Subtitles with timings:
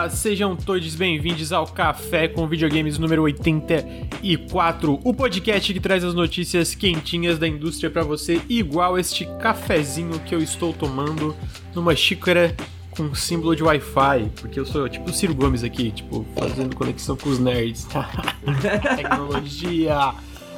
[0.00, 6.14] galera, sejam todos bem-vindos ao Café com Videogames número 84, o podcast que traz as
[6.14, 11.36] notícias quentinhas da indústria para você, igual este cafezinho que eu estou tomando
[11.74, 12.54] numa xícara
[12.96, 17.16] com símbolo de Wi-Fi, porque eu sou tipo o Ciro Gomes aqui, tipo, fazendo conexão
[17.16, 17.86] com os nerds.
[18.96, 20.14] Tecnologia!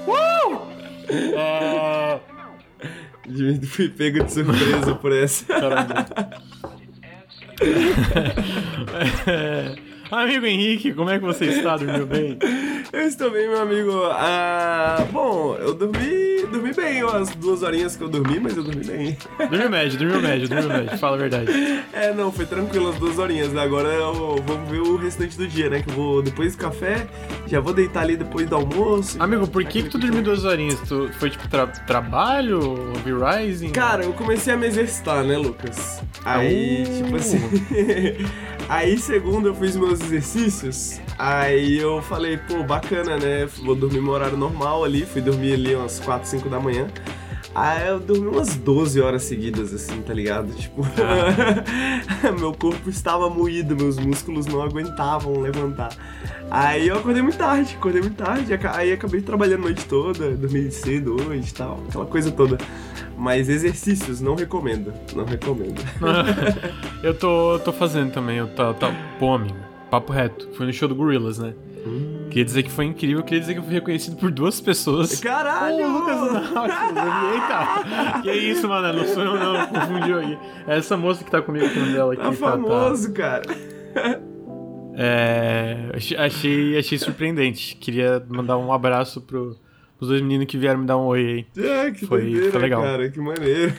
[0.06, 0.58] Uh!
[1.10, 2.20] É...
[3.66, 5.44] Fui pego de surpresa por essa.
[5.46, 6.06] Caramba.
[10.12, 11.78] Amigo Henrique, como é que você está?
[11.78, 12.38] Dormiu bem?
[12.92, 13.92] Eu estou bem, meu amigo.
[14.12, 18.84] Ah, bom, eu dormi, dormi bem, umas duas horinhas que eu dormi, mas eu dormi
[18.84, 19.16] bem.
[19.38, 21.50] Dormiu médio, dormiu médio, dormiu médio, fala a verdade.
[21.94, 23.52] É, não, foi tranquilo as duas horinhas.
[23.52, 23.62] Né?
[23.62, 25.82] Agora eu, vamos ver o restante do dia, né?
[25.82, 27.06] Que eu vou, depois do café,
[27.46, 29.22] já vou deitar ali depois do almoço.
[29.22, 30.80] Amigo, por que, que tu dormiu duas horinhas?
[30.80, 33.70] Tu, foi tipo tra trabalho, V-Rising?
[33.70, 36.02] Cara, eu comecei a me exercitar, né, Lucas?
[36.24, 37.04] Aí, uh.
[37.04, 37.40] tipo assim.
[38.68, 41.00] aí, segundo, eu fiz meus exercícios.
[41.18, 43.46] Aí eu falei, pô, bacana, né?
[43.62, 45.04] Vou dormir no horário normal ali.
[45.04, 46.86] Fui dormir ali umas 4, 5 da manhã.
[47.54, 50.52] Aí eu dormi umas 12 horas seguidas, assim, tá ligado?
[50.54, 52.32] Tipo, ah.
[52.38, 55.90] meu corpo estava moído, meus músculos não aguentavam levantar.
[56.50, 60.70] Aí eu acordei muito tarde, acordei muito tarde, aí acabei trabalhando a noite toda, dormi
[60.70, 62.56] cedo hoje e tal, aquela coisa toda.
[63.18, 65.80] Mas exercícios, não recomendo, não recomendo.
[67.04, 68.86] eu tô, tô fazendo também, eu tô, tô,
[69.18, 69.56] pô, amigo,
[69.90, 71.52] papo reto, fui no show do Gorillaz, né?
[71.86, 72.21] Hum.
[72.32, 75.20] Queria dizer que foi incrível, queria dizer que eu fui reconhecido por duas pessoas.
[75.20, 75.86] Caralho!
[75.86, 76.16] O Lucas
[77.34, 78.22] Eita!
[78.22, 80.38] Que isso, mano, não sou eu não, confundiu aí.
[80.66, 82.22] É essa moça que tá comigo com dela aqui.
[82.22, 83.42] Tá famoso, tá, tá.
[83.42, 84.22] cara.
[84.94, 87.76] É, achei, achei surpreendente.
[87.76, 89.54] Queria mandar um abraço pro,
[89.98, 91.62] pros dois meninos que vieram me dar um oi aí.
[91.62, 92.82] É, que foi, doideira, foi legal.
[92.82, 93.74] cara, que maneiro.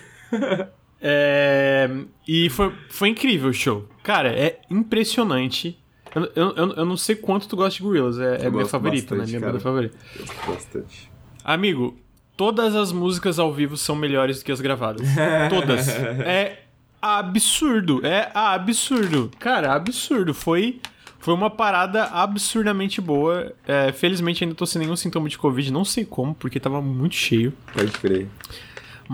[1.05, 1.89] É,
[2.27, 3.89] e foi, foi incrível o show.
[4.03, 5.82] Cara, é impressionante
[6.15, 9.25] eu, eu, eu, não sei quanto tu gosta de Gorillaz, é, é minha favorita, né?
[9.25, 9.97] Minha banda favorita.
[10.17, 11.11] Gosto bastante.
[11.43, 11.97] Amigo,
[12.37, 15.07] todas as músicas ao vivo são melhores do que as gravadas.
[15.49, 15.87] todas.
[15.89, 16.63] É
[17.01, 19.31] absurdo, é absurdo.
[19.39, 20.33] Cara, absurdo.
[20.33, 20.79] Foi
[21.23, 23.53] foi uma parada absurdamente boa.
[23.65, 27.15] É, felizmente ainda tô sem nenhum sintoma de Covid, não sei como, porque tava muito
[27.15, 27.53] cheio.
[27.73, 28.27] Pode crer.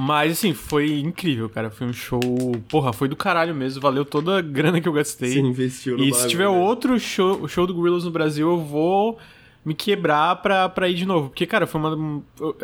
[0.01, 1.69] Mas, assim, foi incrível, cara.
[1.69, 2.21] Foi um show.
[2.69, 3.81] Porra, foi do caralho mesmo.
[3.81, 5.33] Valeu toda a grana que eu gastei.
[5.33, 6.57] Você investiu no E se tiver né?
[6.57, 9.19] outro show, show do Gorillaz no Brasil, eu vou
[9.65, 11.27] me quebrar pra, pra ir de novo.
[11.27, 12.23] Porque, cara, foi uma.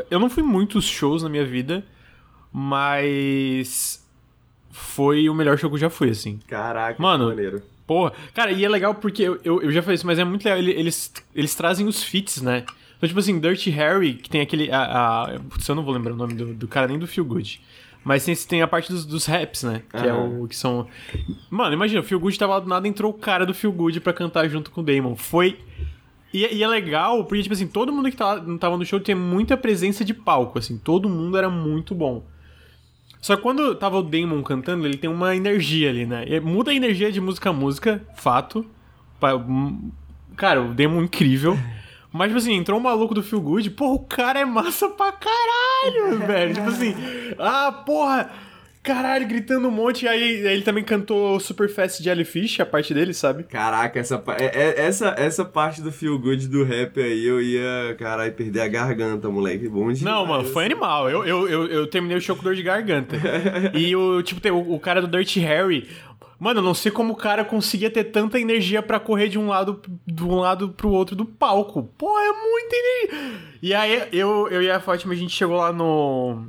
[0.09, 1.85] Eu não fui muitos shows na minha vida,
[2.53, 4.01] mas.
[4.72, 6.40] Foi o melhor show que eu já fui, assim.
[6.47, 7.62] Caraca, Mano, que maneiro.
[7.85, 10.45] Porra, cara, e é legal porque eu, eu, eu já falei isso, mas é muito
[10.45, 10.57] legal.
[10.57, 12.63] Eles, eles trazem os fits, né?
[13.06, 14.72] Então, tipo assim, Dirty Harry, que tem aquele.
[14.72, 17.26] A, a, putz, eu não vou lembrar o nome do, do cara nem do Feel
[17.26, 17.62] Good.
[18.04, 19.84] Mas tem, tem a parte dos, dos raps, né?
[19.90, 20.88] Que é o que são.
[21.50, 24.00] Mano, imagina, o Feel Good tava lá do nada, entrou o cara do Feel Good
[24.00, 25.16] pra cantar junto com o Damon.
[25.16, 25.60] Foi.
[26.34, 29.16] E, e, é legal, porque, tipo assim, todo mundo que tava, tava no show tinha
[29.16, 32.26] muita presença de palco, assim, todo mundo era muito bom.
[33.22, 36.26] Só que quando tava o Damon cantando, ele tem uma energia ali, né?
[36.28, 38.66] E muda a energia de música a música, fato.
[40.36, 41.58] Cara, o Damon é incrível.
[42.16, 45.12] Mas, tipo assim, entrou um maluco do Feel Good, porra, o cara é massa pra
[45.12, 46.53] caralho, velho.
[46.53, 46.96] Tipo assim,
[47.38, 48.31] ah, porra,
[48.85, 50.06] caralho, gritando um monte.
[50.06, 53.44] E aí ele também cantou Super Fast Jellyfish, a parte dele, sabe?
[53.44, 57.95] Caraca, essa, é, é, essa, essa parte do Feel Good do rap aí, eu ia,
[57.97, 59.68] caralho, perder a garganta, moleque.
[59.68, 60.01] Bom demais.
[60.01, 61.09] Não, mano, foi animal.
[61.09, 63.16] Eu, eu, eu, eu terminei o show com dor de garganta.
[63.74, 65.88] e o, tipo, o, o cara do Dirty Harry,
[66.38, 69.47] Mano, eu não sei como o cara conseguia ter tanta energia para correr de um
[69.47, 71.90] lado de um lado pro outro do palco.
[71.97, 73.40] Pô, é muita energia.
[73.62, 76.45] E aí eu, eu e a Fátima, a gente chegou lá no,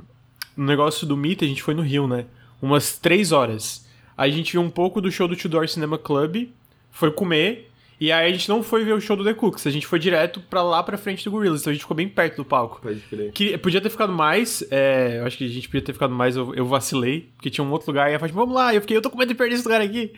[0.57, 2.25] no negócio do Meet, a gente foi no Rio, né?
[2.61, 3.87] Umas três horas.
[4.17, 6.47] Aí a gente viu um pouco do show do Tudor Cinema Club,
[6.89, 7.69] foi comer,
[7.99, 9.99] e aí a gente não foi ver o show do The Cooks, a gente foi
[9.99, 12.81] direto pra lá pra frente do Gorillaz, então a gente ficou bem perto do palco.
[12.81, 13.31] Pode crer.
[13.31, 16.35] Que, podia ter ficado mais, é, eu acho que a gente podia ter ficado mais,
[16.35, 18.97] eu, eu vacilei, porque tinha um outro lugar, e a Fátima, vamos lá, eu fiquei,
[18.97, 20.11] eu tô com medo de perder esse lugar aqui.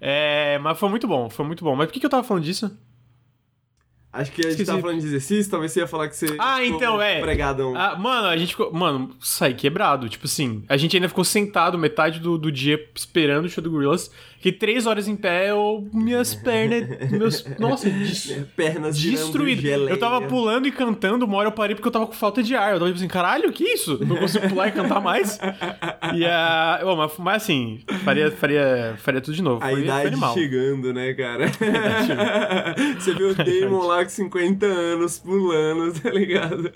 [0.00, 1.76] É, mas foi muito bom, foi muito bom.
[1.76, 2.76] Mas por que, que eu tava falando disso?
[4.12, 4.66] Acho que a gente Esqueci.
[4.66, 6.36] tava falando de exercício, talvez você ia falar que você.
[6.38, 7.20] Ah, então, é.
[7.22, 7.74] Pregadão.
[7.74, 8.70] Ah, mano, a gente ficou.
[8.70, 10.06] Mano, saí quebrado.
[10.06, 13.70] Tipo assim, a gente ainda ficou sentado metade do, do dia esperando o show do
[13.70, 14.10] Gorillaz.
[14.42, 17.10] Que três horas em pé, eu, minhas pernas.
[17.10, 19.88] meus, nossa, des, pernas destruídas.
[19.88, 22.54] Eu tava pulando e cantando, uma hora eu parei porque eu tava com falta de
[22.54, 22.74] ar.
[22.74, 24.04] Eu tava tipo assim, caralho, que isso?
[24.04, 25.38] Não consigo pular e cantar mais.
[26.14, 26.80] E a.
[26.82, 29.64] Uh, mas, mas assim, faria, faria, faria tudo de novo.
[29.64, 31.46] A foi, idade foi chegando, né, cara?
[32.98, 36.72] você viu o Damon lá Tupac 50 anos pulando, tá ligado?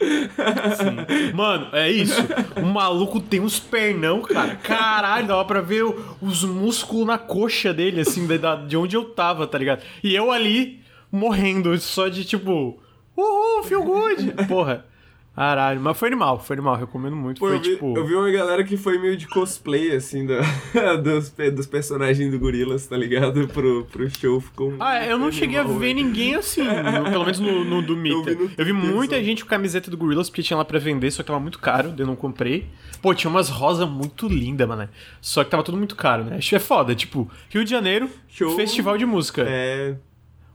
[0.77, 1.33] Sim.
[1.35, 2.21] Mano, é isso.
[2.57, 4.55] O maluco tem uns pernão, cara.
[4.57, 5.85] Caralho, dava pra ver
[6.21, 8.27] os músculos na coxa dele, assim,
[8.67, 9.83] de onde eu tava, tá ligado?
[10.03, 10.81] E eu ali
[11.11, 12.79] morrendo, só de tipo.
[13.17, 14.47] Uhul, feel good!
[14.49, 14.85] Porra.
[15.37, 17.39] Caralho, mas foi animal, foi animal, recomendo muito.
[17.39, 17.95] Pô, foi eu, vi, tipo.
[17.95, 20.33] eu vi uma galera que foi meio de cosplay, assim, do,
[21.05, 23.47] dos, dos personagens do Gorilas, tá ligado?
[23.49, 24.41] Pro, pro show.
[24.41, 27.95] Ficou ah, eu não cheguei a ver ninguém assim, no, pelo menos no, no do
[27.95, 28.31] Mita.
[28.31, 31.11] Eu vi, eu vi muita gente com camiseta do Gorilas porque tinha lá pra vender,
[31.11, 32.71] só que tava muito caro, eu não comprei.
[33.03, 34.89] Pô, tinha umas rosas muito lindas, mano.
[35.21, 36.37] Só que tava tudo muito caro, né?
[36.39, 39.45] Acho que é foda, tipo, Rio de Janeiro, show, festival de música.
[39.47, 39.97] É.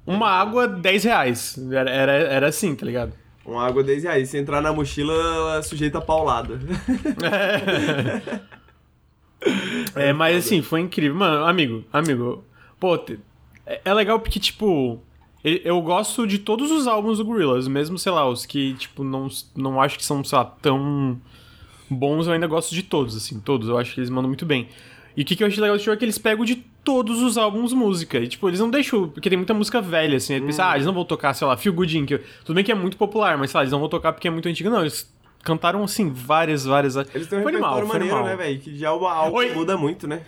[0.08, 1.60] Uma água, 10 reais.
[1.72, 3.14] Era, era, era assim, tá ligado?
[3.46, 4.30] Uma água 10 reais.
[4.30, 6.60] Se entrar na mochila, ela sujeita a paulada.
[9.96, 10.10] É.
[10.10, 11.18] é, mas assim, foi incrível.
[11.18, 12.44] Mano, amigo, amigo,
[12.80, 12.96] pô,
[13.66, 15.02] é, é legal porque, tipo,
[15.44, 19.28] eu gosto de todos os álbuns do Gorillaz, mesmo, sei lá, os que, tipo, não,
[19.56, 21.20] não acho que são, sei lá, tão
[21.90, 23.68] bons, eu ainda gosto de todos, assim, todos.
[23.68, 24.70] Eu acho que eles mandam muito bem.
[25.16, 27.22] E o que, que eu achei legal do show é que eles pegam de todos
[27.22, 28.18] os álbuns música.
[28.20, 29.10] E, tipo, eles não deixam.
[29.10, 30.34] Porque tem muita música velha, assim.
[30.34, 30.48] Eles hum.
[30.48, 32.12] pensam, ah, eles não vão tocar, sei lá, Feel Good Inc.
[32.46, 34.32] Tudo bem que é muito popular, mas sei lá, eles não vão tocar porque é
[34.32, 34.70] muito antigo.
[34.70, 35.12] Não, eles
[35.44, 36.96] cantaram, assim, várias, várias.
[36.96, 38.24] Eles têm um foi animal, maneiro, animal.
[38.24, 38.60] né, velho?
[38.60, 39.54] Que já o álbum Oi.
[39.54, 40.22] muda muito, né?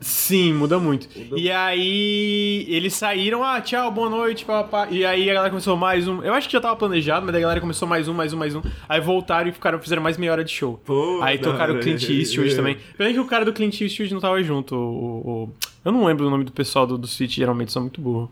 [0.00, 1.08] Sim, muda muito.
[1.36, 4.86] E aí eles saíram, ah, tchau, boa noite, papá.
[4.90, 6.22] E aí a galera começou mais um.
[6.22, 8.54] Eu acho que já tava planejado, mas a galera começou mais um, mais um, mais
[8.54, 8.62] um.
[8.88, 10.80] Aí voltaram e ficaram, fizeram mais meia hora de show.
[10.84, 12.76] Pô, aí tocaram o Clint Eastwood também.
[12.96, 14.74] Pena que o cara do Clint Eastwood não tava junto.
[14.74, 15.52] O, o,
[15.84, 18.30] eu não lembro o nome do pessoal do, do Switch, geralmente são muito burro.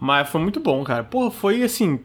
[0.00, 1.04] Mas foi muito bom, cara.
[1.04, 2.00] Porra, foi assim.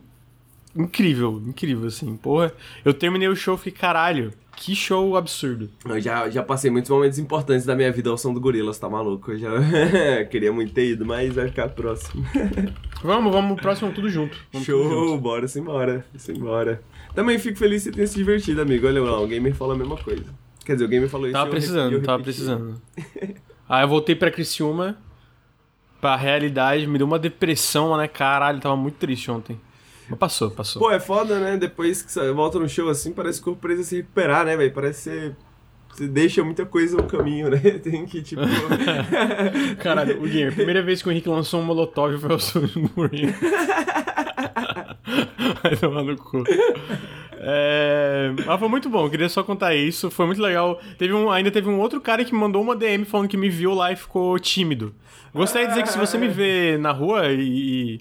[0.75, 2.15] Incrível, incrível, assim.
[2.15, 2.53] Porra,
[2.85, 5.69] eu terminei o show e fiquei, caralho que show absurdo.
[5.87, 8.89] Eu já, já passei muitos momentos importantes da minha vida ao som do Gorilas, tá
[8.89, 9.31] maluco?
[9.31, 9.49] Eu já
[10.29, 12.25] queria muito ter ido, mas vai ficar próximo.
[13.01, 14.37] vamos, vamos, próximo tudo junto.
[14.51, 15.21] Vamos show, tudo junto.
[15.21, 16.81] bora simbora, simbora.
[17.15, 18.85] Também fico feliz que você tenha se divertido, amigo.
[18.85, 20.25] Olha lá, o gamer falou a mesma coisa.
[20.65, 22.81] Quer dizer, o gamer falou isso Tava precisando, eu tava precisando.
[23.67, 24.97] Aí eu voltei pra Criciúma,
[26.01, 28.09] pra realidade, me deu uma depressão, né?
[28.09, 29.57] Caralho, tava muito triste ontem.
[30.09, 30.81] Mas passou, passou.
[30.81, 31.57] Pô, é foda, né?
[31.57, 34.57] Depois que você volta no show assim, parece que o corpo precisa se recuperar, né,
[34.57, 34.73] velho?
[34.73, 35.35] Parece ser.
[35.93, 37.59] Você deixa muita coisa no caminho, né?
[37.83, 38.41] Tem que, tipo.
[39.79, 43.33] Caralho, o Gamer, primeira vez que o Henrique lançou um Molotov foi o Sonic Mourinho.
[45.63, 46.43] Vai tomar no cu.
[47.41, 48.31] É...
[48.45, 50.11] Mas foi muito bom, queria só contar isso.
[50.11, 50.79] Foi muito legal.
[50.97, 53.73] Teve um, ainda teve um outro cara que mandou uma DM falando que me viu
[53.73, 54.93] lá e ficou tímido.
[55.33, 57.99] Gostaria de dizer que se você me vê na rua e,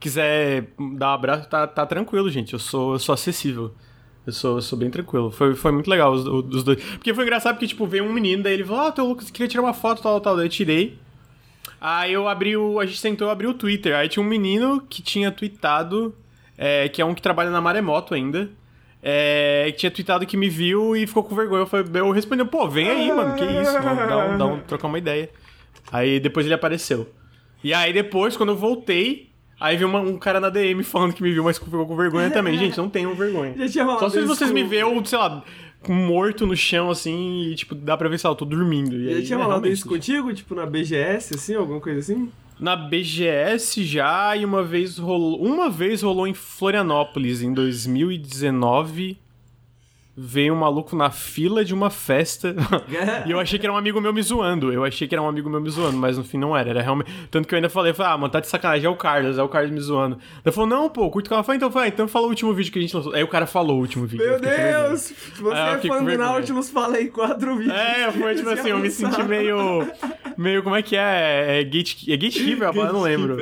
[0.00, 2.54] quiser dar um abraço, tá, tá tranquilo, gente.
[2.54, 3.72] Eu sou, eu sou acessível.
[4.26, 5.30] Eu sou, eu sou bem tranquilo.
[5.30, 6.82] Foi, foi muito legal os, os dois.
[6.82, 9.48] Porque foi engraçado porque, tipo, veio um menino, daí ele falou, ah, teu Lucas, queria
[9.48, 10.36] tirar uma foto, tal, tal.
[10.36, 10.98] Daí eu tirei.
[11.80, 12.80] Aí eu abri o.
[12.80, 13.94] A gente tentou abrir o Twitter.
[13.94, 16.14] Aí tinha um menino que tinha tweetado,
[16.56, 18.50] é, que é um que trabalha na Maremoto ainda.
[19.02, 21.62] É, que tinha tweetado que me viu e ficou com vergonha.
[21.62, 24.60] Eu, falei, eu respondi, pô, vem aí, mano, que isso, mano, dá um, dá um,
[24.60, 25.30] trocar uma ideia.
[25.90, 27.08] Aí depois ele apareceu.
[27.64, 29.29] E aí depois, quando eu voltei,
[29.60, 32.30] Aí veio uma, um cara na DM falando que me viu, mas ficou com vergonha
[32.32, 32.56] também.
[32.56, 33.54] Gente, não tenham vergonha.
[33.58, 35.44] Já tinha Só se vocês me verem, sei lá,
[35.86, 38.96] morto no chão, assim, e, tipo, dá pra ver se eu tô dormindo.
[38.96, 40.32] E já aí, tinha é, rolado isso contigo?
[40.32, 42.30] Tipo, na BGS, assim, alguma coisa assim?
[42.58, 45.42] Na BGS já, e uma vez rolou.
[45.42, 49.18] Uma vez rolou em Florianópolis, em 2019
[50.22, 52.54] veio um maluco na fila de uma festa
[53.24, 54.70] e eu achei que era um amigo meu me zoando.
[54.70, 56.68] Eu achei que era um amigo meu me zoando, mas no fim não era.
[56.68, 57.10] Era realmente.
[57.30, 59.42] Tanto que eu ainda falei, falei ah, mano, tá de sacanagem, é o Carlos, é
[59.42, 60.18] o Carlos me zoando.
[60.44, 62.70] Ele falou, não, pô, curto que ela falou, então falei, então fala o último vídeo
[62.70, 63.14] que a gente lançou.
[63.14, 64.26] Aí o cara falou o último vídeo.
[64.26, 65.12] Meu Deus!
[65.36, 67.74] Você é fã do Nautilus, fala aí quatro vídeos.
[67.74, 69.90] É, foi tipo assim, eu me senti meio.
[70.36, 71.60] Meio, como é que é?
[71.60, 72.68] É, gate, é gatekeeper?
[72.74, 73.38] Eu não lembro.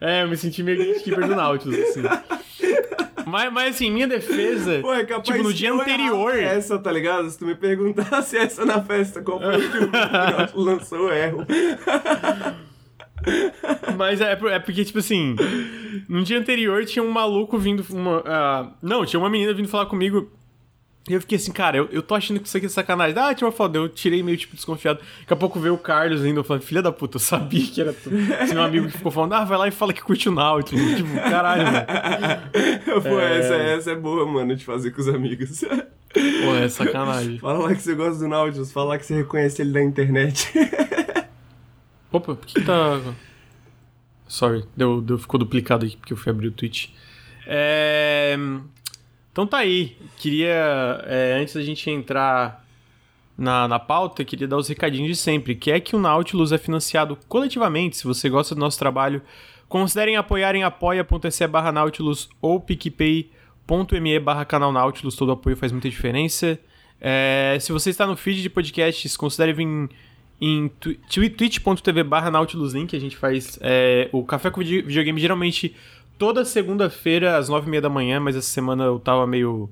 [0.00, 2.02] É, eu me senti meio gatekeeper do Nautilus, assim.
[3.26, 4.80] Mas, mas assim, minha defesa.
[4.80, 6.34] Pô, é capaz tipo, no dia anterior.
[6.38, 7.28] Essa, tá ligado?
[7.30, 11.46] Se tu me perguntasse essa na festa, qual foi o filme que lançou, erro.
[13.96, 15.34] Mas é, é, porque, tipo assim,
[16.08, 17.84] no dia anterior tinha um maluco vindo.
[17.90, 20.30] Uma, uh, não, tinha uma menina vindo falar comigo
[21.06, 23.14] e eu fiquei assim, cara, eu, eu tô achando que isso aqui é sacanagem.
[23.18, 25.00] Ah, tinha uma foto, eu tirei meio tipo desconfiado.
[25.20, 27.92] Daqui a pouco veio o Carlos ainda, falei, filha da puta, eu sabia que era
[27.92, 28.08] tu.
[28.42, 30.96] Esse meu amigo que ficou falando, ah, vai lá e fala que curte o Nautilus.
[30.96, 33.02] Tipo, caralho, velho.
[33.02, 33.38] Pô, é...
[33.38, 35.60] essa, essa é boa, mano, de fazer com os amigos.
[35.60, 37.38] Pô, é sacanagem.
[37.38, 40.50] Fala lá que você gosta do Nautilus, fala lá que você reconhece ele na internet.
[42.10, 42.98] Opa, por que tá.
[44.26, 46.88] Sorry, deu, deu, ficou duplicado aqui porque eu fui abrir o Twitch.
[47.46, 48.38] É.
[49.34, 49.98] Então tá aí.
[50.16, 52.64] Queria, é, antes da gente entrar
[53.36, 56.56] na, na pauta, queria dar os recadinhos de sempre, que é que o Nautilus é
[56.56, 57.98] financiado coletivamente.
[57.98, 59.20] Se você gosta do nosso trabalho,
[59.74, 65.16] Considerem apoiar em apoia.se barra Nautilus ou picpay.me barra canal Nautilus.
[65.16, 66.58] Todo apoio faz muita diferença.
[67.00, 69.88] É, se você está no feed de podcasts, considere vir
[70.40, 70.70] em
[71.08, 72.94] twitch.tv barra Nautilus Link.
[72.94, 75.74] A gente faz é, o Café com Videogame geralmente
[76.18, 79.68] toda segunda-feira às nove e meia da manhã, mas essa semana eu tava meio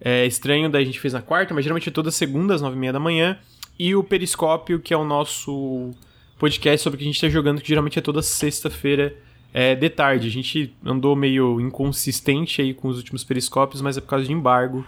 [0.00, 2.76] é, estranho, daí a gente fez na quarta, mas geralmente é toda segunda às nove
[2.76, 3.38] e meia da manhã.
[3.78, 5.90] E o Periscópio, que é o nosso
[6.38, 9.16] podcast sobre o que a gente tá jogando, que geralmente é toda sexta-feira
[9.52, 10.26] é, de tarde.
[10.26, 14.32] A gente andou meio inconsistente aí com os últimos periscópios, mas é por causa de
[14.32, 14.86] embargo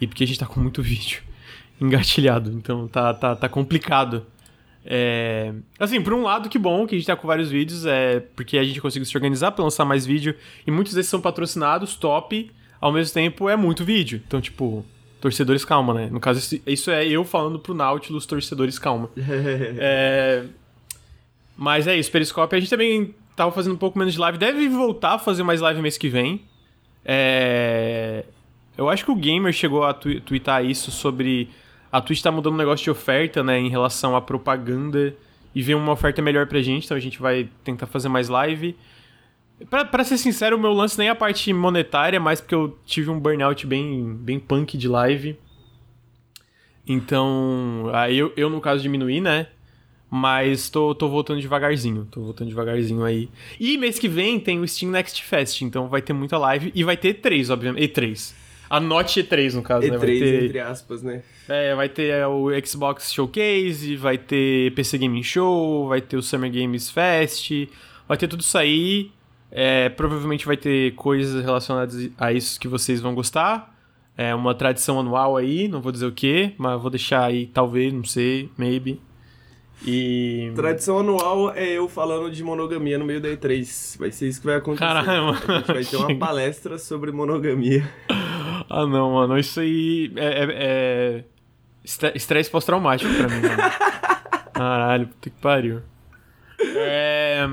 [0.00, 1.22] e porque a gente tá com muito vídeo
[1.80, 4.24] engatilhado, então tá, tá, tá complicado.
[4.84, 5.52] É...
[5.78, 8.58] Assim, por um lado, que bom que a gente tá com vários vídeos, é porque
[8.58, 10.34] a gente conseguiu se organizar para lançar mais vídeo,
[10.66, 12.50] e muitos desses são patrocinados, top,
[12.80, 14.22] ao mesmo tempo é muito vídeo.
[14.26, 14.84] Então, tipo,
[15.20, 16.08] torcedores, calma, né?
[16.10, 19.08] No caso, isso é eu falando pro Nautilus, torcedores, calma.
[19.16, 20.44] é...
[21.56, 22.54] Mas é isso, Periscope.
[22.54, 24.36] A gente também tava fazendo um pouco menos de live.
[24.36, 26.42] Deve voltar a fazer mais live mês que vem.
[27.04, 28.24] É...
[28.76, 31.48] Eu acho que o Gamer chegou a twittar isso sobre.
[31.94, 33.56] A Twitch tá mudando um negócio de oferta, né?
[33.56, 35.14] Em relação à propaganda.
[35.54, 36.86] E ver uma oferta melhor pra gente.
[36.86, 38.76] Então a gente vai tentar fazer mais live.
[39.70, 42.76] Pra, pra ser sincero, o meu lance nem é a parte monetária, mas porque eu
[42.84, 45.38] tive um burnout bem, bem punk de live.
[46.84, 49.46] Então, aí eu, eu no caso diminuí, né?
[50.10, 52.08] Mas tô, tô voltando devagarzinho.
[52.10, 53.28] Tô voltando devagarzinho aí.
[53.60, 56.72] E mês que vem tem o Steam Next Fest, então vai ter muita live.
[56.74, 57.94] E vai ter E3, obviamente.
[58.70, 58.76] E3.
[58.76, 59.98] Anote E3, no caso, E3, né?
[59.98, 61.22] Vai ter, entre aspas, né?
[61.48, 66.22] é, vai ter é, o Xbox Showcase, vai ter PC Gaming Show, vai ter o
[66.22, 67.50] Summer Games Fest,
[68.08, 69.10] vai ter tudo isso aí.
[69.50, 73.72] É, provavelmente vai ter coisas relacionadas a isso que vocês vão gostar.
[74.16, 77.92] É uma tradição anual aí, não vou dizer o que, mas vou deixar aí, talvez,
[77.92, 79.00] não sei, maybe.
[79.84, 80.52] E.
[80.54, 83.98] Tradição anual é eu falando de monogamia no meio da E3.
[83.98, 84.84] Vai ser isso que vai acontecer.
[84.84, 85.36] Mano.
[85.46, 87.88] A gente vai ter uma palestra sobre monogamia.
[88.68, 89.38] Ah, não, mano.
[89.38, 90.24] Isso aí é.
[90.24, 91.24] é, é...
[91.84, 93.62] estre- Estresse pós-traumático pra mim, mano.
[94.52, 95.82] Caralho, puta que pariu.
[96.60, 97.46] É...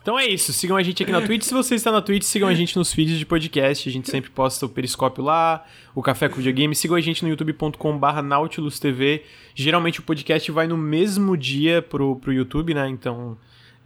[0.00, 0.52] Então é isso.
[0.52, 1.42] Sigam a gente aqui na Twitch.
[1.42, 3.88] Se você está na Twitch, sigam a gente nos feeds de podcast.
[3.88, 5.64] A gente sempre posta o Periscópio lá,
[5.94, 6.74] o Café com Videogame.
[6.74, 9.24] Sigam a gente no youtube.com/barra Nautilus TV.
[9.54, 12.88] Geralmente o podcast vai no mesmo dia pro, pro YouTube, né?
[12.88, 13.36] Então,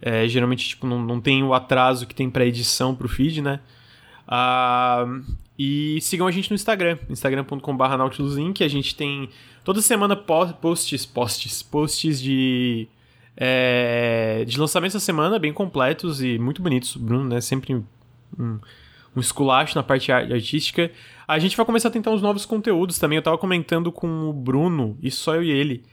[0.01, 3.59] é, geralmente, tipo, não, não tem o atraso que tem pra edição pro feed, né?
[4.27, 5.05] Ah,
[5.57, 8.63] e sigam a gente no Instagram, instagram.com.br nautiluslink.
[8.63, 9.29] A gente tem
[9.63, 12.87] toda semana po- posts, posts, posts de,
[13.37, 16.95] é, de lançamentos da semana, bem completos e muito bonitos.
[16.95, 17.41] Bruno, né?
[17.41, 17.83] Sempre um,
[19.15, 20.91] um esculacho na parte ar- artística.
[21.27, 23.17] A gente vai começar a tentar uns novos conteúdos também.
[23.17, 25.83] Eu tava comentando com o Bruno, e só eu e ele,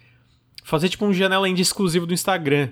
[0.65, 2.71] fazer tipo um janela indie exclusivo do Instagram.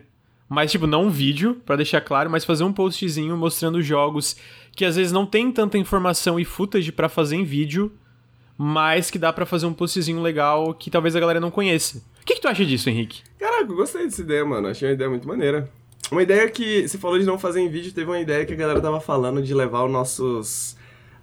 [0.50, 4.35] Mas, tipo, não um vídeo, pra deixar claro, mas fazer um postzinho mostrando jogos
[4.78, 7.90] que às vezes não tem tanta informação e footage pra fazer em vídeo,
[8.56, 11.99] mas que dá pra fazer um postzinho legal que talvez a galera não conheça.
[12.23, 13.23] O que, que tu acha disso, Henrique?
[13.40, 14.68] Caraca, eu gostei dessa ideia, mano.
[14.68, 15.68] Achei uma ideia muito maneira.
[16.12, 18.56] Uma ideia que, você falou de não fazer em vídeo, teve uma ideia que a
[18.56, 20.76] galera tava falando de levar os nossos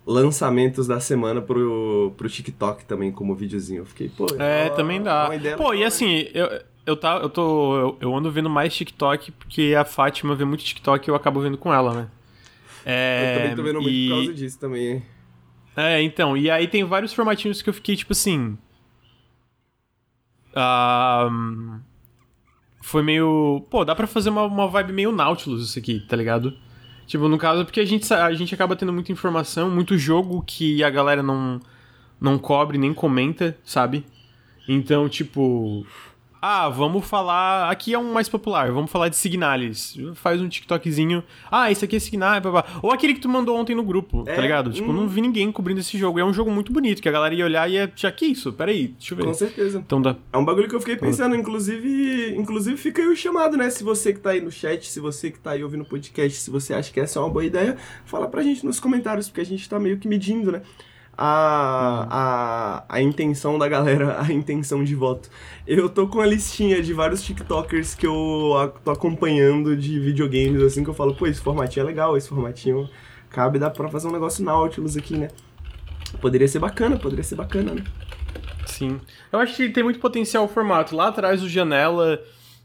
[0.05, 3.83] lançamentos da semana pro, pro TikTok também como videozinho.
[3.83, 4.25] Eu fiquei, pô...
[4.37, 5.29] É, uma- também dá.
[5.55, 7.77] Pô, e assim, eu, eu, tá, eu tô.
[7.77, 11.39] Eu, eu ando vendo mais TikTok porque a Fátima vê muito TikTok e eu acabo
[11.39, 12.07] vendo com ela, né?
[12.85, 15.03] É, Eu também tô vendo muito e- por causa disso também?
[15.75, 18.57] É, então, e aí tem vários formatinhos que eu fiquei tipo assim.
[20.55, 21.27] ah,
[22.81, 23.65] foi meio.
[23.69, 26.53] Pô, dá pra fazer uma, uma vibe meio Nautilus isso aqui, tá ligado?
[27.07, 30.83] Tipo, no caso, porque a gente, a gente acaba tendo muita informação, muito jogo que
[30.83, 31.59] a galera não,
[32.19, 34.05] não cobre nem comenta, sabe?
[34.67, 35.85] Então, tipo.
[36.47, 37.71] Ah, vamos falar.
[37.71, 39.97] Aqui é um mais popular, vamos falar de Signalis.
[40.13, 41.23] Faz um TikTokzinho.
[41.49, 42.65] Ah, esse aqui é Signalis, blá, blá.
[42.83, 44.71] Ou aquele que tu mandou ontem no grupo, tá É, ligado?
[44.71, 44.93] Tipo, hum.
[44.93, 46.19] não vi ninguém cobrindo esse jogo.
[46.19, 47.91] É um jogo muito bonito, que a galera ia olhar e ia.
[47.95, 48.53] Já que isso?
[48.53, 49.25] Peraí, deixa eu ver.
[49.25, 49.79] Com certeza.
[49.83, 50.17] Então dá.
[50.31, 53.71] É um bagulho que eu fiquei pensando, inclusive, inclusive fica aí o chamado, né?
[53.71, 56.37] Se você que tá aí no chat, se você que tá aí ouvindo o podcast,
[56.39, 57.75] se você acha que essa é uma boa ideia,
[58.05, 60.61] fala pra gente nos comentários, porque a gente tá meio que medindo, né?
[61.17, 65.29] A, a, a intenção da galera, a intenção de voto.
[65.65, 70.61] Eu tô com a listinha de vários TikTokers que eu a- tô acompanhando de videogames,
[70.61, 72.89] assim, que eu falo, pô, esse formatinho é legal, esse formatinho
[73.29, 75.29] cabe, dá pra fazer um negócio Nautilus aqui, né?
[76.21, 77.83] Poderia ser bacana, poderia ser bacana, né?
[78.65, 78.99] Sim.
[79.31, 80.95] Eu acho que tem muito potencial o formato.
[80.95, 82.21] Lá atrás do Janela,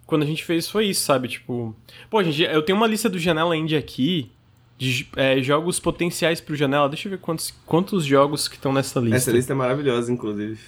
[0.07, 1.29] quando a gente fez, foi isso, sabe?
[1.29, 1.75] Tipo.
[2.09, 4.31] Pô, gente, eu tenho uma lista do Janela Indie aqui.
[4.81, 6.89] De é, jogos potenciais pro Janela.
[6.89, 9.17] Deixa eu ver quantos, quantos jogos que estão nessa lista.
[9.17, 10.59] Essa lista é maravilhosa, inclusive.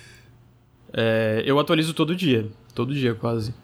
[0.92, 2.46] É, eu atualizo todo dia.
[2.74, 3.54] Todo dia, quase.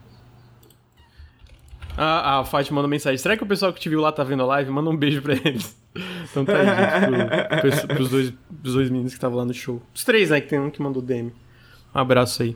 [1.94, 3.18] Ah, a Fátima mandou mensagem.
[3.18, 4.70] Será que o pessoal que te viu lá tá vendo a live?
[4.70, 5.76] Manda um beijo pra eles.
[6.30, 9.52] Então tá aí, gente, pro, pro, pros, dois, pros dois meninos que estavam lá no
[9.52, 9.82] show.
[9.92, 10.40] Os três, né?
[10.40, 11.32] Que tem um que mandou DM.
[11.92, 12.54] Um abraço aí.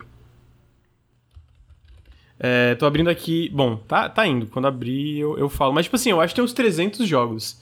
[2.39, 3.49] É, tô abrindo aqui.
[3.49, 4.47] Bom, tá, tá indo.
[4.47, 5.73] Quando abrir, eu, eu falo.
[5.73, 7.61] Mas, tipo assim, eu acho que tem uns 300 jogos.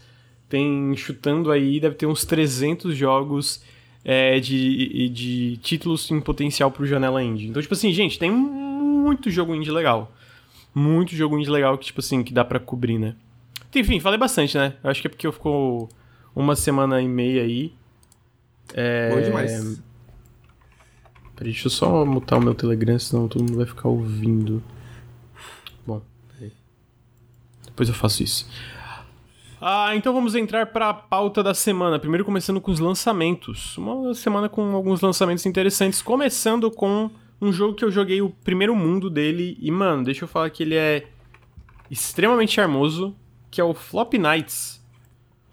[0.51, 3.63] Tem, chutando aí, deve ter uns 300 jogos
[4.03, 7.47] é, de, de títulos em potencial pro Janela Indie.
[7.47, 10.11] Então, tipo assim, gente, tem muito jogo indie legal.
[10.75, 13.15] Muito jogo indie legal que, tipo assim, que dá pra cobrir, né?
[13.73, 14.73] Enfim, falei bastante, né?
[14.83, 15.87] Eu acho que é porque eu ficou
[16.35, 17.73] uma semana e meia aí.
[18.73, 19.09] É...
[19.09, 19.81] Bom demais.
[21.33, 24.61] Peraí, deixa eu só mutar o meu Telegram, senão todo mundo vai ficar ouvindo.
[25.87, 26.01] Bom,
[26.33, 26.51] peraí.
[27.65, 28.45] Depois eu faço isso.
[29.63, 31.99] Ah, então vamos entrar para a pauta da semana.
[31.99, 33.77] Primeiro começando com os lançamentos.
[33.77, 36.01] Uma semana com alguns lançamentos interessantes.
[36.01, 39.55] Começando com um jogo que eu joguei o primeiro mundo dele.
[39.61, 41.07] E, mano, deixa eu falar que ele é
[41.91, 43.15] extremamente charmoso.
[43.51, 44.83] Que é o Flop Nights.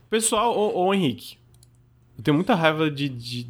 [0.08, 1.36] Pessoal, ô, ô Henrique.
[2.16, 3.46] Eu tenho muita raiva de, de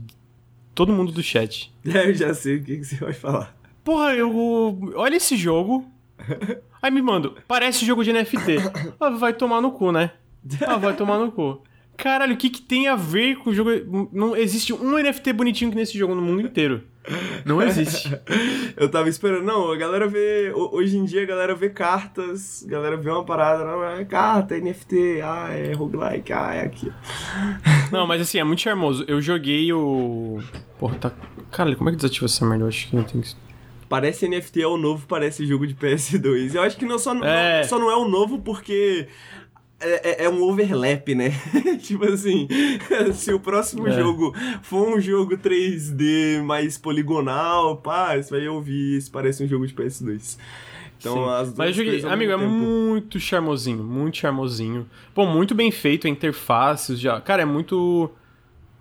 [0.74, 1.72] todo mundo do chat.
[1.86, 3.56] É, eu já sei o que, que você vai falar.
[3.84, 4.92] Porra, eu.
[4.96, 5.88] Olha esse jogo.
[6.82, 8.56] Aí me manda, parece jogo de NFT.
[8.98, 10.12] Ah, vai tomar no cu, né?
[10.66, 11.62] Ah, vai tomar no cu.
[11.96, 13.70] Caralho, o que, que tem a ver com o jogo?
[14.12, 16.84] Não existe um NFT bonitinho que nesse jogo no mundo inteiro.
[17.44, 18.08] Não existe.
[18.76, 19.44] Eu tava esperando.
[19.44, 20.52] Não, a galera vê.
[20.54, 24.56] Hoje em dia a galera vê cartas, a galera vê uma parada, não, é carta,
[24.56, 26.92] é NFT, ah, é roguelike, ah, é aqui.
[27.90, 29.04] Não, mas assim, é muito charmoso.
[29.08, 30.38] Eu joguei o.
[30.78, 31.12] Porra, tá.
[31.50, 32.64] Caralho, como é que desativa essa merda?
[32.64, 33.34] Eu acho que não tem que.
[33.88, 36.54] Parece NFT é o novo, parece jogo de PS2.
[36.54, 37.62] Eu acho que não, só, é...
[37.62, 39.08] não, só não é o novo porque
[39.80, 41.30] é, é, é, um overlap, né?
[41.80, 42.48] tipo assim,
[43.14, 43.92] se o próximo é.
[43.92, 49.66] jogo for um jogo 3D mais poligonal, pá, você vai ouvir isso parece um jogo
[49.66, 50.36] de PS2.
[50.98, 51.30] Então, Sim.
[51.30, 52.50] as duas Mas eu joguei, amigo, é tempo.
[52.50, 54.84] muito charmosinho, muito charmosinho.
[55.14, 57.20] Pô, muito bem feito a interface, já.
[57.20, 58.10] Cara, é muito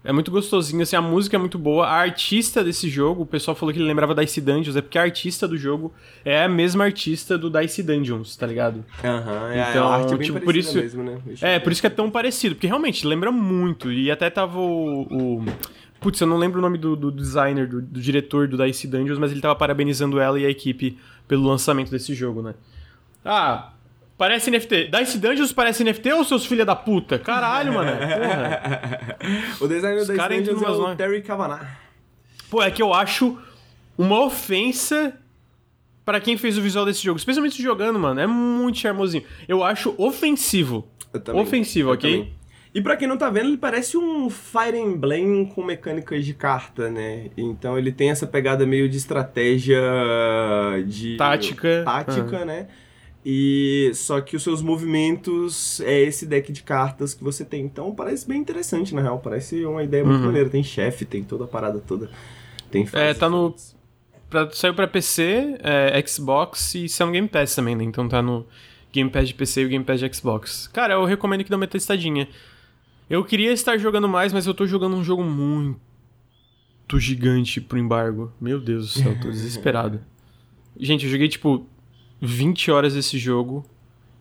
[0.07, 1.85] é muito gostosinho, assim, a música é muito boa.
[1.85, 5.01] A artista desse jogo, o pessoal falou que ele lembrava Dice Dungeons, é porque a
[5.01, 5.93] artista do jogo
[6.23, 8.85] é a mesma artista do Dice Dungeons, tá ligado?
[9.03, 11.19] Aham, uhum, é, então, a arte é tipo, por isso, mesmo, né?
[11.41, 13.91] É, por isso que é tão parecido, porque realmente lembra muito.
[13.91, 15.01] E até tava o.
[15.11, 15.45] o
[15.99, 19.19] putz, eu não lembro o nome do, do designer, do, do, diretor do Dice Dungeons,
[19.19, 22.55] mas ele tava parabenizando ela e a equipe pelo lançamento desse jogo, né?
[23.25, 23.73] Ah,
[24.17, 24.89] Parece NFT.
[24.89, 27.19] Dice Dungeons parece NFT ou seus filha da puta?
[27.19, 27.91] Caralho, mano.
[29.61, 31.67] O designer da Dice Dungeons é o Terry Kavanagh.
[32.49, 33.37] Pô, é que eu acho
[33.97, 35.13] uma ofensa
[36.03, 37.19] para quem fez o visual desse jogo.
[37.19, 38.19] Especialmente jogando, mano.
[38.19, 39.23] É muito charmosinho.
[39.47, 40.87] Eu acho ofensivo.
[41.13, 41.41] Eu também.
[41.41, 42.11] Ofensivo, eu ok?
[42.11, 42.37] Também.
[42.73, 46.89] E pra quem não tá vendo, ele parece um Fire Emblem com mecânicas de carta,
[46.89, 47.29] né?
[47.35, 49.81] Então ele tem essa pegada meio de estratégia
[50.85, 51.17] de...
[51.17, 51.81] Tática.
[51.83, 52.67] Tática, né?
[53.29, 57.65] E só que os seus movimentos é esse deck de cartas que você tem.
[57.65, 59.19] Então parece bem interessante, na real.
[59.19, 60.27] Parece uma ideia muito uhum.
[60.27, 60.49] maneira.
[60.49, 62.09] Tem chefe, tem toda a parada toda.
[62.71, 63.53] Tem É, tá no.
[64.29, 67.83] Pra, saiu pra PC, é, Xbox e saiu no Game Pass também, né?
[67.83, 68.47] Então tá no
[68.93, 70.67] Game Pass de PC e o Game Pass de Xbox.
[70.67, 72.29] Cara, eu recomendo que dê uma testadinha.
[73.09, 75.77] Eu queria estar jogando mais, mas eu tô jogando um jogo muito
[76.97, 78.31] gigante pro embargo.
[78.39, 79.99] Meu Deus do céu, tô desesperado.
[80.79, 81.67] Gente, eu joguei tipo
[82.21, 83.65] 20 horas esse jogo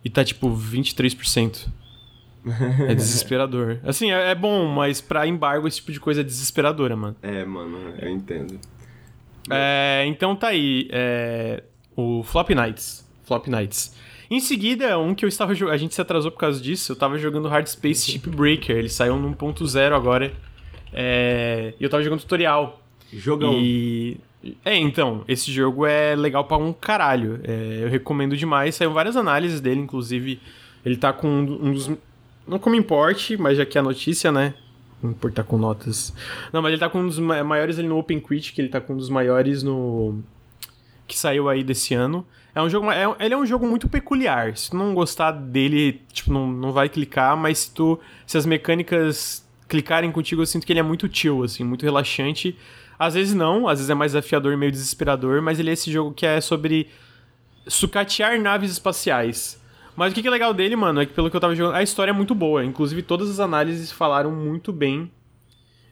[0.03, 1.67] e tá tipo 23%.
[2.87, 3.79] É desesperador.
[3.83, 7.15] Assim, é, é, bom, mas pra embargo esse tipo de coisa é desesperadora, mano.
[7.21, 8.59] É, mano, eu entendo.
[9.49, 10.87] É, então tá aí.
[10.91, 11.63] É,
[11.95, 13.05] o Flop Nights.
[13.23, 13.95] Flop Nights.
[14.29, 15.73] Em seguida, um que eu estava jogando.
[15.73, 16.91] A gente se atrasou por causa disso.
[16.91, 18.75] Eu tava jogando Hard Space Shipbreaker.
[18.77, 20.33] Ele saiu no 1.0 agora.
[20.93, 22.81] É, e eu tava jogando tutorial.
[23.11, 23.53] Jogão.
[23.53, 24.17] E
[24.63, 27.39] é, então, esse jogo é legal pra um caralho.
[27.43, 28.75] É, eu recomendo demais.
[28.75, 30.39] Saiu várias análises dele, inclusive.
[30.85, 31.91] Ele tá com um dos.
[32.47, 34.53] Não como importe, mas já que é a notícia, né?
[35.01, 36.13] Não importa com notas.
[36.53, 38.93] Não, mas ele tá com um dos maiores ali no Open Critic, ele tá com
[38.93, 40.19] um dos maiores no.
[41.05, 42.25] Que saiu aí desse ano.
[42.55, 42.89] É um jogo.
[42.91, 44.55] É, ele é um jogo muito peculiar.
[44.55, 47.99] Se tu não gostar dele, tipo, não, não vai clicar, mas se tu.
[48.25, 52.57] Se as mecânicas clicarem contigo, eu sinto que ele é muito chill, assim, muito relaxante.
[52.99, 55.91] Às vezes não, às vezes é mais desafiador e meio desesperador, mas ele é esse
[55.91, 56.87] jogo que é sobre
[57.67, 59.61] sucatear naves espaciais.
[59.95, 61.81] Mas o que é legal dele, mano, é que pelo que eu tava jogando, a
[61.81, 62.63] história é muito boa.
[62.63, 65.11] Inclusive, todas as análises falaram muito bem.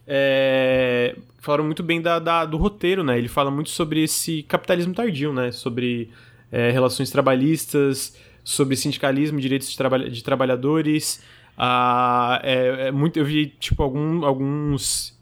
[0.06, 3.18] É, falaram muito bem da, da, do roteiro, né?
[3.18, 5.50] Ele fala muito sobre esse capitalismo tardio, né?
[5.50, 6.10] Sobre
[6.52, 11.20] é, relações trabalhistas, sobre sindicalismo, direitos de, traba de trabalhadores.
[11.58, 15.15] Ah, é, é, muito, eu vi, tipo, algum, alguns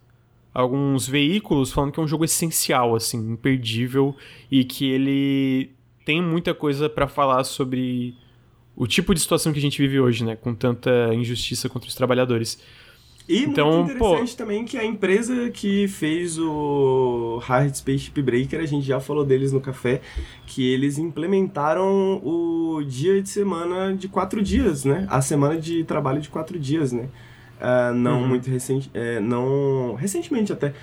[0.54, 4.14] alguns veículos falando que é um jogo essencial, assim, imperdível
[4.48, 5.72] e que ele
[6.04, 8.14] tem muita coisa para falar sobre
[8.76, 10.36] o tipo de situação que a gente vive hoje, né?
[10.36, 12.58] Com tanta injustiça contra os trabalhadores.
[13.26, 18.60] E então, muito interessante pô, também que a empresa que fez o Hard Spaceship Breaker,
[18.60, 20.02] a gente já falou deles no café,
[20.46, 25.06] que eles implementaram o dia de semana de quatro dias, né?
[25.08, 27.08] A semana de trabalho de quatro dias, né?
[27.64, 28.28] Uh, não uhum.
[28.28, 30.74] muito recente, é, não recentemente até.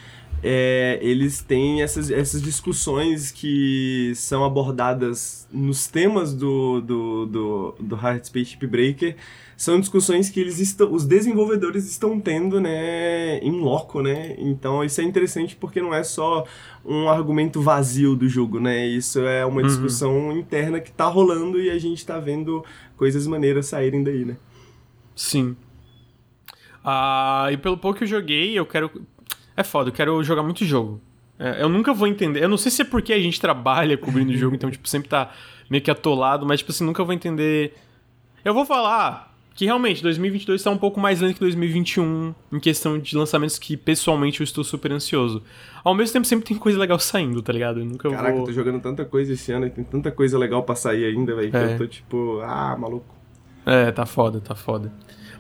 [0.44, 7.96] É, eles têm essas, essas discussões que são abordadas nos temas do, do, do, do
[7.96, 9.16] Hard Spaceship Breaker
[9.56, 14.34] são discussões que eles estão, os desenvolvedores estão tendo, né, em loco, né?
[14.40, 16.48] Então isso é interessante porque não é só
[16.84, 18.88] um argumento vazio do jogo, né?
[18.88, 19.68] Isso é uma uhum.
[19.68, 22.66] discussão interna que tá rolando e a gente tá vendo
[22.98, 24.38] coisas maneiras saírem daí, né?
[25.16, 25.56] Sim.
[26.84, 28.92] Ah, e pelo pouco que eu joguei, eu quero.
[29.56, 31.02] É foda, eu quero jogar muito jogo.
[31.38, 32.44] É, eu nunca vou entender.
[32.44, 35.10] Eu não sei se é porque a gente trabalha cobrindo o jogo, então, tipo, sempre
[35.10, 35.32] tá
[35.70, 37.74] meio que atolado, mas, tipo assim, nunca vou entender.
[38.46, 42.98] Eu vou falar, que realmente 2022 está um pouco mais lento que 2021 em questão
[42.98, 45.44] de lançamentos que pessoalmente eu estou super ansioso.
[45.84, 47.80] Ao mesmo tempo sempre tem coisa legal saindo, tá ligado?
[47.80, 48.42] Eu nunca Caraca, vou...
[48.42, 51.36] eu tô jogando tanta coisa esse ano e tem tanta coisa legal pra sair ainda,
[51.36, 51.74] velho, que é.
[51.74, 53.14] eu tô tipo, ah, maluco.
[53.66, 54.92] É, tá foda, tá foda.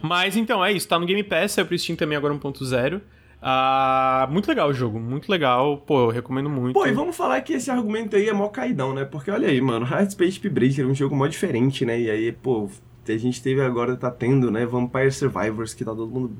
[0.01, 3.01] Mas então, é isso, tá no Game Pass, é pro Steam também agora 1.0.
[3.41, 5.77] Ah, muito legal o jogo, muito legal.
[5.77, 6.73] Pô, eu recomendo muito.
[6.73, 9.03] Pô, e vamos falar que esse argumento aí é mó caidão, né?
[9.03, 11.99] Porque olha aí, mano, Hard Space Breaker é um jogo mó diferente, né?
[11.99, 12.69] E aí, pô,
[13.07, 16.37] a gente teve agora, tá tendo, né, Vampire Survivors, que tá todo mundo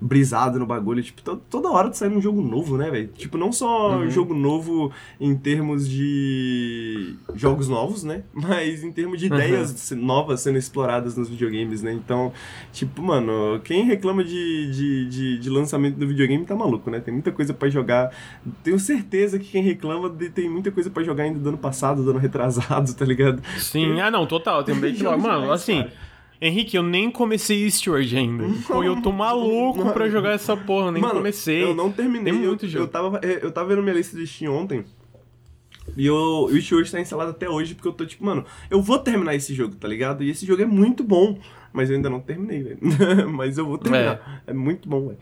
[0.00, 1.02] brisado no bagulho.
[1.02, 3.08] Tipo, to toda hora tá saindo um jogo novo, né, velho?
[3.08, 4.10] Tipo, não só uhum.
[4.10, 8.22] jogo novo em termos de jogos novos, né?
[8.32, 9.98] Mas em termos de ideias uhum.
[9.98, 11.92] novas sendo exploradas nos videogames, né?
[11.92, 12.32] Então,
[12.72, 17.00] tipo, mano, quem reclama de, de, de, de lançamento do videogame tá maluco, né?
[17.00, 18.10] Tem muita coisa para jogar.
[18.62, 22.02] Tenho certeza que quem reclama de, tem muita coisa para jogar ainda do ano passado,
[22.02, 23.42] do ano retrasado, tá ligado?
[23.58, 24.64] Sim, ah não, total.
[24.64, 25.82] Tem bem que Mano, assim.
[25.82, 28.44] Cara Henrique, eu nem comecei Steward ainda.
[28.66, 31.62] Pô, eu tô maluco Mano, pra jogar essa porra, nem Mano, comecei.
[31.62, 32.32] Eu não terminei.
[32.32, 32.84] Tem muito eu, jogo.
[32.84, 34.84] Eu tava, eu tava vendo minha lista de Steam ontem.
[35.96, 39.34] E o Steward tá instalado até hoje, porque eu tô tipo, mano, eu vou terminar
[39.34, 40.24] esse jogo, tá ligado?
[40.24, 41.38] E esse jogo é muito bom.
[41.72, 42.78] Mas eu ainda não terminei, velho.
[43.32, 44.42] mas eu vou terminar.
[44.46, 45.18] É, é muito bom, velho.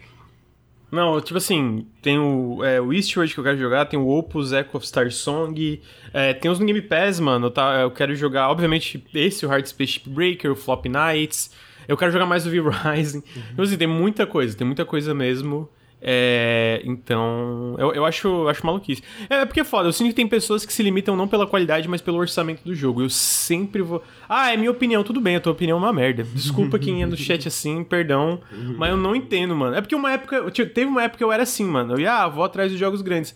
[0.92, 4.52] Não, tipo assim, tem o, é, o Eastward que eu quero jogar, tem o Opus
[4.52, 5.80] Echo of Star Song,
[6.12, 9.64] é, tem os no Game Pass, mano, tá, eu quero jogar, obviamente, esse, o Hard
[9.64, 11.50] Spaceship Breaker, o Flop Nights,
[11.88, 13.42] eu quero jogar mais o V-Rising, uhum.
[13.54, 15.66] então assim, tem muita coisa, tem muita coisa mesmo,
[16.04, 19.00] é, então, eu, eu acho, acho maluquice.
[19.30, 21.46] É, é porque é foda, eu sinto que tem pessoas que se limitam não pela
[21.46, 23.02] qualidade, mas pelo orçamento do jogo.
[23.02, 24.02] Eu sempre vou.
[24.28, 26.24] Ah, é minha opinião, tudo bem, a tua opinião é uma merda.
[26.24, 28.40] Desculpa quem é no chat assim, perdão,
[28.76, 29.76] mas eu não entendo, mano.
[29.76, 30.50] É porque uma época.
[30.50, 31.94] Teve uma época que eu era assim, mano.
[31.94, 33.34] Eu ia, ah, vou atrás dos jogos grandes.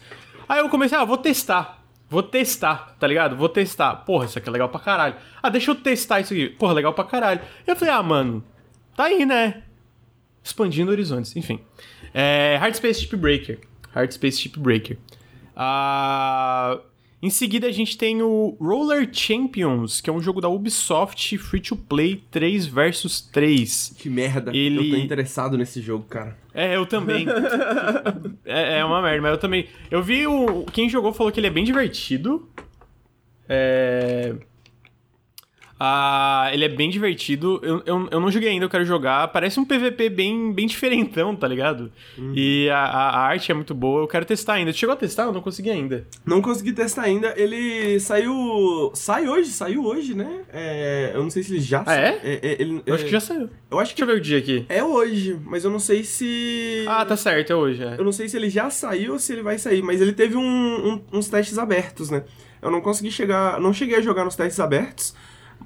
[0.49, 1.85] Aí eu comecei, ah, vou testar.
[2.09, 3.37] Vou testar, tá ligado?
[3.37, 3.95] Vou testar.
[3.97, 5.15] Porra, isso aqui é legal pra caralho.
[5.43, 6.49] Ah, deixa eu testar isso aqui.
[6.49, 7.41] Porra, legal pra caralho.
[7.67, 8.45] Eu falei, ah, mano,
[8.97, 9.63] tá aí, né?
[10.47, 11.59] Expandindo horizontes, enfim.
[12.15, 13.59] É, Hard Space Ship Breaker.
[13.93, 14.97] Hard Space Ship Breaker.
[15.57, 16.81] Uh,
[17.21, 21.61] em seguida a gente tem o Roller Champions, que é um jogo da Ubisoft Free
[21.61, 23.97] to Play 3 versus 3.
[23.99, 24.57] Que merda.
[24.57, 24.93] Ele...
[24.93, 26.39] Eu tô interessado nesse jogo, cara.
[26.55, 27.27] É, eu também.
[28.47, 29.67] é, é, uma merda, mas eu também.
[29.91, 30.65] Eu vi o.
[30.73, 32.49] Quem jogou falou que ele é bem divertido.
[33.49, 34.37] É.
[35.79, 37.61] Ah, ele é bem divertido.
[37.63, 39.29] Eu, eu, eu não joguei ainda, eu quero jogar.
[39.29, 41.93] Parece um PVP bem, bem diferentão, tá ligado?
[42.17, 42.33] Uhum.
[42.35, 44.73] E a, a, arte é muito boa, eu quero testar ainda.
[44.73, 45.25] chegou a testar?
[45.25, 46.07] Eu não consegui ainda.
[46.25, 47.35] Não consegui testar ainda.
[47.37, 48.91] Ele saiu.
[48.95, 50.43] Sai hoje, saiu hoje, né?
[50.51, 52.21] É, eu não sei se ele já ah, é?
[52.23, 53.51] é, é ele, eu acho que já saiu.
[53.71, 53.97] Eu acho que.
[53.97, 54.67] Deixa eu ver o dia aqui.
[54.69, 56.85] É hoje, mas eu não sei se.
[56.89, 57.83] Ah, tá certo, é hoje.
[57.83, 57.97] É.
[57.99, 60.37] Eu não sei se ele já saiu ou se ele vai sair, mas ele teve
[60.37, 62.25] um, um, uns testes abertos, né?
[62.63, 63.61] Eu não consegui chegar.
[63.61, 65.15] Não cheguei a jogar nos testes abertos.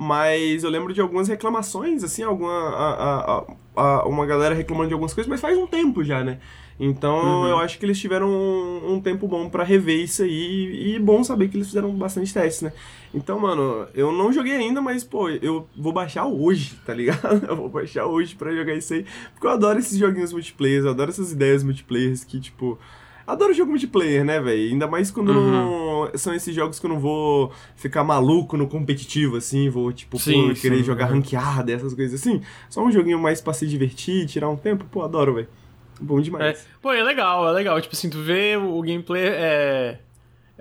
[0.03, 2.51] Mas eu lembro de algumas reclamações, assim, alguma.
[2.51, 3.45] A, a,
[3.77, 6.39] a, uma galera reclamando de algumas coisas, mas faz um tempo já, né?
[6.79, 7.47] Então uhum.
[7.47, 10.95] eu acho que eles tiveram um, um tempo bom para rever isso aí.
[10.95, 12.73] E bom saber que eles fizeram bastante testes, né?
[13.13, 17.45] Então, mano, eu não joguei ainda, mas, pô, eu vou baixar hoje, tá ligado?
[17.47, 19.05] Eu vou baixar hoje para jogar isso aí.
[19.35, 22.79] Porque eu adoro esses joguinhos multiplayer, eu adoro essas ideias multiplayer que, tipo.
[23.31, 24.73] Adoro jogo multiplayer, né, velho?
[24.73, 25.51] Ainda mais quando uhum.
[26.07, 26.19] não...
[26.19, 30.49] são esses jogos que eu não vou ficar maluco no competitivo, assim, vou, tipo, sim,
[30.49, 31.13] pô, querer sim, jogar é.
[31.13, 32.43] ranqueada, essas coisas assim.
[32.69, 35.49] Só um joguinho mais pra se divertir, tirar um tempo, pô, adoro, velho.
[36.01, 36.59] Bom demais.
[36.59, 36.63] É.
[36.81, 37.81] Pô, é legal, é legal.
[37.81, 39.99] Tipo assim, tu vê o gameplay é.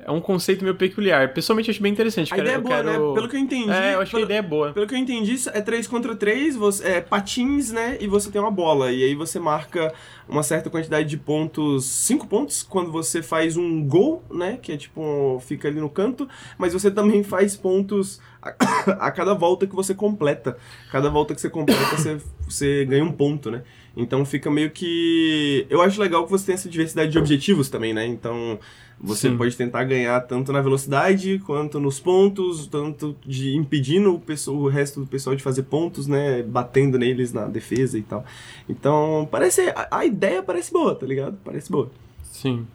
[0.06, 1.34] É um conceito meio peculiar.
[1.34, 2.32] Pessoalmente, eu acho bem interessante.
[2.34, 2.90] A quero, ideia é boa, quero...
[3.10, 3.14] né?
[3.16, 3.72] Pelo que eu entendi.
[3.72, 4.74] É, eu acho pelo, que a ideia é boa.
[4.74, 7.98] Pelo que eu entendi, é 3 contra 3, você, é patins, né?
[8.00, 8.92] E você tem uma bola.
[8.92, 9.94] E aí você marca
[10.28, 14.58] uma certa quantidade de pontos, 5 pontos, quando você faz um gol, né?
[14.62, 16.28] Que é tipo, fica ali no canto.
[16.58, 18.50] Mas você também faz pontos a,
[19.08, 20.58] a cada volta que você completa.
[20.92, 23.64] Cada volta que você completa, você, você ganha um ponto, né?
[23.96, 25.66] Então fica meio que.
[25.70, 28.06] Eu acho legal que você tem essa diversidade de objetivos também, né?
[28.06, 28.60] Então
[29.02, 29.38] você Sim.
[29.38, 34.68] pode tentar ganhar tanto na velocidade quanto nos pontos, tanto de impedindo o, pessoal, o
[34.68, 36.44] resto do pessoal de fazer pontos, né?
[36.44, 38.26] Batendo neles na defesa e tal.
[38.68, 39.70] Então, parece.
[39.70, 41.38] A, a ideia parece boa, tá ligado?
[41.46, 41.90] Parece boa.
[42.24, 42.68] Sim.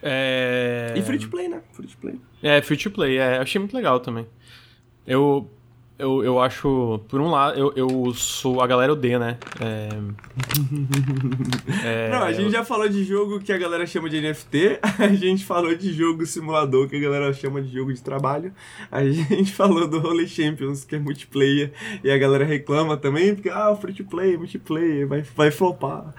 [0.00, 0.94] É...
[0.96, 1.60] E free to play, né?
[1.72, 2.20] Free to play.
[2.42, 3.38] É, free to play, é.
[3.38, 4.26] Achei muito legal também.
[5.06, 5.50] Eu
[5.98, 8.60] eu, eu acho, por um lado, eu, eu sou.
[8.60, 9.38] A galera odeia, né?
[9.60, 9.88] É,
[11.84, 15.08] é, Não, a gente já falou de jogo que a galera chama de NFT, a
[15.08, 18.52] gente falou de jogo simulador que a galera chama de jogo de trabalho,
[18.90, 23.48] a gente falou do Holy Champions, que é multiplayer, e a galera reclama também, porque,
[23.48, 26.14] ah, free to play, multiplayer, vai, vai flopar.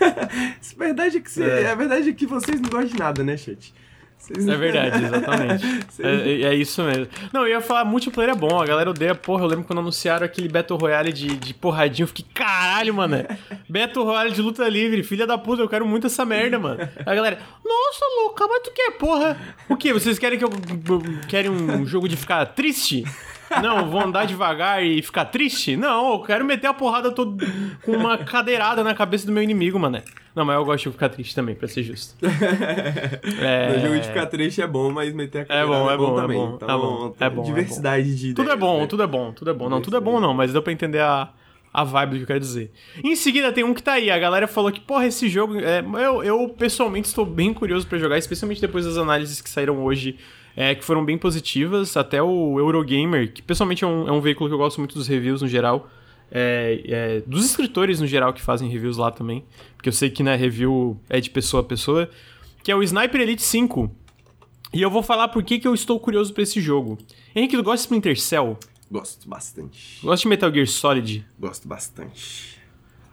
[0.00, 1.70] a verdade é que, você, é.
[1.70, 3.74] a verdade é que vocês não gostam de nada, né, chat?
[4.28, 5.66] É verdade, exatamente.
[6.00, 7.08] é, é, isso mesmo.
[7.32, 10.24] Não, eu ia falar, multiplayer é bom, a galera odeia, porra, eu lembro quando anunciaram
[10.24, 13.26] aquele Battle Royale de, de porradinho, eu fiquei, caralho, mano,
[13.68, 16.88] Battle Royale de luta livre, filha da puta, eu quero muito essa merda, mano.
[17.04, 19.36] A galera, nossa, louca, mas tu quer, porra?
[19.68, 20.50] O quê, vocês querem que eu,
[21.28, 23.04] querem um jogo de ficar triste?
[23.62, 25.76] Não, vou andar devagar e ficar triste?
[25.76, 27.44] Não, eu quero meter a porrada todo
[27.82, 30.00] com uma cadeirada na cabeça do meu inimigo, mano.
[30.34, 32.14] Não, mas eu gosto de ficar triste também, pra ser justo.
[32.24, 33.76] é...
[33.76, 35.96] O jogo de ficar triste é bom, mas meter a cadeirada é bom, é, é
[35.96, 36.36] bom, também.
[36.36, 38.16] É bom, então, é bom, é bom, diversidade é bom.
[38.16, 38.86] de Tudo é bom, né?
[38.86, 39.68] tudo é bom, tudo é bom.
[39.68, 41.32] Não, tudo é bom não, mas deu pra entender a,
[41.72, 42.70] a vibe do que eu quero dizer.
[43.02, 45.58] Em seguida tem um que tá aí, a galera falou que, porra, esse jogo.
[45.58, 49.82] É, eu, eu pessoalmente estou bem curioso para jogar, especialmente depois das análises que saíram
[49.82, 50.16] hoje
[50.56, 51.96] é, que foram bem positivas.
[51.96, 55.08] Até o Eurogamer, que pessoalmente é um, é um veículo que eu gosto muito dos
[55.08, 55.88] reviews no geral.
[56.30, 59.44] É, é, dos escritores no geral que fazem reviews lá também.
[59.76, 62.08] Porque eu sei que né, review é de pessoa a pessoa.
[62.62, 63.90] Que é o Sniper Elite 5.
[64.72, 66.96] E eu vou falar por que, que eu estou curioso para esse jogo.
[67.34, 68.56] Henrique, tu gosta de Splinter Cell?
[68.90, 70.00] Gosto bastante.
[70.02, 71.26] Gosta de Metal Gear Solid?
[71.38, 72.60] Gosto bastante.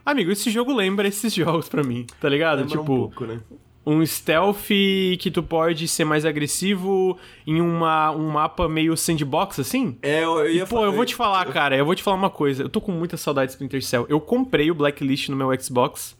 [0.05, 2.59] Amigo, esse jogo lembra esses jogos para mim, tá ligado?
[2.59, 3.39] Lembra tipo, um pouco, né?
[3.87, 9.97] Um stealth que tu pode ser mais agressivo em uma, um mapa meio sandbox, assim?
[10.01, 12.63] É, eu ia Pô, eu vou te falar, cara, eu vou te falar uma coisa.
[12.63, 14.05] Eu tô com muita saudade de Splinter Cell.
[14.09, 16.17] Eu comprei o Blacklist no meu Xbox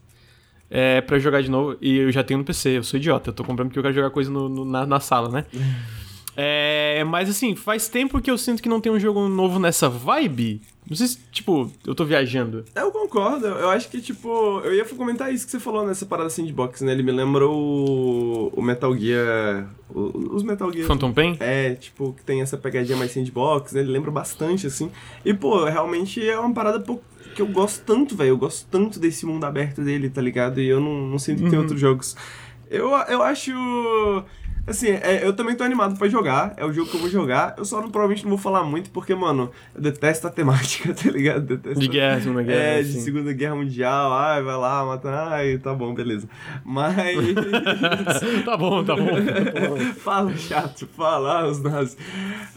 [0.69, 2.77] é, pra jogar de novo e eu já tenho no PC.
[2.77, 3.32] Eu sou idiota.
[3.32, 5.45] Eu tô comprando porque eu quero jogar coisa no, no, na, na sala, né?
[6.39, 9.89] É, mas assim, faz tempo que eu sinto que não tem um jogo novo nessa
[9.89, 10.62] vibe.
[10.88, 12.63] Não sei se, tipo, eu tô viajando.
[12.76, 13.47] Eu concordo.
[13.47, 16.91] Eu acho que, tipo, eu ia comentar isso que você falou nessa parada sandbox, né?
[16.91, 19.67] Ele me lembrou o, o Metal Gear.
[19.89, 20.86] Os Metal Gear.
[20.86, 21.36] Phantom Pain?
[21.39, 23.82] É, tipo, que tem essa pegadinha mais sandbox, né?
[23.82, 24.91] Ele lembra bastante, assim.
[25.26, 27.04] E, pô, realmente é uma parada pouco
[27.36, 28.30] que eu gosto tanto, velho.
[28.30, 30.62] Eu gosto tanto desse mundo aberto dele, tá ligado?
[30.62, 31.50] E eu não, não sinto que uhum.
[31.50, 32.15] tem outros jogos.
[32.69, 33.52] Eu, eu acho.
[34.67, 36.53] Assim, é, eu também tô animado pra jogar.
[36.58, 37.56] É o jogo que eu vou jogar.
[37.58, 41.10] Eu só não, provavelmente não vou falar muito, porque, mano, eu detesto a temática, tá
[41.10, 41.45] ligado?
[41.45, 42.60] Detesto de guerra, Segunda Guerra.
[42.60, 44.12] É, de Segunda Guerra Mundial.
[44.12, 45.10] Ai, vai lá, mata.
[45.10, 46.27] Ai, tá bom, beleza.
[46.65, 47.17] Mas.
[48.43, 49.08] tá bom, tá bom.
[49.95, 51.95] fala, chato, fala, ah, os nazis.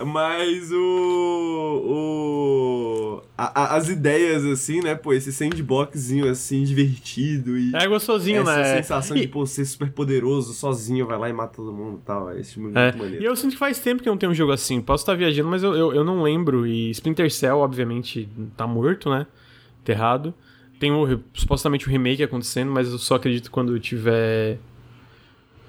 [0.05, 1.83] Mas o.
[1.87, 4.96] o a, a, as ideias, assim, né?
[4.96, 7.57] Pô, esse sandboxzinho, assim, divertido.
[7.57, 8.62] E é gostosinho, essa né?
[8.62, 9.20] Essa sensação e...
[9.20, 12.30] de, pô, ser super poderoso sozinho, vai lá e mata todo mundo tal.
[12.30, 12.84] É esse tipo é.
[12.84, 13.22] muito maneiro.
[13.22, 14.80] E eu sinto que faz tempo que não tem um jogo assim.
[14.80, 16.66] Posso estar viajando, mas eu, eu, eu não lembro.
[16.66, 19.26] E Splinter Cell, obviamente, tá morto, né?
[19.82, 20.34] Enterrado.
[20.78, 24.58] Tem o, supostamente o remake acontecendo, mas eu só acredito quando tiver.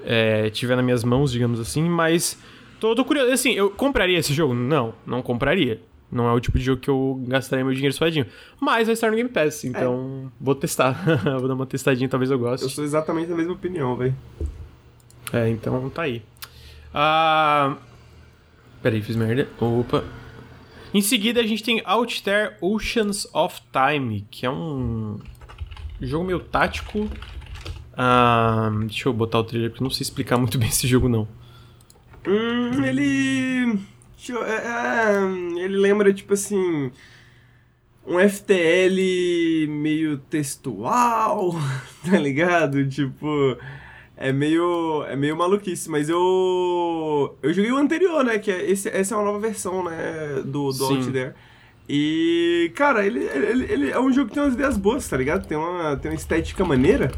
[0.03, 1.83] É, tiver nas minhas mãos, digamos assim.
[1.83, 2.37] Mas.
[2.79, 3.31] Tô, tô curioso.
[3.31, 4.53] Assim, eu compraria esse jogo?
[4.53, 5.81] Não, não compraria.
[6.11, 8.25] Não é o tipo de jogo que eu gastaria meu dinheiro suadinho.
[8.59, 10.31] Mas vai estar no Game Pass, então é.
[10.41, 11.01] vou testar.
[11.39, 12.65] vou dar uma testadinha, talvez eu goste.
[12.65, 14.13] Eu sou exatamente da mesma opinião, velho.
[15.33, 16.21] É, então tá aí.
[16.93, 17.77] Ah.
[18.81, 19.47] Peraí, fiz merda.
[19.59, 20.03] Opa.
[20.93, 25.19] Em seguida a gente tem Outster Oceans of Time, que é um
[26.01, 27.09] jogo meio tático.
[27.95, 31.07] Ah, deixa eu botar o trailer porque eu não sei explicar muito bem esse jogo
[31.07, 31.27] não.
[32.27, 33.79] Hum, ele.
[34.29, 36.91] É, é, ele lembra tipo assim.
[38.05, 41.53] Um FTL meio textual,
[42.03, 42.85] tá ligado?
[42.89, 43.57] Tipo
[44.21, 48.89] é meio, é meio maluquice, mas eu eu joguei o anterior, né, que é esse,
[48.89, 51.34] essa é uma nova versão, né, do, do Out There.
[51.89, 55.45] E, cara, ele, ele, ele é um jogo que tem umas ideias boas, tá ligado?
[55.45, 57.12] Tem uma, tem uma estética maneira,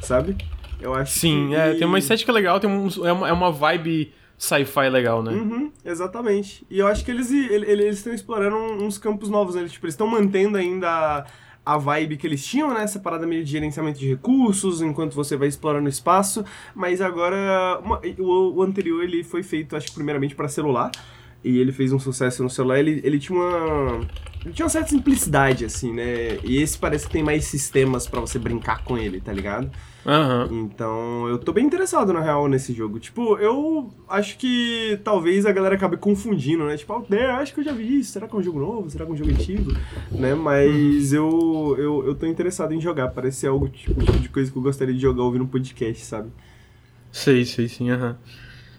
[0.00, 0.36] sabe?
[0.80, 1.54] Eu acho Sim, que...
[1.56, 5.32] é, tem uma estética legal, tem um, é, uma, é uma vibe sci-fi legal, né?
[5.32, 6.66] Uhum, exatamente.
[6.70, 9.66] E eu acho que eles eles estão explorando uns campos novos, né?
[9.66, 11.26] Tipo, eles estão mantendo ainda
[11.64, 12.82] a vibe que eles tinham, né?
[12.82, 16.44] Essa parada meio de gerenciamento de recursos, enquanto você vai explorando o espaço.
[16.74, 20.90] Mas agora, uma, o, o, anterior ele foi feito, acho que primeiramente para celular.
[21.44, 22.78] E ele fez um sucesso no celular.
[22.78, 24.00] Ele, ele tinha uma.
[24.44, 26.38] Ele tinha uma certa simplicidade, assim, né?
[26.42, 29.70] E esse parece que tem mais sistemas para você brincar com ele, tá ligado?
[30.06, 30.64] Uhum.
[30.64, 32.98] Então, eu tô bem interessado, na real, nesse jogo.
[32.98, 36.76] Tipo, eu acho que talvez a galera acabe confundindo, né?
[36.76, 38.12] Tipo, é, acho que eu já vi isso.
[38.12, 38.90] Será que é um jogo novo?
[38.90, 39.72] Será que é um jogo antigo?
[40.10, 40.34] Né?
[40.34, 43.08] Mas eu, eu, eu tô interessado em jogar.
[43.08, 46.04] Parece ser algo tipo, tipo de coisa que eu gostaria de jogar ouvindo um podcast,
[46.04, 46.30] sabe?
[47.10, 48.08] Sei, sei, sim, aham.
[48.10, 48.16] Uhum.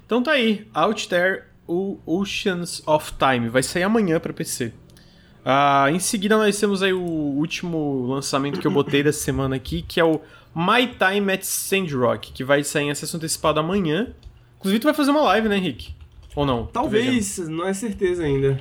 [0.05, 3.49] Então tá aí, Out There o Oceans of Time.
[3.49, 4.73] Vai sair amanhã para PC.
[5.45, 9.83] Uh, em seguida, nós temos aí o último lançamento que eu botei dessa semana aqui,
[9.83, 10.19] que é o
[10.55, 14.13] My Time at Sandrock, que vai sair em acesso antecipado amanhã.
[14.57, 15.93] Inclusive, tu vai fazer uma live, né, Henrique?
[16.35, 16.65] Ou não?
[16.65, 18.59] Talvez, não é certeza ainda.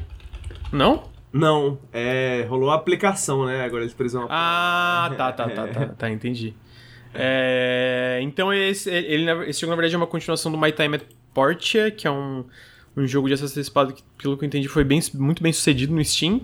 [0.70, 1.04] Não?
[1.32, 3.64] Não, é, rolou a aplicação, né?
[3.64, 4.28] Agora eles precisam.
[4.30, 6.54] Ah, tá, tá, tá, tá, tá, entendi.
[7.12, 11.02] É, então, esse, ele, esse jogo, na verdade, é uma continuação do My Time at
[11.32, 12.44] Portia, que é um,
[12.96, 15.94] um jogo de acesso antecipado que, pelo que eu entendi, foi bem, muito bem sucedido
[15.94, 16.40] no Steam.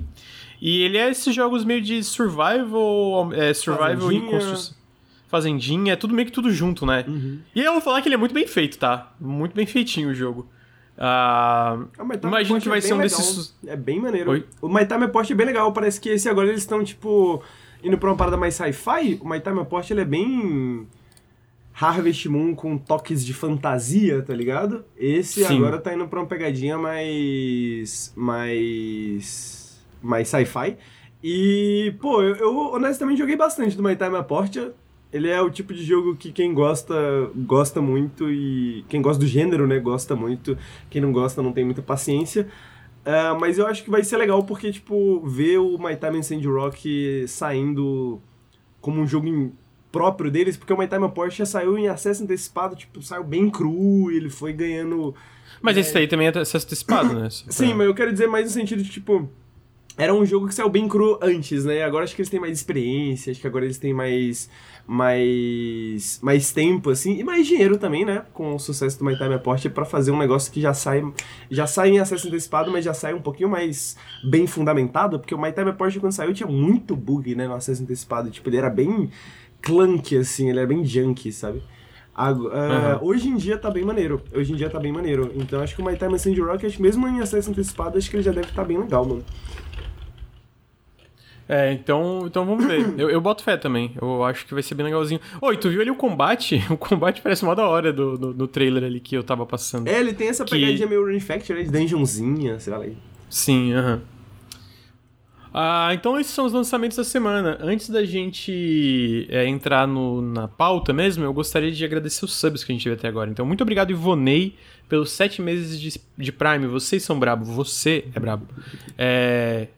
[0.61, 4.27] E ele é esses jogos meio de survival, é, survival Fazendinha.
[4.27, 4.81] e construção.
[5.29, 7.05] Fazendinha, é tudo meio que tudo junto, né?
[7.07, 7.39] Uhum.
[7.55, 9.13] E eu vou falar que ele é muito bem feito, tá?
[9.21, 10.41] Muito bem feitinho o jogo.
[10.99, 11.79] Uh, ah,
[12.25, 13.19] imagino que vai é ser um legal.
[13.19, 13.57] desses.
[13.65, 14.33] É bem maneiro.
[14.33, 14.45] Oi?
[14.61, 15.73] O My Time Post é bem legal.
[15.73, 17.43] Parece que esse agora eles estão, tipo,
[17.83, 19.19] indo pra uma parada mais sci-fi.
[19.23, 20.87] O My Time Post ele é bem
[21.81, 24.85] Harvest Moon com toques de fantasia, tá ligado?
[24.99, 25.57] Esse Sim.
[25.57, 28.13] agora tá indo pra uma pegadinha mais.
[28.15, 29.83] mais.
[30.03, 30.77] mais sci-fi.
[31.25, 34.57] E, pô, eu, eu, honestamente joguei bastante do My Time Aport.
[35.13, 36.95] Ele é o tipo de jogo que quem gosta,
[37.35, 38.85] gosta muito e.
[38.89, 40.59] Quem gosta do gênero, né, gosta muito.
[40.91, 42.47] Quem não gosta não tem muita paciência.
[43.01, 46.23] Uh, mas eu acho que vai ser legal porque, tipo, ver o My Time in
[46.23, 48.21] Sandy Rock saindo
[48.83, 49.53] como um jogo
[49.91, 54.11] próprio deles, porque o My Time Porsche saiu em acesso antecipado, tipo, saiu bem cru,
[54.11, 55.15] e ele foi ganhando.
[55.61, 55.81] Mas é...
[55.81, 57.29] esse aí também é acesso antecipado, né?
[57.31, 59.29] Sim, mas eu quero dizer mais no sentido de, tipo.
[59.99, 61.83] Era um jogo que saiu bem cru antes, né?
[61.83, 64.49] Agora acho que eles têm mais experiência, acho que agora eles têm mais.
[64.87, 66.19] mais.
[66.23, 68.25] mais tempo, assim, e mais dinheiro também, né?
[68.33, 71.03] Com o sucesso do My Time Porsche para fazer um negócio que já sai.
[71.51, 75.43] já sai em acesso antecipado, mas já sai um pouquinho mais bem fundamentado, porque o
[75.43, 77.47] My Time Porsche quando saiu tinha muito bug, né?
[77.47, 78.31] No acesso antecipado.
[78.31, 79.11] Tipo, ele era bem
[79.63, 81.63] clunk, assim, ele é bem junky, sabe?
[82.29, 83.09] uh, uhum.
[83.09, 84.21] Hoje em dia tá bem maneiro.
[84.35, 85.33] Hoje em dia tá bem maneiro.
[85.35, 88.23] Então acho que o My Time Sandy Rocket, mesmo em acesso antecipado, acho que ele
[88.23, 89.25] já deve estar tá bem legal, mano.
[91.49, 92.95] É, então, então vamos ver.
[92.97, 93.93] Eu, eu boto fé também.
[94.01, 95.21] Eu acho que vai ser bem legalzinho.
[95.41, 96.63] Oi, tu viu ali o combate?
[96.71, 99.89] O combate parece mó da hora do, do, do trailer ali que eu tava passando.
[99.89, 100.53] É, ele tem essa que...
[100.53, 102.87] pegadinha meio Manufacture, de dungeonzinha, sei lá.
[103.29, 103.95] Sim, aham.
[103.95, 104.20] Uhum.
[105.53, 107.59] Ah, então esses são os lançamentos da semana.
[107.61, 112.63] Antes da gente é, entrar no, na pauta mesmo, eu gostaria de agradecer os subs
[112.63, 113.31] que a gente teve até agora.
[113.31, 114.55] Então, muito obrigado, Ivonei,
[114.89, 116.67] pelos 7 meses de, de Prime.
[116.67, 118.47] Vocês são brabo, você é brabo.
[118.97, 119.69] É...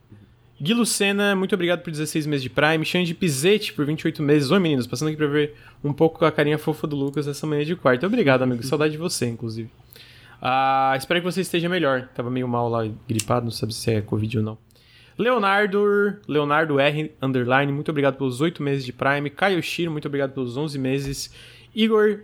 [0.61, 2.85] Gui Lucena, muito obrigado por 16 meses de Prime.
[2.85, 4.51] Xande Pizetti por 28 meses.
[4.51, 7.65] Oi, meninos, passando aqui pra ver um pouco a carinha fofa do Lucas essa manhã
[7.65, 8.07] de quarto.
[8.07, 8.63] Obrigado, amigo.
[8.63, 9.69] Saudade de você, inclusive.
[10.41, 12.09] Ah, espero que você esteja melhor.
[12.15, 14.59] Tava meio mal lá, gripado, não sabe se é Covid ou não.
[15.19, 19.31] Leonardo, Leonardo R, underline, muito obrigado pelos 8 meses de Prime.
[19.31, 21.35] Caio Shiro, muito obrigado pelos 11 meses.
[21.75, 22.21] Igor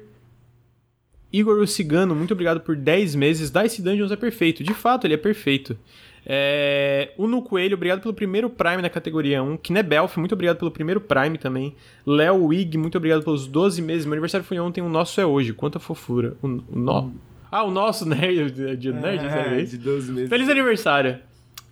[1.33, 3.51] Igor o Cigano, muito obrigado por 10 meses.
[3.51, 4.65] Dice Dungeons é perfeito.
[4.65, 5.79] De fato, ele é perfeito.
[6.25, 7.13] É...
[7.19, 9.59] Uno Coelho, obrigado pelo primeiro Prime na categoria 1.
[9.59, 11.75] Knebelf, muito obrigado pelo primeiro Prime também.
[12.07, 14.07] Léo Wig, muito obrigado pelos 12 meses.
[14.07, 15.53] Meu aniversário foi ontem, o nosso é hoje.
[15.53, 16.35] Quanta fofura.
[16.43, 17.13] O, o no...
[17.51, 20.29] Ah, o nosso nerd, de nerd, é, de 12 meses.
[20.29, 21.19] Feliz aniversário.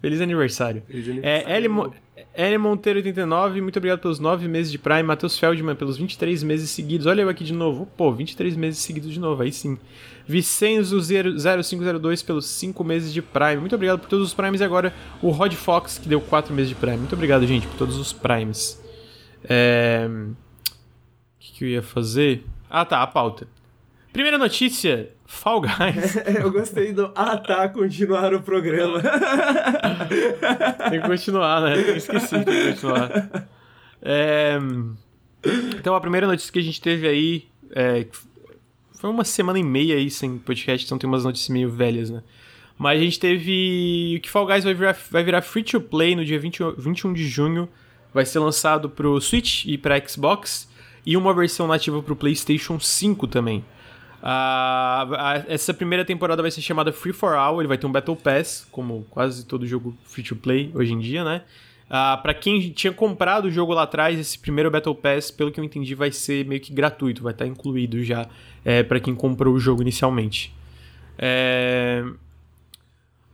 [0.00, 0.82] Feliz aniversário.
[0.87, 1.48] Feliz aniversário.
[1.48, 1.94] É, L, Mo
[2.35, 5.02] L Monteiro 89, muito obrigado pelos 9 meses de Prime.
[5.02, 7.06] Matheus Feldman pelos 23 meses seguidos.
[7.06, 7.87] Olha eu aqui de novo.
[7.96, 9.78] Pô, 23 meses seguidos de novo, aí sim.
[10.26, 13.56] Vicenzo 0502 pelos 5 meses de Prime.
[13.56, 14.61] Muito obrigado por todos os Primes.
[14.61, 16.98] E agora o Rod Fox, que deu 4 meses de Prime.
[16.98, 18.82] Muito obrigado, gente, por todos os Primes.
[19.44, 20.09] É...
[20.09, 22.44] O que, que eu ia fazer?
[22.68, 23.46] Ah, tá, a pauta.
[24.12, 26.16] Primeira notícia Fall Guys.
[26.40, 27.10] eu gostei do.
[27.14, 29.02] Ah tá, continuar o programa.
[30.90, 31.76] tem que continuar, né?
[31.76, 33.48] Eu esqueci de continuar.
[34.01, 34.57] É...
[35.78, 37.44] Então a primeira notícia que a gente teve aí.
[37.70, 38.07] É...
[38.98, 42.22] Foi uma semana e meia aí sem podcast, então tem umas notícias meio velhas, né?
[42.78, 46.24] Mas a gente teve que Fall Guys vai virar, vai virar free to play no
[46.24, 47.68] dia 20, 21 de junho.
[48.14, 50.68] Vai ser lançado pro Switch e pra Xbox.
[51.05, 53.64] e uma versão nativa para o PlayStation 5 também.
[54.22, 58.16] Uh, essa primeira temporada vai ser chamada Free for All, ele vai ter um Battle
[58.16, 61.42] Pass, como quase todo jogo free to play hoje em dia, né?
[61.86, 65.60] Uh, para quem tinha comprado o jogo lá atrás, esse primeiro Battle Pass, pelo que
[65.60, 68.26] eu entendi, vai ser meio que gratuito, vai estar incluído já
[68.64, 70.52] é, para quem comprou o jogo inicialmente.
[71.18, 72.04] É...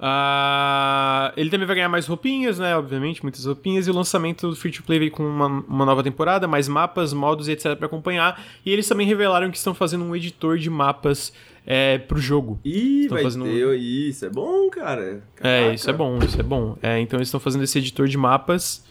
[0.02, 2.76] Uh, ele também vai ganhar mais roupinhas, né?
[2.76, 3.86] Obviamente, muitas roupinhas.
[3.86, 7.12] E o lançamento do Free to Play veio com uma, uma nova temporada, mais mapas,
[7.12, 7.76] modos e etc.
[7.76, 8.44] para acompanhar.
[8.66, 11.32] E eles também revelaram que estão fazendo um editor de mapas
[11.64, 12.58] é, pro jogo.
[12.64, 15.22] Ih, estão vai fazendo ter, isso é bom, cara.
[15.36, 15.48] Caraca.
[15.48, 16.76] É, isso é bom, isso é bom.
[16.82, 18.84] É, então eles estão fazendo esse editor de mapas.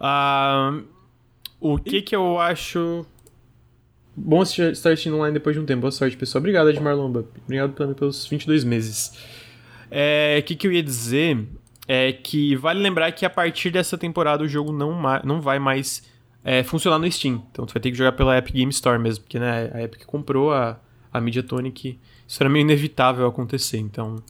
[0.00, 0.84] Uh,
[1.60, 2.02] o que e...
[2.02, 3.04] que eu acho...
[4.16, 5.82] Bom estar assistindo online depois de um tempo.
[5.82, 6.40] Boa sorte, pessoal.
[6.40, 7.26] Obrigado, Edmar Lomba.
[7.44, 9.12] Obrigado pelos 22 meses.
[9.90, 11.46] É, o que, que eu ia dizer
[11.86, 16.02] é que vale lembrar que a partir dessa temporada o jogo não, não vai mais
[16.42, 17.46] é, funcionar no Steam.
[17.50, 20.04] Então tu vai ter que jogar pela Epic Game Store mesmo, porque né, a Epic
[20.04, 20.78] comprou a,
[21.12, 21.98] a Mediatonic.
[22.26, 24.22] Isso era meio inevitável acontecer, então...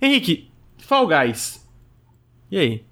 [0.00, 1.68] Henrique, Fall Guys.
[2.50, 2.84] E aí?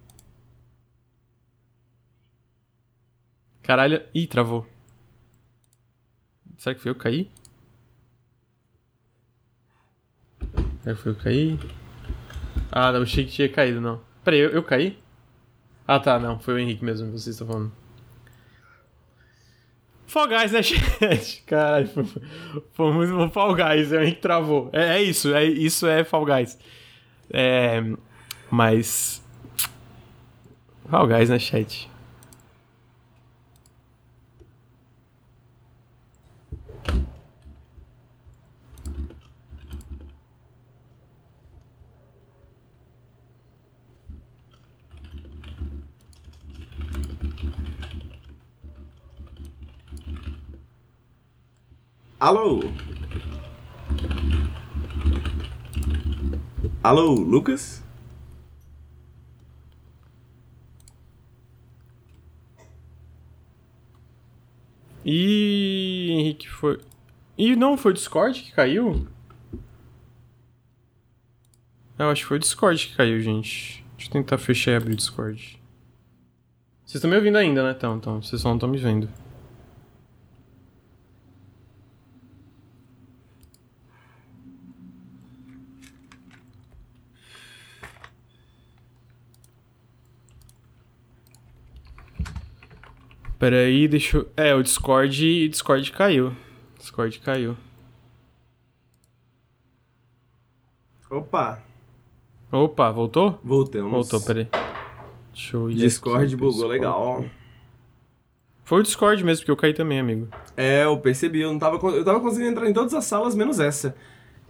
[3.62, 4.02] Caralho.
[4.14, 4.66] Ih, travou.
[6.56, 7.30] Será que foi eu cair?
[10.82, 11.58] Será que foi eu cair?
[12.70, 14.00] Ah, não, achei que tinha caído, não.
[14.24, 14.98] Peraí, eu, eu caí?
[15.86, 16.38] Ah, tá, não.
[16.38, 17.72] Foi o Henrique mesmo que vocês estão falando.
[20.06, 21.42] Fall Guys, né, chat?
[21.46, 21.88] Caralho,
[22.72, 24.68] foi muito Fall Guys, o Henrique travou.
[24.72, 26.58] É, é, isso, é, isso é Fall Guys.
[27.32, 27.80] É,
[28.50, 29.22] mas...
[30.88, 31.88] Fall Guys, né, chat?
[52.20, 52.60] Alô?
[56.82, 57.82] Alô, Lucas?
[65.02, 66.78] E Henrique foi.
[67.38, 69.08] E não foi o Discord que caiu?
[71.98, 73.82] Eu acho que foi o Discord que caiu, gente.
[73.96, 75.58] Deixa eu tentar fechar e abrir o Discord.
[76.84, 77.74] Vocês estão me ouvindo ainda, né?
[77.74, 79.08] Então, então vocês só não estão me vendo.
[93.41, 94.28] Peraí, deixa eu...
[94.36, 95.49] É, o Discord...
[95.49, 96.36] Discord caiu.
[96.78, 97.57] Discord caiu.
[101.11, 101.62] Opa.
[102.53, 103.41] Opa, voltou?
[103.43, 103.91] Voltamos.
[103.91, 104.47] Voltou, peraí.
[105.32, 107.24] Deixa eu ir Discord bugou legal.
[108.62, 110.28] Foi o Discord mesmo, porque eu caí também, amigo.
[110.55, 111.41] É, eu percebi.
[111.41, 113.97] Eu, não tava, eu tava conseguindo entrar em todas as salas, menos essa.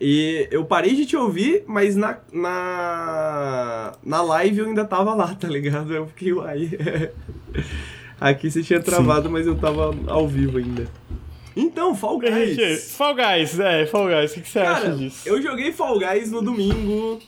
[0.00, 5.32] E eu parei de te ouvir, mas na, na, na live eu ainda tava lá,
[5.36, 5.94] tá ligado?
[5.94, 6.70] Eu fiquei, uai.
[8.20, 9.32] Aqui você tinha travado, Sim.
[9.32, 10.86] mas eu tava ao vivo ainda.
[11.56, 12.92] Então, Fall Guys.
[12.94, 15.28] Fall Guys, é, Fall Guys, o que, que você Cara, acha disso?
[15.28, 17.18] Eu joguei Fall Guys no domingo,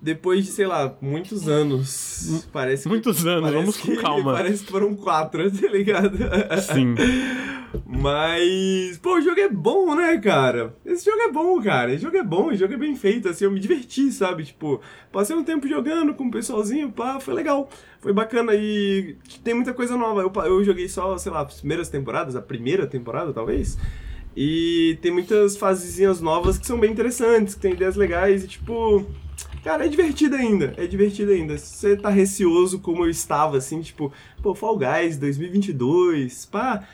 [0.00, 2.46] depois de, sei lá, muitos anos.
[2.52, 4.32] Parece Muitos que, anos, parece vamos com que, calma.
[4.34, 6.18] Parece que foram quatro, tá ligado?
[6.72, 6.94] Sim.
[7.84, 10.74] Mas, pô, o jogo é bom, né, cara?
[10.84, 11.92] Esse jogo é bom, cara.
[11.92, 14.44] Esse jogo é bom, o jogo é bem feito, assim, eu me diverti, sabe?
[14.44, 14.80] Tipo,
[15.10, 17.68] passei um tempo jogando com o pessoalzinho, pá, foi legal.
[18.00, 20.20] Foi bacana e tem muita coisa nova.
[20.20, 23.76] Eu, eu joguei só, sei lá, as primeiras temporadas, a primeira temporada, talvez.
[24.36, 29.06] E tem muitas fasezinhas novas que são bem interessantes, que tem ideias legais e, tipo...
[29.66, 31.58] Cara, é divertido ainda, é divertido ainda.
[31.58, 36.86] Se você tá receoso como eu estava, assim, tipo, pô, Fall Guys 2022, pá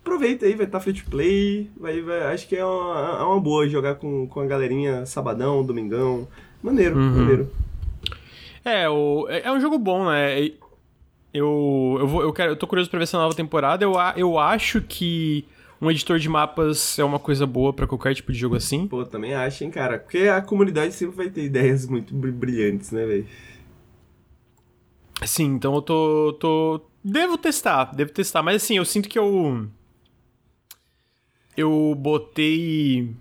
[0.00, 3.22] aproveita aí, vai estar tá free to play, vai, vai, acho que é uma, é
[3.22, 6.26] uma boa jogar com, com a galerinha sabadão, domingão.
[6.60, 7.10] Maneiro, uhum.
[7.10, 7.52] maneiro.
[8.64, 10.50] É, o, é, é um jogo bom, né?
[11.32, 13.84] Eu, eu, vou, eu, quero, eu tô curioso pra ver essa nova temporada.
[13.84, 15.44] Eu, eu acho que
[15.80, 18.86] um editor de mapas é uma coisa boa para qualquer tipo de jogo assim.
[18.86, 19.98] Pô, também acho, hein, cara.
[19.98, 23.26] Porque a comunidade sempre vai ter ideias muito brilhantes, né, velho?
[25.24, 26.80] Sim, então eu tô, tô.
[27.02, 28.42] Devo testar, devo testar.
[28.42, 29.66] Mas assim, eu sinto que eu
[31.56, 33.14] eu botei.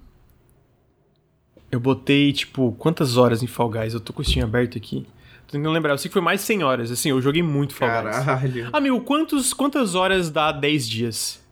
[1.72, 3.94] Eu botei, tipo, quantas horas em Fall Guys?
[3.94, 5.08] Eu tô com o Steam aberto aqui.
[5.48, 5.94] Tô tentando lembrar.
[5.94, 6.92] Eu sei que foi mais de 100 horas.
[6.92, 8.18] Assim, eu joguei muito Fall Guys.
[8.18, 8.70] Caralho.
[8.72, 11.45] Amigo, quantos, quantas horas dá 10 dias?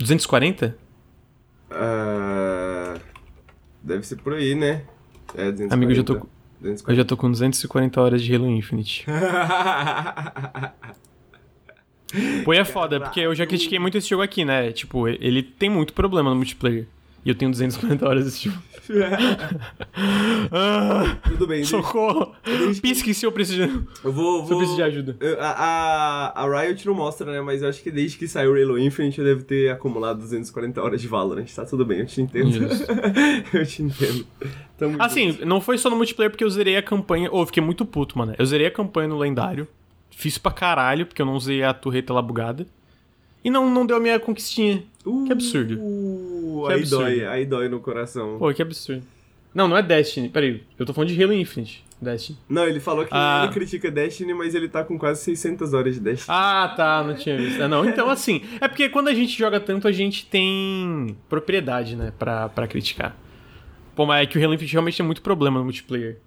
[0.00, 0.76] 240?
[1.70, 2.98] Uh,
[3.82, 4.82] deve ser por aí, né?
[5.34, 5.74] É, 240.
[5.74, 6.14] Amigo, eu já tô,
[6.60, 6.90] 240.
[6.90, 9.04] eu já tô com 240 horas de Halo Infinite.
[12.44, 14.72] Pô, é foda, porque eu já critiquei muito esse jogo aqui, né?
[14.72, 16.88] Tipo, ele tem muito problema no multiplayer.
[17.24, 18.58] E eu tenho 240 horas desse jogo.
[20.52, 21.64] ah, Tudo bem.
[21.64, 22.32] socorro!
[22.80, 24.44] Pisque se eu preciso de, Eu vou.
[24.46, 25.16] se eu preciso de ajuda.
[25.20, 27.40] Eu- A, a, a Riot não mostra, né?
[27.40, 30.82] Mas eu acho que desde que saiu o Halo Infinite eu devo ter acumulado 240
[30.82, 31.46] horas de Valorant.
[31.54, 32.50] Tá tudo bem, eu te entendo.
[33.52, 34.26] Eu te entendo.
[34.78, 35.46] Tamo Assim, junto.
[35.46, 37.30] não foi só no multiplayer porque eu zerei a campanha.
[37.32, 38.34] Ô, eu fiquei muito puto, mano.
[38.38, 39.66] Eu zerei a campanha no lendário.
[40.10, 42.66] Fiz pra caralho, porque eu não usei a torreta lá bugada.
[43.44, 44.82] E não, não deu a minha conquistinha.
[45.26, 45.78] Que absurdo.
[45.80, 47.04] Uh, Que aí absurdo.
[47.04, 48.36] dói, aí dói no coração.
[48.38, 49.02] Pô, que absurdo.
[49.54, 50.28] Não, não é Destiny.
[50.28, 51.84] Peraí, eu tô falando de Halo Infinite.
[52.00, 52.38] Destiny.
[52.48, 53.42] Não, ele falou que Ah.
[53.44, 56.26] ele critica Destiny, mas ele tá com quase 600 horas de Destiny.
[56.28, 57.60] Ah, tá, não tinha visto.
[57.60, 61.96] Ah, não, então assim, é porque quando a gente joga tanto, a gente tem propriedade,
[61.96, 63.16] né, pra, pra criticar.
[63.96, 66.18] Pô, mas é que o Halo Infinite realmente tem muito problema no multiplayer.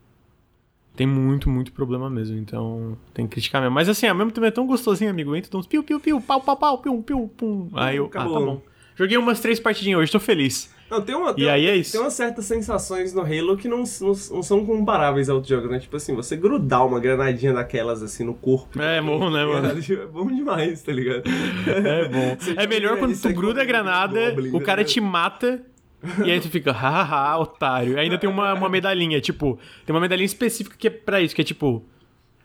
[0.96, 3.74] Tem muito, muito problema mesmo, então tem que criticar mesmo.
[3.74, 5.36] Mas assim, ao mesmo tempo é tão gostosinho, amigo.
[5.36, 7.70] Entra uns piu, piu, piu, pau, pau, pau, piu, piu, pum.
[7.74, 8.46] Aí eu, ah, tá Acabou.
[8.46, 8.62] bom.
[8.96, 10.72] Joguei umas três partidinhas hoje, tô feliz.
[10.90, 11.94] Não, tem uma, tem E aí é isso.
[11.94, 15.72] Tem umas certas sensações no Halo que não, não, não são comparáveis a outros jogos,
[15.72, 15.80] né?
[15.80, 18.80] Tipo assim, você grudar uma granadinha daquelas assim no corpo.
[18.80, 19.70] É bom, né, mano?
[19.70, 21.24] É bom demais, tá ligado?
[21.68, 22.38] É bom.
[22.56, 24.88] É melhor quando tu gruda a granada, o cara né?
[24.88, 25.66] te mata.
[26.26, 27.98] E aí tu fica, hahaha, otário.
[28.00, 31.42] Ainda tem uma, uma medalhinha, tipo, tem uma medalhinha específica que é pra isso, que
[31.42, 31.84] é tipo,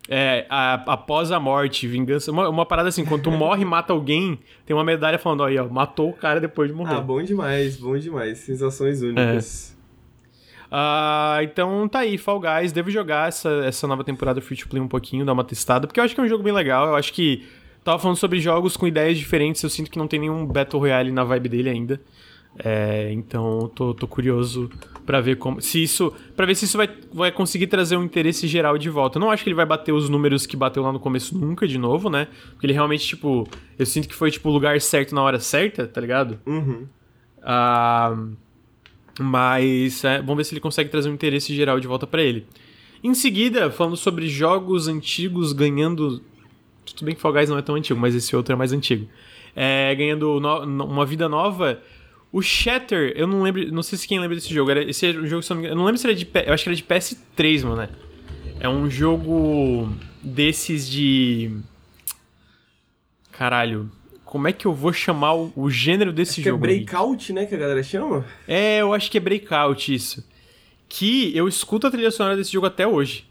[0.09, 2.31] é, a- após a morte, vingança.
[2.31, 5.59] Uma, uma parada assim, quando tu morre e mata alguém, tem uma medalha falando, aí,
[5.59, 6.95] ó, matou o cara depois de morrer.
[6.95, 8.39] Ah, bom demais, bom demais.
[8.39, 9.77] Sensações únicas.
[10.71, 12.73] Ah, então tá aí, Fall Guys.
[12.73, 15.99] Devo jogar essa, essa nova temporada Free to Play um pouquinho, dar uma testada, porque
[15.99, 16.87] eu acho que é um jogo bem legal.
[16.89, 17.47] Eu acho que.
[17.85, 21.11] Tava falando sobre jogos com ideias diferentes, eu sinto que não tem nenhum Battle Royale
[21.11, 21.99] na vibe dele ainda.
[22.59, 24.69] É, então tô, tô curioso
[25.07, 25.61] pra ver como.
[25.61, 26.13] Se isso.
[26.37, 29.17] para ver se isso vai, vai conseguir trazer um interesse geral de volta.
[29.17, 31.69] Eu não acho que ele vai bater os números que bateu lá no começo nunca
[31.69, 32.27] de novo, né?
[32.51, 33.47] Porque ele realmente, tipo.
[33.79, 36.41] Eu sinto que foi, tipo, o lugar certo na hora certa, tá ligado?
[36.45, 36.87] Uhum.
[37.43, 38.17] Ah,
[39.21, 42.47] mas é, vamos ver se ele consegue trazer um interesse geral de volta pra ele.
[43.03, 46.21] Em seguida, falando sobre jogos antigos ganhando.
[46.85, 49.07] Tudo bem que Fall Guys não é tão antigo, mas esse outro é mais antigo.
[49.55, 51.81] É, ganhando no- uma vida nova.
[52.33, 53.73] O Shatter, eu não lembro.
[53.73, 54.71] Não sei se quem lembra desse jogo.
[54.71, 56.29] Era, esse era um jogo, eu não lembro se era de.
[56.47, 57.89] Eu acho que era de PS3, mano, né?
[58.61, 59.91] É um jogo
[60.23, 61.51] desses de.
[63.33, 63.91] Caralho.
[64.25, 66.67] Como é que eu vou chamar o, o gênero desse Que é jogo?
[66.67, 66.85] Henrique?
[66.87, 68.27] breakout, né, que a galera chama?
[68.47, 70.29] É, eu acho que é Breakout isso.
[70.87, 73.27] Que eu escuto a trilha sonora desse jogo até hoje.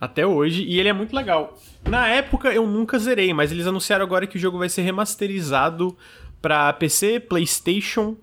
[0.00, 1.56] Até hoje, e ele é muito legal.
[1.88, 5.96] Na época eu nunca zerei, mas eles anunciaram agora que o jogo vai ser remasterizado
[6.40, 8.16] pra PC, PlayStation,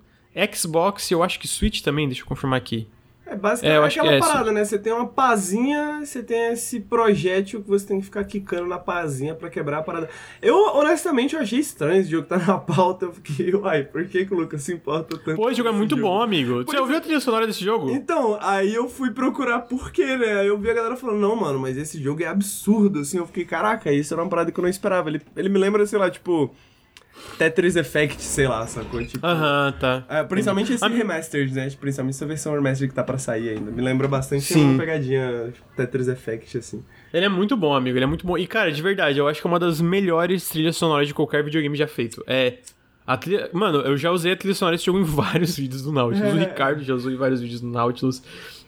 [0.54, 2.88] Xbox e eu acho que Switch também, deixa eu confirmar aqui.
[3.30, 4.64] É basicamente É, eu acho aquela que é parada, né?
[4.64, 8.80] Você tem uma pazinha, você tem esse projétil que você tem que ficar quicando na
[8.80, 10.10] pazinha pra quebrar a parada.
[10.42, 13.06] Eu, honestamente, eu achei estranho esse jogo tá na pauta.
[13.06, 15.36] Eu fiquei, uai, por que, que o Lucas se importa tanto?
[15.36, 16.56] Pô, esse jogo é muito esse bom, amigo.
[16.60, 17.90] Você Pois ouviu a trilha sonora desse jogo?
[17.92, 20.40] Então, aí eu fui procurar por quê, né?
[20.40, 23.18] Aí eu vi a galera falando, não, mano, mas esse jogo é absurdo, assim.
[23.18, 25.10] Eu fiquei, caraca, isso era uma parada que eu não esperava.
[25.10, 26.56] Ele, ele me lembra, sei lá, tipo,
[27.38, 29.06] Tetris Effect, sei lá, sacou?
[29.06, 30.04] Tipo, Aham, tá.
[30.10, 31.70] é, principalmente esse remastered, né?
[31.80, 33.70] Principalmente essa versão remastered que tá pra sair ainda.
[33.72, 34.72] Me lembra bastante Sim.
[34.72, 36.84] uma pegadinha Tetris Effect, assim.
[37.14, 37.98] Ele é muito bom, amigo.
[37.98, 38.38] Ele é muito bom.
[38.38, 41.44] E, cara, de verdade, eu acho que é uma das melhores trilhas sonoras de qualquer
[41.44, 42.24] videogame já feito.
[42.28, 42.58] É.
[43.06, 43.50] A trilha...
[43.54, 46.34] Mano, eu já usei a trilha sonora desse jogo em vários vídeos do Nautilus.
[46.34, 48.22] O Ricardo já usou em vários vídeos do Nautilus.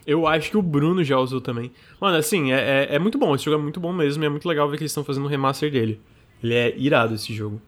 [0.06, 1.70] Eu acho que o Bruno já usou também.
[2.00, 3.34] Mano, assim, é, é, é muito bom.
[3.34, 4.22] Esse jogo é muito bom mesmo.
[4.22, 6.00] E é muito legal ver que eles estão fazendo um remaster dele.
[6.42, 7.60] Ele é irado esse jogo.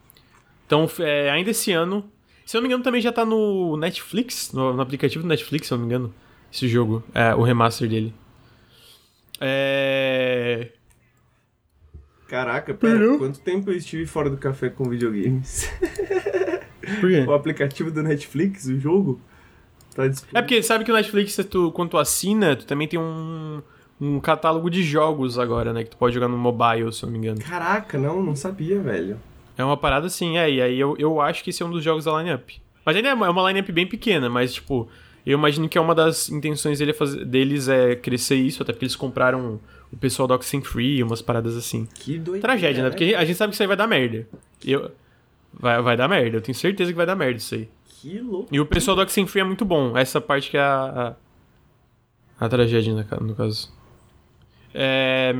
[0.72, 2.10] Então, é, ainda esse ano.
[2.46, 5.68] Se eu não me engano, também já tá no Netflix, no, no aplicativo do Netflix,
[5.68, 6.14] se eu não me engano.
[6.50, 8.14] Esse jogo, é, o remaster dele.
[9.38, 10.70] É.
[12.26, 15.70] Caraca, pera, quanto tempo eu estive fora do café com videogames?
[17.00, 17.24] Por quê?
[17.28, 19.20] o aplicativo do Netflix, o jogo,
[19.94, 20.38] tá disponível.
[20.38, 23.60] É porque sabe que o Netflix, tu, quando tu assina, tu também tem um,
[24.00, 25.84] um catálogo de jogos agora, né?
[25.84, 27.40] Que tu pode jogar no mobile, se eu não me engano.
[27.42, 29.18] Caraca, não, não sabia, velho.
[29.56, 30.50] É uma parada assim, é.
[30.50, 32.48] E aí eu, eu acho que esse é um dos jogos da lineup.
[32.84, 34.88] Mas ainda é uma, é lineup bem pequena, mas tipo,
[35.24, 38.84] eu imagino que é uma das intenções dele fazer, deles é crescer isso, até porque
[38.84, 39.60] eles compraram
[39.92, 41.86] o pessoal do Oxenfree, umas paradas assim.
[41.94, 42.90] Que doideira, Tragédia, né?
[42.90, 44.26] Porque a gente sabe que isso aí vai dar merda.
[44.64, 44.90] Eu,
[45.52, 47.68] vai, vai dar merda, eu tenho certeza que vai dar merda isso aí.
[48.00, 48.48] Que louco.
[48.50, 49.96] E o pessoal do Oxenfree é muito bom.
[49.96, 51.14] Essa parte que é a.
[52.40, 53.70] A, a tragédia, no ca- no caso.
[54.74, 55.32] É.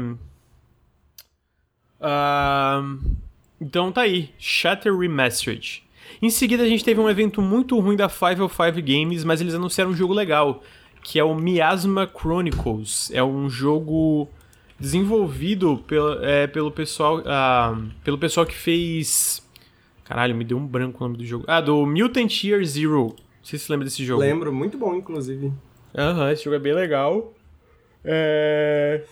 [2.01, 2.83] ah,
[3.63, 4.31] então tá aí.
[4.39, 5.83] Shatter Remastered.
[6.21, 9.93] Em seguida a gente teve um evento muito ruim da 505 Games, mas eles anunciaram
[9.93, 10.63] um jogo legal.
[11.03, 13.11] Que é o Miasma Chronicles.
[13.13, 14.29] É um jogo
[14.79, 17.23] desenvolvido pelo, é, pelo pessoal.
[17.27, 19.43] ah, pelo pessoal que fez
[20.05, 21.45] Caralho, me deu um branco o nome do jogo.
[21.49, 23.07] Ah, do Mutant Year Zero.
[23.07, 24.21] Não sei se você lembra desse jogo.
[24.21, 25.53] Lembro, muito bom, inclusive.
[25.97, 27.33] Aham, esse jogo é bem legal.
[28.05, 29.05] É...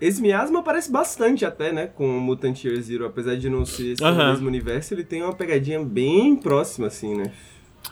[0.00, 3.92] Esse miasma parece bastante até, né, com o Mutant Year Zero, apesar de não ser
[3.92, 4.30] esse Aham.
[4.32, 7.30] mesmo universo, ele tem uma pegadinha bem próxima, assim, né?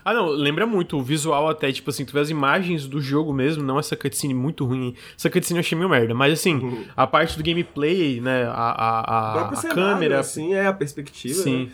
[0.04, 3.32] Ah, não, lembra muito o visual até, tipo assim, tu vê as imagens do jogo
[3.32, 4.94] mesmo, não essa cutscene muito ruim.
[5.16, 6.84] Essa cutscene eu achei meio merda, mas assim, Uhum.
[6.96, 11.34] a parte do gameplay, né, a, a, a, a cenário, câmera, assim, é a perspectiva.
[11.42, 11.66] Sim.
[11.66, 11.70] né?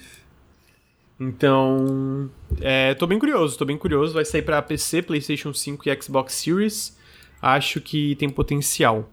[1.20, 2.28] Então,
[2.60, 4.12] é, tô bem curioso, tô bem curioso.
[4.14, 6.96] Vai sair pra PC, PlayStation 5 e Xbox Series.
[7.40, 9.08] Acho que tem potencial.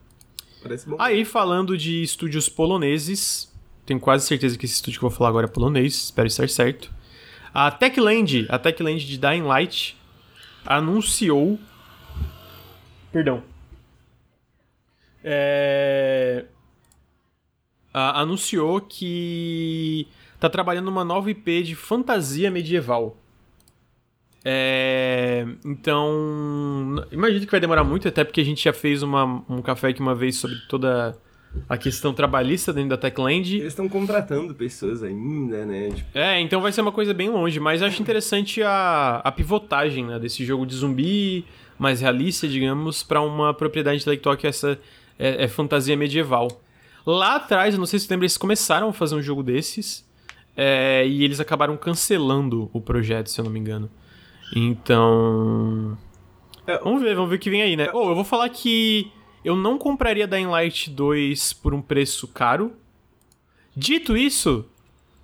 [0.61, 0.95] Parece bom.
[0.99, 3.51] Aí, falando de estúdios poloneses,
[3.85, 6.47] tenho quase certeza que esse estúdio que eu vou falar agora é polonês, espero estar
[6.49, 6.91] certo.
[7.53, 9.97] A Techland, a Techland de Dying Light,
[10.65, 11.59] anunciou.
[13.11, 13.43] Perdão.
[15.23, 16.45] É,
[17.93, 20.07] a- anunciou que
[20.39, 23.17] tá trabalhando numa nova IP de fantasia medieval.
[24.43, 29.61] É, então, imagino que vai demorar muito, até porque a gente já fez uma- um
[29.61, 31.15] café aqui uma vez sobre toda
[31.67, 33.55] a questão trabalhista dentro da Techland.
[33.57, 35.89] Eles estão contratando pessoas ainda, né?
[35.93, 39.31] Tipo, É, então vai ser uma coisa bem longe, mas eu acho interessante a, a
[39.31, 41.45] pivotagem né, desse jogo de zumbi
[41.77, 44.79] mais realista, digamos, pra uma propriedade intelectual que essa
[45.19, 46.47] é, é fantasia medieval.
[47.05, 50.07] Lá atrás, eu não sei se você lembra, eles começaram a fazer um jogo desses
[50.55, 53.89] é, e eles acabaram cancelando o projeto, se eu não me engano.
[54.55, 55.97] Então.
[56.67, 57.89] É, Vamos ver, vamos ver o que vem aí, né?
[57.93, 59.11] Oh, eu vou falar que
[59.43, 62.73] eu não compraria Dying Light 2 por um preço caro.
[63.75, 64.65] Dito isso,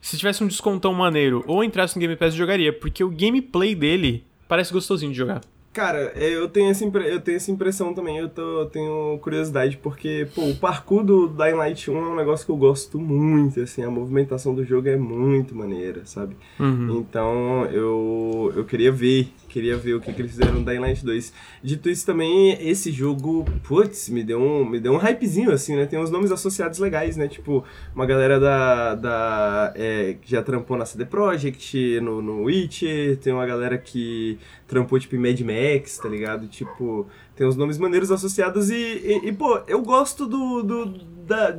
[0.01, 3.75] se tivesse um descontão maneiro ou entrasse no Game Pass, eu jogaria, porque o gameplay
[3.75, 5.41] dele parece gostosinho de jogar.
[5.78, 9.78] Cara, é, eu tenho essa, eu tenho essa impressão também, eu, tô, eu tenho curiosidade,
[9.78, 13.61] porque, pô, o parkour do Dying Light 1 é um negócio que eu gosto muito,
[13.61, 16.36] assim, a movimentação do jogo é muito maneira, sabe?
[16.59, 16.97] Uhum.
[16.97, 21.04] Então, eu, eu queria ver, queria ver o que, que eles fizeram no Dying Light
[21.04, 21.34] 2.
[21.64, 25.86] Dito isso também, esse jogo, putz, me deu um, me deu um hypezinho, assim, né?
[25.86, 27.28] Tem uns nomes associados legais, né?
[27.28, 27.64] Tipo,
[27.95, 33.34] uma galera da, da é, que já trampou na CD Projekt, no, no Witcher, tem
[33.34, 34.38] uma galera que
[34.68, 36.48] trampou, tipo, em Mad Max, tá ligado?
[36.48, 40.86] Tipo, tem uns nomes maneiros associados e, e, e, pô, eu gosto do, do
[41.28, 41.58] da,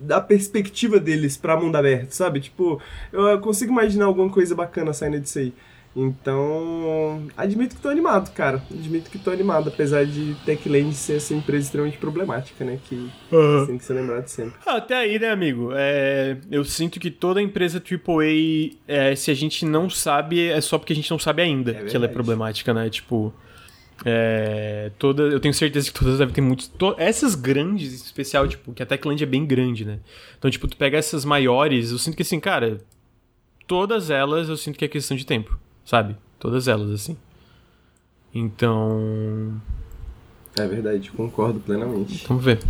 [0.00, 2.40] da perspectiva deles pra mundo aberto, sabe?
[2.40, 2.80] Tipo,
[3.12, 5.52] eu consigo imaginar alguma coisa bacana saindo disso aí.
[5.96, 8.62] Então, admito que tô animado, cara.
[8.70, 12.78] Admito que tô animado, apesar de Techland ser essa empresa extremamente problemática, né?
[12.88, 13.10] Que
[13.66, 14.54] tem que ser lembrado sempre.
[14.66, 15.70] Ah, Até aí, né, amigo?
[15.72, 20.78] É, eu sinto que toda empresa AAA, é, se a gente não sabe, é só
[20.78, 22.90] porque a gente não sabe ainda É que ela é problemática, né?
[22.90, 23.32] Tipo,
[24.04, 26.66] é, toda, eu tenho certeza que todas devem ter muitos.
[26.68, 30.00] to- essas grandes, em especial, tipo, que a Techland é bem grande, né?
[30.38, 32.78] Então, tipo, tu pega essas maiores, eu sinto que assim, cara,
[33.66, 36.16] todas elas eu sinto que é questão de tempo, sabe?
[36.38, 37.16] Todas elas, assim.
[38.34, 39.60] Então.
[40.56, 42.24] É verdade, concordo plenamente.
[42.26, 42.60] Vamos ver.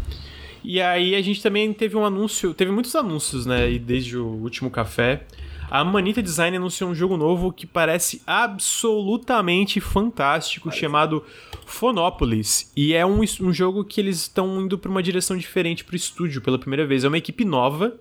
[0.62, 3.70] E aí a gente também teve um anúncio, teve muitos anúncios, né?
[3.70, 5.26] E desde o último café.
[5.70, 11.24] A Manita Design anunciou um jogo novo que parece absolutamente fantástico, chamado
[11.66, 12.70] Phonópolis.
[12.76, 16.40] E é um, um jogo que eles estão indo para uma direção diferente pro estúdio
[16.40, 17.02] pela primeira vez.
[17.02, 17.98] É uma equipe nova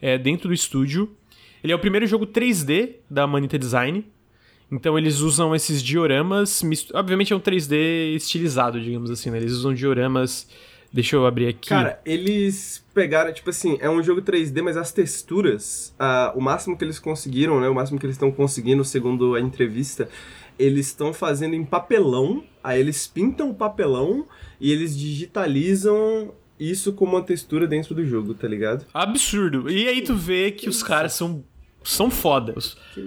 [0.00, 1.14] é, dentro do estúdio.
[1.62, 4.04] Ele é o primeiro jogo 3D da Manita Design.
[4.72, 6.62] Então eles usam esses dioramas.
[6.94, 9.36] Obviamente é um 3D estilizado, digamos assim, né?
[9.36, 10.48] Eles usam dioramas.
[10.90, 11.68] Deixa eu abrir aqui.
[11.70, 16.76] Cara, eles pegaram, tipo assim, é um jogo 3D, mas as texturas, ah, o máximo
[16.76, 17.68] que eles conseguiram, né?
[17.68, 20.08] O máximo que eles estão conseguindo, segundo a entrevista,
[20.58, 24.26] eles estão fazendo em papelão, aí eles pintam o papelão
[24.60, 28.84] e eles digitalizam isso com uma textura dentro do jogo, tá ligado?
[28.92, 29.70] Absurdo.
[29.70, 31.42] E aí tu vê que os caras são,
[31.82, 32.54] são foda.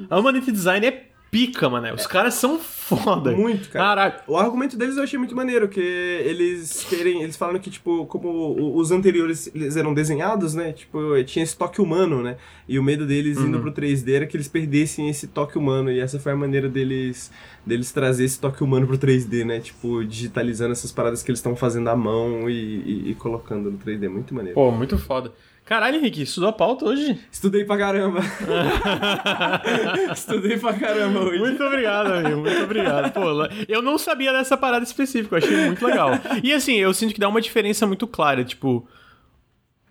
[0.09, 1.93] A Humanity Design é pica, mano.
[1.93, 3.31] Os caras são foda.
[3.31, 3.85] Muito, cara.
[3.85, 4.13] Caralho.
[4.27, 7.21] O argumento deles eu achei muito maneiro, que eles querem.
[7.23, 10.71] Eles falaram que, tipo, como o- os anteriores eles eram desenhados, né?
[10.71, 12.37] Tipo, tinha esse toque humano, né?
[12.67, 15.91] E o medo deles indo pro 3D era que eles perdessem esse toque humano.
[15.91, 17.31] E essa foi a maneira deles,
[17.65, 19.59] deles trazer esse toque humano pro 3D, né?
[19.59, 23.77] Tipo, digitalizando essas paradas que eles estão fazendo à mão e, e- e colocando no
[23.77, 24.07] 3D.
[24.07, 24.55] Muito maneiro.
[24.55, 25.33] Pô, muito foda.
[25.65, 27.19] Caralho, Henrique, estudou a pauta hoje?
[27.31, 28.19] Estudei pra caramba.
[30.13, 31.39] Estudei pra caramba hoje.
[31.39, 32.41] Muito obrigado, amigo.
[32.41, 33.11] Muito obrigado.
[33.11, 33.21] Pô,
[33.67, 36.11] eu não sabia dessa parada específica, eu achei muito legal.
[36.43, 38.87] E assim, eu sinto que dá uma diferença muito clara, tipo.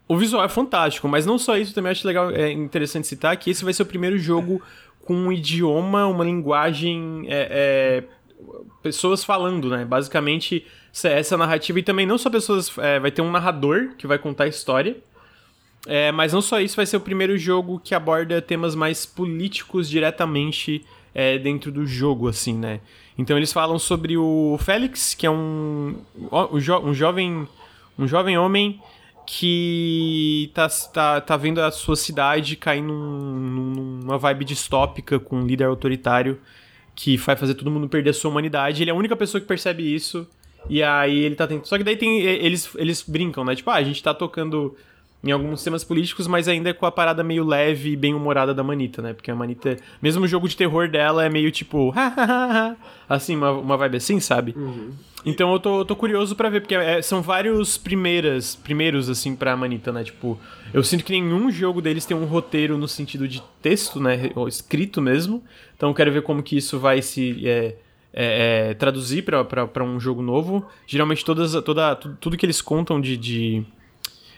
[0.06, 3.50] O visual é fantástico, mas não só isso, também acho legal, é interessante citar que
[3.50, 4.60] esse vai ser o primeiro jogo
[5.00, 7.24] com um idioma, uma linguagem.
[7.26, 8.04] é, é,
[8.82, 9.84] pessoas falando, né?
[9.84, 11.78] Basicamente, essa- essa narrativa.
[11.80, 12.70] E também não só pessoas.
[12.78, 14.96] é, vai ter um narrador que vai contar a história.
[15.86, 19.88] É, mas não só isso, vai ser o primeiro jogo que aborda temas mais políticos
[19.88, 22.80] diretamente é, dentro do jogo, assim, né?
[23.16, 25.94] Então eles falam sobre o Félix, que é um,
[26.52, 27.46] um, jo jovem
[27.98, 28.80] um jovem homem
[29.26, 35.46] que tá, tá, tá vendo a sua cidade cair num, numa vibe distópica com um
[35.46, 36.38] líder autoritário
[36.94, 38.82] que vai fazer todo mundo perder a sua humanidade.
[38.82, 40.28] Ele é a única pessoa que percebe isso.
[40.68, 41.66] E aí ele tá tentando.
[41.66, 42.20] Só que daí tem.
[42.20, 43.54] Eles, eles brincam, né?
[43.54, 44.76] Tipo, ah, a gente tá tocando
[45.24, 48.62] em alguns temas políticos, mas ainda com a parada meio leve e bem humorada da
[48.62, 49.14] Manita, né?
[49.14, 51.94] Porque a Manita, mesmo o jogo de terror dela é meio tipo,
[53.08, 54.54] assim, uma, uma vibe assim, sabe?
[54.54, 54.92] Uhum.
[55.24, 59.34] Então eu tô, eu tô curioso para ver, porque é, são vários primeiras, primeiros, assim,
[59.34, 60.04] pra Manita, né?
[60.04, 60.38] Tipo,
[60.74, 64.30] eu sinto que nenhum jogo deles tem um roteiro no sentido de texto, né?
[64.46, 65.42] Escrito mesmo.
[65.74, 67.48] Então eu quero ver como que isso vai se.
[67.48, 67.76] É,
[68.16, 70.64] é, é, traduzir para um jogo novo.
[70.86, 73.64] Geralmente todas, toda, tudo, tudo que eles contam de, de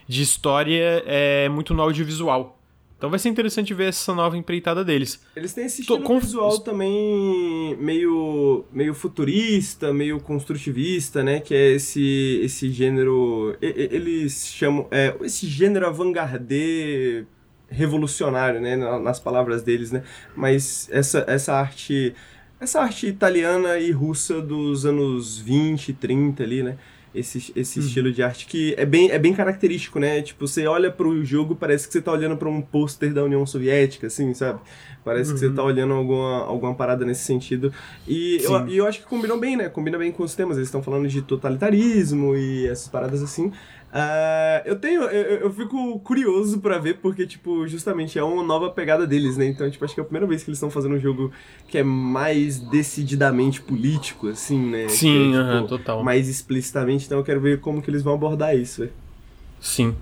[0.06, 2.56] de história é muito no audiovisual.
[2.96, 5.20] Então vai ser interessante ver essa nova empreitada deles.
[5.36, 6.18] Eles têm esse estilo com...
[6.18, 11.40] visual também meio, meio futurista, meio construtivista, né?
[11.40, 13.54] Que é esse, esse gênero...
[13.60, 14.86] Eles chamam...
[14.90, 17.26] É, esse gênero avant-garde
[17.68, 18.76] revolucionário, né?
[18.76, 20.02] Nas palavras deles, né?
[20.34, 22.14] Mas essa, essa arte...
[22.58, 26.78] Essa arte italiana e russa dos anos 20, 30 ali, né?
[27.18, 27.86] Esse, esse uhum.
[27.86, 30.22] estilo de arte que é bem, é bem característico, né?
[30.22, 33.44] Tipo, você olha pro jogo, parece que você tá olhando para um pôster da União
[33.46, 34.60] Soviética, assim, sabe?
[35.04, 35.34] Parece uhum.
[35.34, 35.68] que você tá uhum.
[35.68, 37.72] olhando alguma, alguma parada nesse sentido.
[38.08, 39.68] E eu, e eu acho que combinam bem, né?
[39.68, 40.56] Combina bem com os temas.
[40.56, 43.52] Eles estão falando de totalitarismo e essas paradas assim.
[43.92, 45.02] Uh, eu tenho.
[45.02, 49.46] Eu, eu fico curioso para ver, porque, tipo, justamente é uma nova pegada deles, né?
[49.46, 51.32] Então, tipo, acho que é a primeira vez que eles estão fazendo um jogo
[51.68, 54.88] que é mais decididamente político, assim, né?
[54.88, 56.04] Sim, é, tipo, uh -huh, total.
[56.04, 58.92] Mais explicitamente, então eu quero ver como que eles vão abordar isso, velho.
[59.60, 59.94] Sim.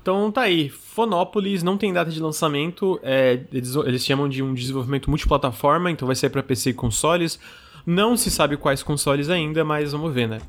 [0.00, 4.52] Então tá aí, Fonópolis não tem data de lançamento, é, eles, eles chamam de um
[4.52, 7.38] desenvolvimento multiplataforma, então vai sair para PC e consoles.
[7.86, 10.40] Não se sabe quais consoles ainda, mas vamos ver, né?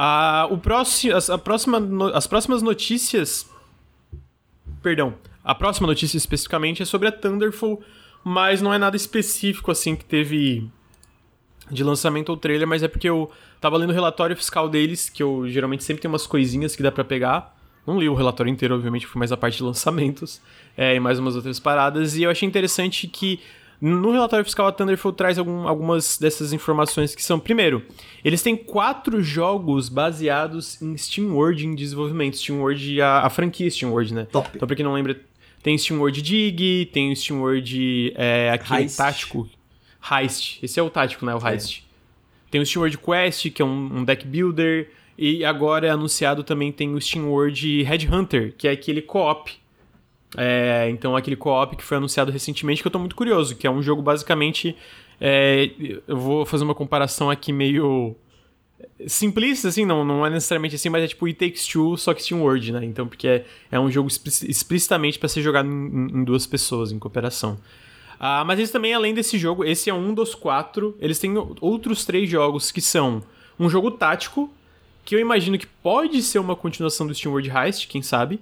[0.00, 1.80] Ah, o próximo, as, a próxima,
[2.14, 3.50] as próximas notícias.
[4.80, 5.16] Perdão.
[5.42, 7.82] A próxima notícia especificamente é sobre a Thunderful,
[8.22, 10.70] mas não é nada específico assim que teve
[11.68, 13.28] de lançamento ou trailer, mas é porque eu
[13.60, 16.92] tava lendo o relatório fiscal deles, que eu geralmente sempre tem umas coisinhas que dá
[16.92, 17.56] para pegar.
[17.84, 20.40] Não li o relatório inteiro, obviamente, foi mais a parte de lançamentos
[20.76, 22.16] é, e mais umas outras paradas.
[22.16, 23.40] E eu achei interessante que
[23.80, 27.84] no relatório fiscal, a Thunderful traz algum, algumas dessas informações que são, primeiro,
[28.24, 32.36] eles têm quatro jogos baseados em SteamWorld em desenvolvimento.
[32.36, 34.26] SteamWorld, a, a franquia SteamWorld, né?
[34.30, 34.50] Top.
[34.54, 35.20] Então, pra quem não lembra,
[35.62, 38.96] tem SteamWorld Dig, tem o SteamWorld, é, aquele Heist.
[38.96, 39.48] tático,
[40.10, 40.58] Heist.
[40.62, 41.34] Esse é o tático, né?
[41.34, 41.52] O é.
[41.52, 41.84] Heist.
[41.84, 41.88] É.
[42.50, 44.90] Tem o SteamWorld Quest, que é um, um deck builder.
[45.16, 49.52] E agora é anunciado também tem o SteamWorld Headhunter, que é aquele co-op
[50.36, 53.70] é, então, aquele co-op que foi anunciado recentemente, que eu tô muito curioso, que é
[53.70, 54.76] um jogo basicamente.
[55.20, 55.70] É,
[56.06, 58.14] eu vou fazer uma comparação aqui meio
[59.06, 62.22] simplista, assim, não, não é necessariamente assim, mas é tipo It Takes Two, só que
[62.22, 62.84] Steam World, né?
[62.84, 66.98] Então, porque é, é um jogo explicitamente para ser jogado em, em, duas pessoas, em
[66.98, 67.58] cooperação.
[68.18, 72.04] Ah, mas eles também, além desse jogo, esse é um dos quatro, eles têm outros
[72.04, 73.22] três jogos que são
[73.58, 74.52] um jogo tático,
[75.04, 78.40] que eu imagino que pode ser uma continuação do Steam World Heist, quem sabe.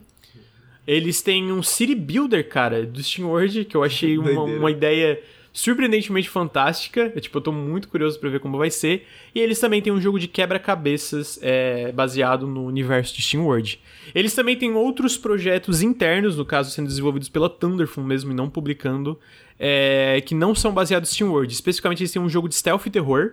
[0.87, 5.21] Eles têm um City Builder, cara, do SteamWorld, que eu achei uma, uma, ideia
[5.53, 7.13] surpreendentemente fantástica.
[7.15, 9.05] Eu, tipo, eu tô muito curioso para ver como vai ser.
[9.35, 13.81] E eles também têm um jogo de quebra-cabeças é, baseado no universo de SteamWorld.
[14.15, 18.49] Eles também têm outros projetos internos, no caso sendo desenvolvidos pela Thunderful mesmo e não
[18.49, 19.19] publicando,
[19.59, 21.53] é, que não são baseados em SteamWorld.
[21.53, 23.33] Especificamente, eles têm um jogo de stealth e terror,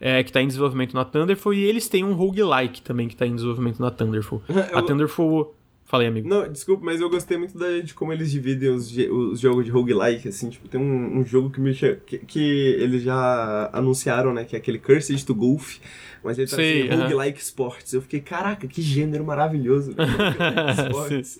[0.00, 3.26] é, que está em desenvolvimento na Thunderful, e eles têm um roguelike também que está
[3.26, 4.42] em desenvolvimento na Thunderful.
[4.72, 5.54] A Thunderful
[5.84, 6.26] Falei, amigo.
[6.26, 9.70] Não, desculpa, mas eu gostei muito da, de como eles dividem os, os jogos de
[9.70, 12.40] roguelike, assim, tipo, tem um, um jogo que, me, que, que
[12.78, 15.76] eles já anunciaram, né, que é aquele Cursed to Golf,
[16.22, 17.92] mas ele tá Sim, assim, roguelike sports.
[17.92, 20.04] Eu fiquei, caraca, que gênero maravilhoso, né?
[20.88, 21.38] sports.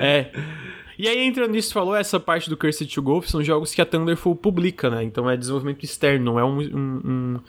[0.00, 0.32] é.
[0.98, 3.86] E aí, entrando nisso, falou essa parte do Cursed to Golf, são jogos que a
[3.86, 5.04] Thunderful publica, né?
[5.04, 7.40] Então é desenvolvimento externo, não é um, um, um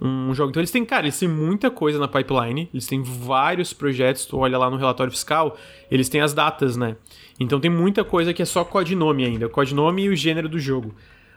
[0.00, 0.50] um jogo.
[0.50, 4.38] Então eles têm, cara, eles têm muita coisa na pipeline, eles têm vários projetos, tu
[4.38, 5.56] olha lá no relatório fiscal,
[5.90, 6.96] eles têm as datas, né?
[7.38, 10.94] Então tem muita coisa que é só codinome ainda, codinome e o gênero do jogo.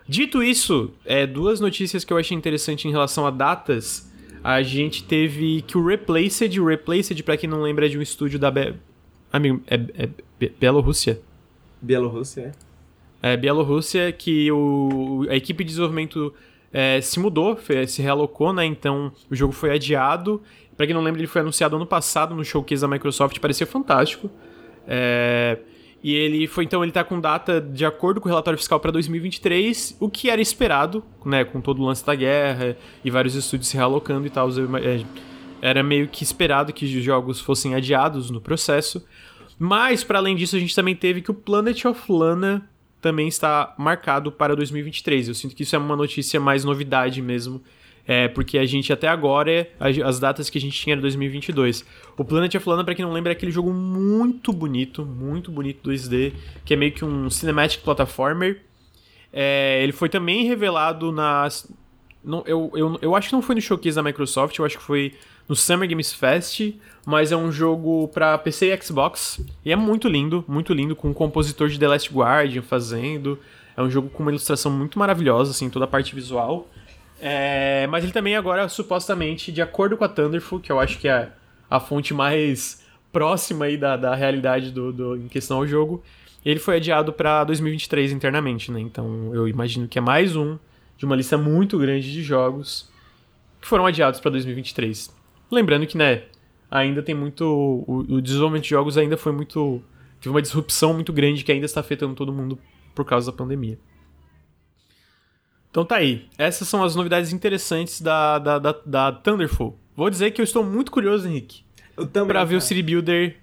[0.07, 4.12] Dito isso, é, duas notícias que eu achei interessante em relação a datas.
[4.43, 8.01] A gente teve que o Replaced, o Replaced, pra quem não lembra, é de um
[8.01, 8.49] estúdio da...
[8.49, 8.74] Be...
[9.32, 10.09] Amigo, é, é,
[10.41, 11.22] é Bielorrússia?
[11.80, 12.53] Bielorrússia,
[13.22, 13.34] é.
[13.34, 16.34] É, Bielorrússia, que o, a equipe de desenvolvimento
[16.74, 17.57] é, se mudou,
[17.88, 18.65] se realocou, né?
[18.65, 20.41] Então o jogo foi adiado.
[20.76, 24.30] Para quem não lembra, ele foi anunciado ano passado no showcase da Microsoft, parecia fantástico.
[24.88, 25.59] É,
[26.03, 28.89] E ele foi, então, ele tá com data de acordo com o relatório fiscal para
[28.91, 33.69] 2023, o que era esperado, né, com todo o lance da guerra e vários estúdios
[33.69, 34.49] se realocando e tal.
[34.49, 35.03] É,
[35.61, 39.05] era meio que esperado que os jogos fossem adiados no processo.
[39.59, 42.67] Mas, para além disso, a gente também teve que o Planet of Lana
[43.01, 45.29] também está marcado para 2023.
[45.29, 47.61] Eu sinto que isso é uma notícia mais novidade mesmo
[48.07, 51.85] é, porque a gente até agora, as datas que a gente tinha era 2022.
[52.17, 55.89] O Planet of Lana, pra quem não lembra, é aquele jogo muito bonito, muito bonito
[55.89, 56.33] 2D,
[56.65, 58.61] que é meio que um cinematic platformer.
[59.31, 61.71] É, ele foi também revelado nas.
[62.23, 64.83] Não, eu, eu, eu acho que não foi no showcase da Microsoft, eu acho que
[64.83, 65.13] foi
[65.51, 66.61] no Summer Games Fest,
[67.05, 69.45] mas é um jogo para PC e Xbox.
[69.65, 73.37] E é muito lindo, muito lindo, com o compositor de The Last Guardian fazendo.
[73.75, 76.69] É um jogo com uma ilustração muito maravilhosa, assim, toda a parte visual.
[77.19, 81.09] É, mas ele também agora, supostamente, de acordo com a Thunderful, que eu acho que
[81.09, 81.29] é
[81.69, 82.81] a fonte mais
[83.11, 86.01] próxima aí da, da realidade do, do, em questão ao jogo,
[86.45, 88.79] ele foi adiado para 2023 internamente, né?
[88.79, 90.57] Então eu imagino que é mais um
[90.97, 92.89] de uma lista muito grande de jogos
[93.59, 95.19] que foram adiados para 2023.
[95.51, 96.23] Lembrando que, né,
[96.69, 97.43] ainda tem muito.
[97.87, 99.81] O, o desenvolvimento de jogos ainda foi muito.
[100.19, 102.57] Teve uma disrupção muito grande que ainda está afetando todo mundo
[102.95, 103.77] por causa da pandemia.
[105.69, 106.27] Então tá aí.
[106.37, 109.77] Essas são as novidades interessantes da, da, da, da Thunderful.
[109.95, 111.63] Vou dizer que eu estou muito curioso, Henrique.
[111.97, 112.29] Eu também.
[112.29, 112.57] Pra ver cara.
[112.57, 113.37] o City Builder.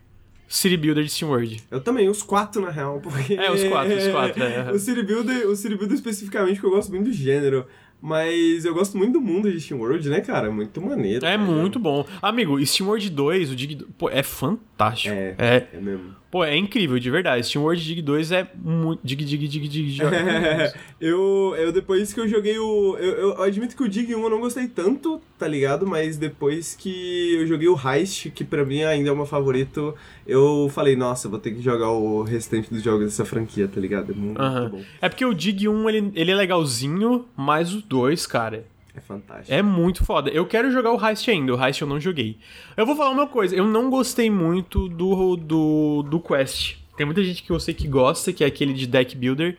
[0.48, 1.62] City Builder de SteamWorld.
[1.70, 3.34] Eu também, os quatro na real, porque...
[3.34, 4.40] É, os quatro, os quatro.
[4.42, 4.72] É.
[4.72, 7.66] o, City Builder, o City Builder especificamente, porque eu gosto muito do gênero.
[8.00, 10.50] Mas eu gosto muito do mundo de SteamWorld, né, cara?
[10.50, 11.26] Muito maneiro.
[11.26, 11.38] É cara.
[11.38, 12.06] muito bom.
[12.22, 13.84] Amigo, SteamWorld 2, o Dig...
[13.96, 15.14] Pô, é fantástico.
[15.14, 16.14] É, é, é mesmo.
[16.30, 17.46] Pô, é incrível, de verdade.
[17.46, 19.00] SteamWorld Dig 2 é muito.
[19.02, 19.68] Dig, dig, dig, dig.
[19.68, 20.02] dig.
[20.02, 22.96] É, eu, eu, depois que eu joguei o.
[22.98, 25.86] Eu, eu, admito que o Dig 1 eu não gostei tanto, tá ligado?
[25.86, 29.94] Mas depois que eu joguei o Heist, que pra mim ainda é o meu favorito,
[30.26, 34.12] eu falei, nossa, vou ter que jogar o restante dos jogos dessa franquia, tá ligado?
[34.12, 34.60] É muito, uh -huh.
[34.60, 34.82] muito bom.
[35.00, 38.66] É porque o Dig 1 ele, ele é legalzinho, mas o 2, cara.
[38.98, 39.54] É fantástico.
[39.54, 40.28] É muito foda.
[40.28, 42.36] Eu quero jogar o Heist ainda, o Heist eu não joguei.
[42.76, 46.78] Eu vou falar uma coisa, eu não gostei muito do, do, do Quest.
[46.96, 49.56] Tem muita gente que eu sei que gosta, que é aquele de deck builder.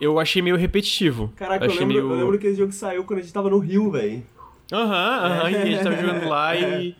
[0.00, 1.30] Eu achei meio repetitivo.
[1.36, 2.10] Caraca, eu, achei lembro, meio...
[2.10, 4.22] eu lembro que esse jogo saiu quando a gente tava no Rio, velho.
[4.72, 6.96] Aham, aham, e a gente tava jogando lá e...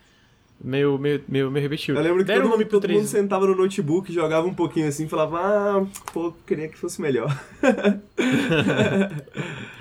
[0.61, 1.96] Meio, meio, meio, meio repetitivo.
[1.96, 5.05] Eu lembro que Deram todo, nome todo mundo sentava no notebook, jogava um pouquinho assim
[5.05, 7.32] e falava, ah, pô, queria que fosse melhor.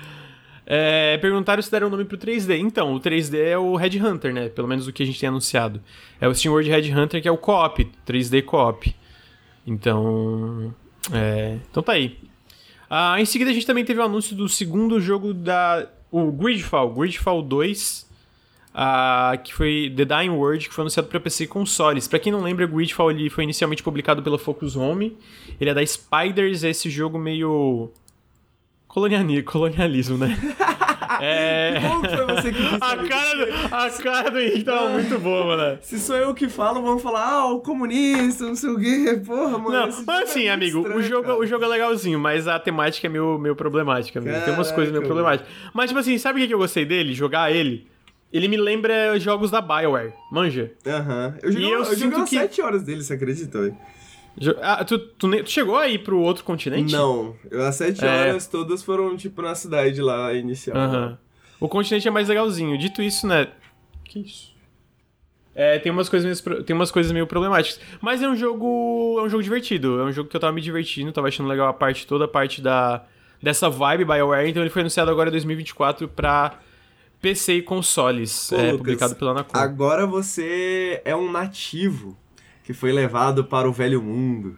[0.70, 2.58] É, perguntaram se deram nome pro 3D.
[2.58, 4.50] Então, o 3D é o Red Hunter, né?
[4.50, 5.80] Pelo menos o que a gente tem anunciado.
[6.20, 8.94] É o SteamWorld Red Hunter, que é o co-op, 3D co-op.
[9.66, 10.74] Então.
[11.10, 12.18] É, então tá aí.
[12.90, 15.88] Ah, em seguida, a gente também teve o anúncio do segundo jogo da.
[16.10, 18.06] O Gridfall, Gridfall 2.
[18.74, 22.06] Ah, que foi The Dying World, que foi anunciado para PC e consoles.
[22.06, 25.16] Para quem não lembra, Gridfall ele foi inicialmente publicado pela Focus Home.
[25.58, 27.90] Ele é da Spiders, é esse jogo meio
[29.44, 30.36] colonialismo, né?
[31.20, 31.80] É.
[31.80, 32.74] Como foi você que disse?
[32.80, 35.78] A cara, do, a cara do Henrique tava muito boa, mano.
[35.82, 39.20] Se sou eu que falo, vão falar, ah, o comunista, não sei o quê.
[39.26, 39.70] Porra, mano.
[39.70, 43.06] Não, mas assim, é amigo, estranho, o, jogo, o jogo é legalzinho, mas a temática
[43.06, 44.20] é meio, meio problemática.
[44.20, 45.50] Caraca, Tem umas coisas meio problemáticas.
[45.72, 47.14] Mas, tipo assim, sabe o que eu gostei dele?
[47.14, 47.86] Jogar ele.
[48.32, 50.70] Ele me lembra jogos da Bioware, manja?
[50.86, 51.34] Aham.
[51.42, 52.36] Eu joguei, eu, eu joguei que...
[52.36, 53.74] 7 horas dele, você acredita?
[54.62, 56.92] Ah, tu, tu, tu, chegou aí pro outro continente?
[56.92, 57.34] Não.
[57.66, 58.08] As sete é.
[58.08, 60.76] horas todas foram, tipo, na cidade lá inicial.
[60.76, 61.16] Uhum.
[61.60, 62.78] O continente é mais legalzinho.
[62.78, 63.48] Dito isso, né?
[64.04, 64.56] Que isso?
[65.54, 67.80] É, tem umas, coisas meio, tem umas coisas meio problemáticas.
[68.00, 69.16] Mas é um jogo.
[69.18, 70.00] É um jogo divertido.
[70.00, 72.28] É um jogo que eu tava me divertindo, tava achando legal a parte, toda a
[72.28, 73.04] parte da,
[73.42, 74.48] dessa vibe BioWare.
[74.48, 76.60] Então ele foi anunciado agora em 2024 pra
[77.20, 78.50] PC e consoles.
[78.50, 79.58] Pô, é, Lucas, publicado pela Anacom.
[79.58, 82.16] Agora você é um nativo
[82.68, 84.54] que foi levado para o velho mundo.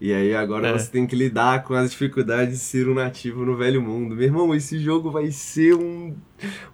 [0.00, 0.72] E aí agora é.
[0.72, 4.14] você tem que lidar com as dificuldades de ser um nativo no velho mundo.
[4.14, 6.16] Meu irmão, esse jogo vai ser um.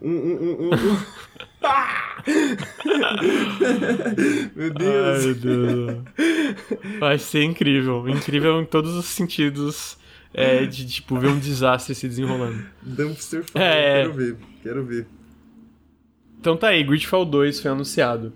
[0.01, 0.71] um, um, um,
[4.55, 5.27] meu Deus.
[5.27, 6.05] Ai, Deus.
[7.01, 8.09] Vai ser incrível.
[8.09, 9.99] Incrível em todos os sentidos.
[10.33, 12.65] É, de tipo, ver um desastre se desenrolando.
[12.81, 14.03] Dumpster Fire, é...
[14.03, 15.05] quero ver, quero ver.
[16.39, 18.33] Então tá aí, Gridfall 2 foi anunciado.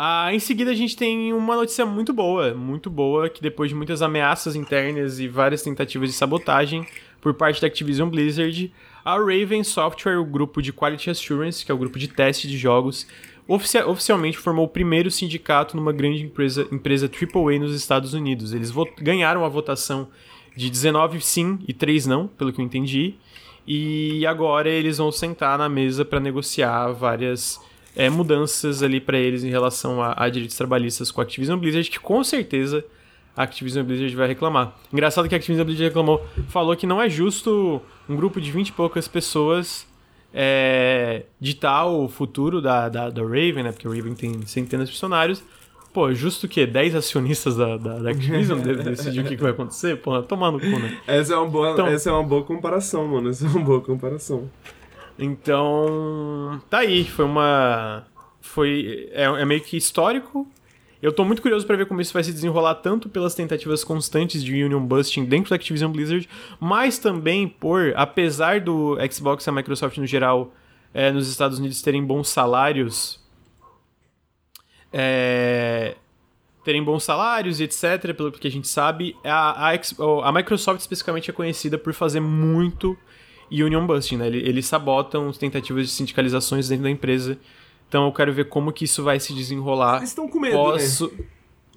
[0.00, 3.74] Ah, em seguida a gente tem uma notícia muito boa, muito boa, que depois de
[3.74, 6.86] muitas ameaças internas e várias tentativas de sabotagem
[7.20, 8.72] por parte da Activision Blizzard,
[9.04, 12.56] a Raven Software, o grupo de Quality Assurance, que é o grupo de teste de
[12.56, 13.08] jogos,
[13.48, 18.52] ofici oficialmente formou o primeiro sindicato numa grande empresa, empresa AAA nos Estados Unidos.
[18.52, 20.06] Eles ganharam a votação
[20.56, 23.16] de 19 sim e 3 não, pelo que eu entendi,
[23.66, 27.60] e agora eles vão sentar na mesa para negociar várias
[27.98, 31.90] é, mudanças ali para eles em relação a, a, direitos trabalhistas com a Activision Blizzard,
[31.90, 32.84] que com certeza
[33.36, 34.72] a Activision Blizzard vai reclamar.
[34.92, 38.68] Engraçado que a Activision Blizzard reclamou, falou que não é justo um grupo de 20
[38.68, 39.84] e poucas pessoas
[40.32, 43.72] é, ditar o futuro da, da, da Raven, né?
[43.72, 45.42] Porque a Raven tem centenas de funcionários.
[45.92, 49.96] Pô, justo que 10 acionistas da, da, da Activision decidir o que, que vai acontecer?
[49.96, 50.98] Pô, tomar no cu, né?
[51.04, 53.30] Essa é, uma boa, então, essa é uma boa comparação, mano.
[53.30, 54.48] Essa é uma boa comparação.
[55.18, 57.04] Então, tá aí.
[57.04, 58.06] Foi uma.
[58.40, 59.08] Foi.
[59.12, 60.46] É, é meio que histórico
[61.00, 64.42] eu tô muito curioso para ver como isso vai se desenrolar tanto pelas tentativas constantes
[64.42, 69.52] de union busting dentro da Activision Blizzard, mas também por, apesar do Xbox e a
[69.52, 70.52] Microsoft no geral
[70.92, 73.24] é, nos Estados Unidos terem bons salários,
[74.92, 75.94] é,
[76.64, 79.74] terem bons salários e etc, pelo que a gente sabe, a, a,
[80.24, 82.98] a, Microsoft especificamente é conhecida por fazer muito
[83.50, 84.28] union busting, né?
[84.28, 87.38] Eles sabotam as tentativas de sindicalizações dentro da empresa
[87.88, 89.96] então eu quero ver como que isso vai se desenrolar.
[89.96, 90.62] Eles estão com medo, né?
[90.62, 91.06] Posso...
[91.06, 91.24] né?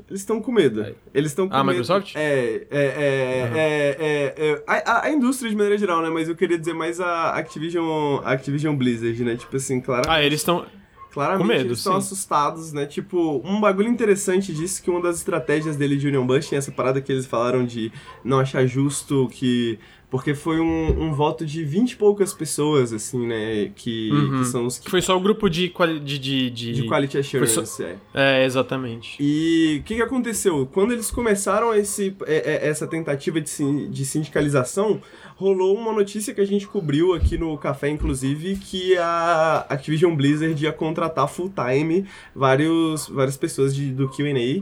[0.10, 0.96] Eles estão com medo.
[1.14, 1.70] Eles estão com ah, medo.
[1.70, 2.16] A Microsoft?
[2.16, 3.56] É, é, é, uhum.
[3.56, 6.10] é, é, a, a, indústria de maneira geral, né?
[6.10, 9.38] Mas eu queria dizer mais a Activision, Activision Blizzard, né?
[9.38, 10.10] Tipo assim, claro.
[10.10, 10.66] Ah, eles estão.
[11.14, 12.86] Claramente medo, eles estão assustados, né?
[12.86, 17.02] Tipo, um bagulho interessante disso que uma das estratégias dele de Union Busting, essa parada
[17.02, 17.92] que eles falaram de
[18.24, 19.78] não achar justo que
[20.12, 23.72] porque foi um, um voto de vinte e poucas pessoas, assim, né?
[23.74, 24.40] Que, uhum.
[24.40, 24.92] que são os que.
[24.92, 25.72] Foi só o grupo de.
[26.04, 26.74] De, de, de...
[26.74, 27.84] de Quality Assurance, só...
[27.84, 27.96] é.
[28.14, 29.16] É, exatamente.
[29.18, 30.68] E o que, que aconteceu?
[30.74, 35.02] Quando eles começaram esse, é, é, essa tentativa de, de sindicalização,
[35.38, 40.62] rolou uma notícia que a gente cobriu aqui no café, inclusive, que a Activision Blizzard
[40.62, 42.06] ia contratar full-time
[42.36, 44.62] várias pessoas de, do QA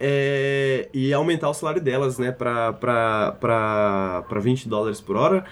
[0.00, 5.44] é, e aumentar o salário delas, né, para 20 dólares por hora.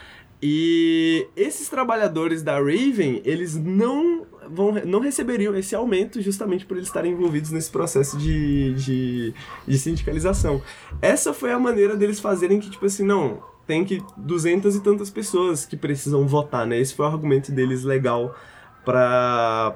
[0.42, 6.88] E esses trabalhadores da Raven, eles não vão não receberiam esse aumento justamente por eles
[6.88, 9.34] estarem envolvidos nesse processo de, de,
[9.66, 10.62] de sindicalização.
[11.00, 15.10] Essa foi a maneira deles fazerem que, tipo assim, não, tem que duzentas e tantas
[15.10, 16.78] pessoas que precisam votar, né?
[16.78, 18.36] Esse foi o argumento deles legal
[18.84, 19.74] para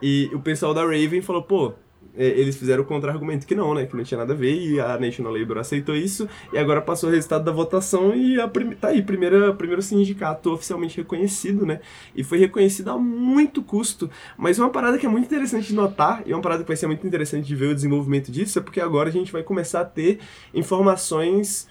[0.00, 1.74] e o pessoal da Raven falou, pô,
[2.16, 3.86] é, eles fizeram o contra-argumento que não, né?
[3.86, 7.08] Que não tinha nada a ver e a National Labor aceitou isso e agora passou
[7.08, 8.70] o resultado da votação e a prim...
[8.70, 11.80] tá aí, primeira, primeiro sindicato oficialmente reconhecido, né?
[12.14, 14.08] E foi reconhecido a muito custo.
[14.36, 16.86] Mas uma parada que é muito interessante de notar e uma parada que vai ser
[16.86, 19.84] muito interessante de ver o desenvolvimento disso é porque agora a gente vai começar a
[19.84, 20.20] ter
[20.52, 21.68] informações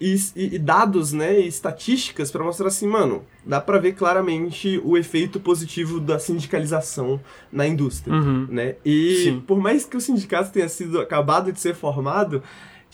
[0.00, 4.96] e, e, dados, né, e estatísticas para mostrar assim, mano, dá para ver claramente o
[4.96, 7.20] efeito positivo da sindicalização
[7.50, 8.46] na indústria, uhum.
[8.50, 8.76] né?
[8.84, 9.40] E Sim.
[9.46, 12.42] por mais que o sindicato tenha sido acabado de ser formado,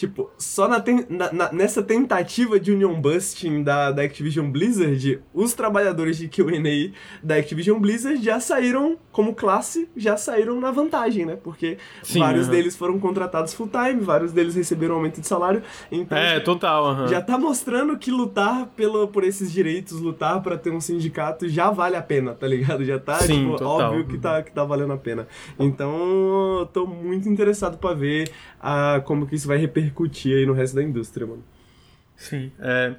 [0.03, 5.23] Tipo, só na, ten, na, na, nessa tentativa de union busting da, da Activision Blizzard,
[5.33, 6.91] os trabalhadores de Q&A
[7.23, 11.39] da Activision Blizzard já saíram, como classe, já saíram na vantagem, né?
[11.41, 15.63] Porque Sim, vários deles foram contratados full time, vários deles receberam aumento de salário.
[15.93, 17.07] Então, é, total.
[17.07, 21.71] Já tá mostrando que lutar pelo, por esses direitos, lutar para ter um sindicato já
[21.71, 22.85] vale a pena, tá ligado?
[22.85, 25.29] Já tá, Sim, tipo, óbvio que tá, que tá valendo a pena.
[25.57, 30.53] Então, tô muito interessado para ver a, como que isso vai repercutir repercutir aí no
[30.53, 31.45] resto da indústria, mano.
[32.17, 32.51] Sim.
[32.59, 32.95] É,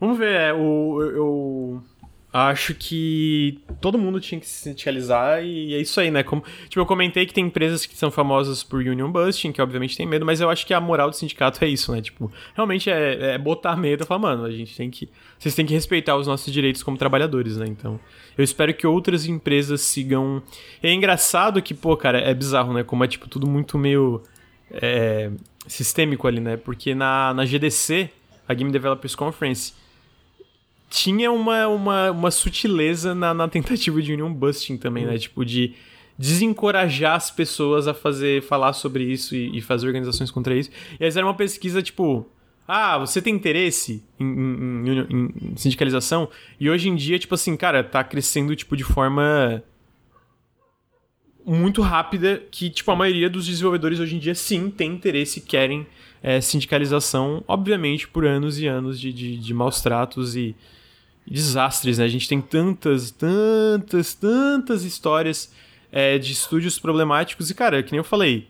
[0.00, 1.82] vamos ver, é, o, eu
[2.30, 6.22] acho que todo mundo tinha que se sindicalizar e é isso aí, né?
[6.22, 9.96] Como, tipo, eu comentei que tem empresas que são famosas por union busting, que obviamente
[9.96, 12.02] tem medo, mas eu acho que a moral do sindicato é isso, né?
[12.02, 15.08] Tipo, realmente é, é botar medo e falar, mano, a gente tem que.
[15.38, 17.66] Vocês têm que respeitar os nossos direitos como trabalhadores, né?
[17.66, 17.98] Então,
[18.36, 20.42] eu espero que outras empresas sigam.
[20.82, 22.82] É engraçado que, pô, cara, é bizarro, né?
[22.82, 24.22] Como é, tipo, tudo muito meio.
[24.70, 25.30] É,
[25.68, 26.56] sistêmico ali, né?
[26.56, 28.10] Porque na, na GDC,
[28.48, 29.74] a Game Developers Conference,
[30.90, 35.18] tinha uma, uma, uma sutileza na, na tentativa de union busting também, né?
[35.18, 35.74] Tipo, de
[36.18, 40.70] desencorajar as pessoas a fazer, falar sobre isso e, e fazer organizações contra isso.
[40.98, 42.26] E aí era uma pesquisa, tipo,
[42.66, 46.28] ah, você tem interesse em, em, em, em, sindicalização?
[46.58, 49.62] E hoje em dia, tipo assim, cara, tá crescendo, tipo, de forma
[51.54, 55.42] muito rápida que, tipo, a maioria dos desenvolvedores hoje em dia sim tem interesse e
[55.42, 55.86] querem
[56.22, 60.54] é, sindicalização, obviamente, por anos e anos de, de, de maus tratos e,
[61.30, 62.04] desastres, né?
[62.04, 65.52] A gente tem tantas, tantas, tantas histórias
[65.92, 68.48] é, de estúdios problemáticos e, cara, que nem eu falei,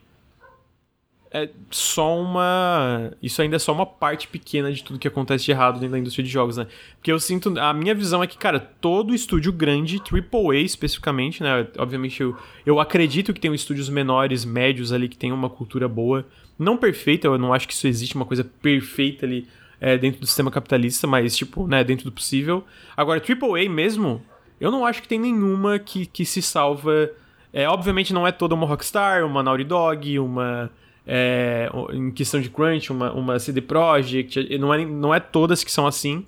[1.31, 3.13] é só uma.
[3.23, 5.99] Isso ainda é só uma parte pequena de tudo que acontece de errado dentro da
[5.99, 6.67] indústria de jogos, né?
[6.97, 7.59] Porque eu sinto.
[7.59, 11.67] A minha visão é que, cara, todo estúdio grande, AAA especificamente, né?
[11.77, 16.27] Obviamente eu, eu acredito que tem estúdios menores, médios ali, que tem uma cultura boa.
[16.59, 19.47] Não perfeita, eu não acho que isso existe uma coisa perfeita ali
[19.81, 22.65] é, dentro do sistema capitalista, mas, tipo, né, dentro do possível.
[22.97, 24.23] Agora, AAA mesmo,
[24.61, 27.11] eu não acho que tem nenhuma que, que se salva
[27.53, 30.71] É, obviamente não é toda uma Rockstar, uma Naughty Dog, uma.
[31.11, 35.73] É, em questão de crunch, uma, uma CD Projekt, não é, não é todas que
[35.73, 36.27] são assim,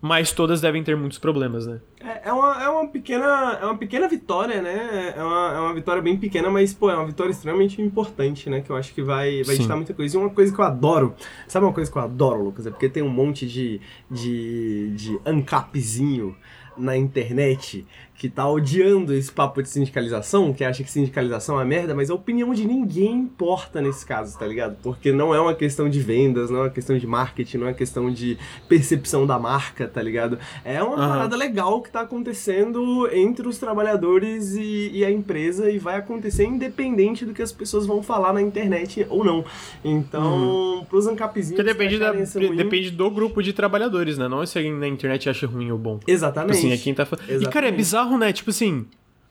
[0.00, 1.80] mas todas devem ter muitos problemas, né?
[2.00, 5.14] É, é, uma, é, uma, pequena, é uma pequena vitória, né?
[5.16, 8.60] É uma, é uma vitória bem pequena, mas, pô, é uma vitória extremamente importante, né?
[8.60, 10.16] Que eu acho que vai, vai ditar muita coisa.
[10.16, 11.14] E uma coisa que eu adoro,
[11.48, 12.66] sabe uma coisa que eu adoro, Lucas?
[12.66, 16.36] É porque tem um monte de, de, de ancapzinho
[16.76, 17.86] na internet
[18.18, 22.14] que tá odiando esse papo de sindicalização, que acha que sindicalização é merda, mas a
[22.14, 24.76] opinião de ninguém importa nesse caso, tá ligado?
[24.82, 27.70] Porque não é uma questão de vendas, não é uma questão de marketing, não é
[27.70, 28.38] uma questão de
[28.68, 30.38] percepção da marca, tá ligado?
[30.64, 31.08] É uma uhum.
[31.08, 36.44] parada legal que tá acontecendo entre os trabalhadores e, e, a empresa e vai acontecer
[36.44, 39.44] independente do que as pessoas vão falar na internet ou não.
[39.84, 40.84] Então, uhum.
[40.86, 41.56] pros ancapzinhos...
[41.56, 44.26] Que depende, da, ruim, depende do grupo de trabalhadores, né?
[44.26, 46.00] Não é se alguém na internet acha ruim ou bom.
[46.06, 46.56] Exatamente.
[46.56, 47.02] Tipo assim, é quem tá...
[47.02, 47.44] Exatamente.
[47.44, 48.32] E, cara, é bizarro bizarro, né?
[48.32, 48.86] Tipo assim,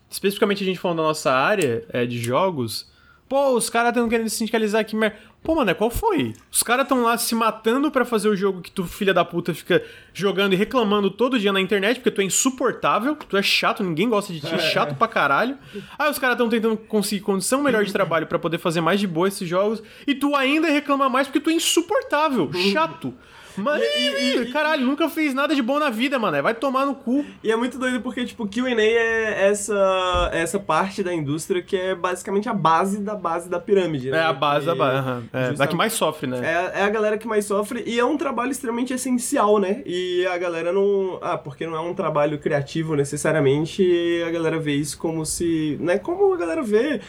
[0.09, 2.93] especificamente a gente falando da nossa área é, de jogos.
[3.27, 5.13] Pô, os caras estão querendo sindicalizar aqui, mas.
[5.41, 6.33] Pô, mano, qual foi?
[6.51, 9.53] Os caras estão lá se matando para fazer o jogo que tu, filha da puta,
[9.53, 13.83] fica jogando e reclamando todo dia na internet porque tu é insuportável, tu é chato,
[13.83, 15.55] ninguém gosta de ti, é chato pra caralho.
[15.99, 19.05] Aí os caras estão tentando conseguir condição melhor de trabalho para poder fazer mais de
[19.05, 23.13] boa esses jogos e tu ainda reclama mais porque tu é insuportável, chato.
[23.57, 26.41] Mano, e, e, caralho, nunca fez nada de bom na vida, mano.
[26.41, 27.25] Vai tomar no cu.
[27.43, 31.95] E é muito doido porque, tipo, QA é essa, essa parte da indústria que é
[31.95, 34.11] basicamente a base da base da pirâmide.
[34.11, 34.17] Né?
[34.17, 35.07] É a base da base.
[35.07, 35.23] Uhum.
[35.33, 36.39] É, da que mais sofre, né?
[36.43, 39.81] É, é a galera que mais sofre e é um trabalho extremamente essencial, né?
[39.85, 41.19] E a galera não.
[41.21, 43.83] Ah, porque não é um trabalho criativo necessariamente,
[44.25, 45.77] a galera vê isso como se.
[45.79, 45.97] Né?
[45.97, 47.01] Como a galera vê.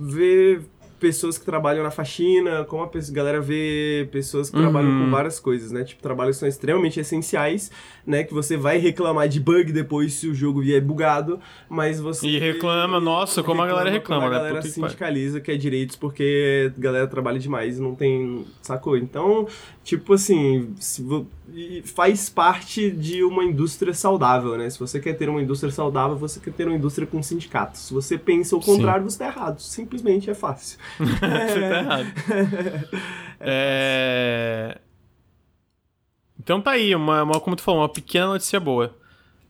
[0.00, 0.60] Vê
[0.98, 4.62] pessoas que trabalham na faxina, como a galera vê pessoas que uhum.
[4.62, 5.84] trabalham com várias coisas, né?
[5.84, 7.70] Tipo, trabalhos são extremamente essenciais,
[8.08, 8.24] né?
[8.24, 11.38] Que você vai reclamar de bug depois se o jogo vier bugado,
[11.68, 12.26] mas você...
[12.26, 14.62] E reclama, nossa, como reclama, a galera reclama, a galera né?
[14.62, 18.46] sindicaliza que é direitos porque a galera trabalha demais e não tem...
[18.62, 18.96] Sacou?
[18.96, 19.46] Então,
[19.84, 20.74] tipo assim,
[21.84, 24.70] faz parte de uma indústria saudável, né?
[24.70, 27.82] Se você quer ter uma indústria saudável, você quer ter uma indústria com sindicatos.
[27.82, 29.10] Se você pensa o contrário, Sim.
[29.10, 29.60] você tá errado.
[29.60, 30.78] Simplesmente é fácil.
[30.96, 32.08] você tá errado.
[33.38, 34.78] é...
[36.48, 38.96] Então tá aí, uma, uma, como tu falou, uma pequena notícia boa.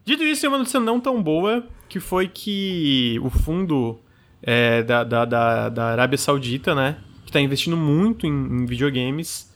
[0.03, 3.97] Dito isso, tem uma notícia não tão boa, que foi que o fundo
[4.43, 9.49] é, da, da, da, da, Arábia Saudita, né, que tá investindo muito em, em videogames,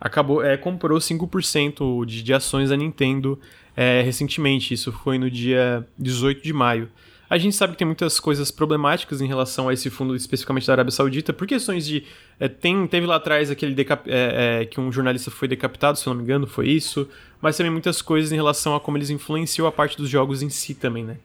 [0.00, 3.36] acabou, é, comprou 5% de, de ações da Nintendo
[3.76, 4.72] é, recentemente.
[4.72, 6.88] Isso foi no dia 18 de maio.
[7.28, 10.74] A gente sabe que tem muitas coisas problemáticas em relação a esse fundo, especificamente da
[10.74, 12.04] Arábia Saudita, por questões de.
[12.38, 16.06] É, tem, teve lá atrás aquele decap, é, é, que um jornalista foi decapitado, se
[16.06, 17.08] eu não me engano, foi isso.
[17.40, 20.48] Mas também muitas coisas em relação a como eles influenciam a parte dos jogos em
[20.48, 21.16] si também, né?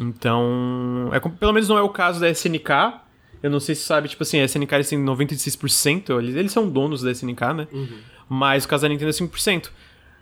[0.00, 1.10] Então.
[1.12, 3.02] É, pelo menos não é o caso da SNK.
[3.42, 6.66] Eu não sei se sabe, tipo assim, a SNK eles têm 96%, eles, eles são
[6.66, 7.68] donos da SNK, né?
[7.70, 7.98] Uhum.
[8.26, 9.68] Mas o caso da Nintendo é 5%.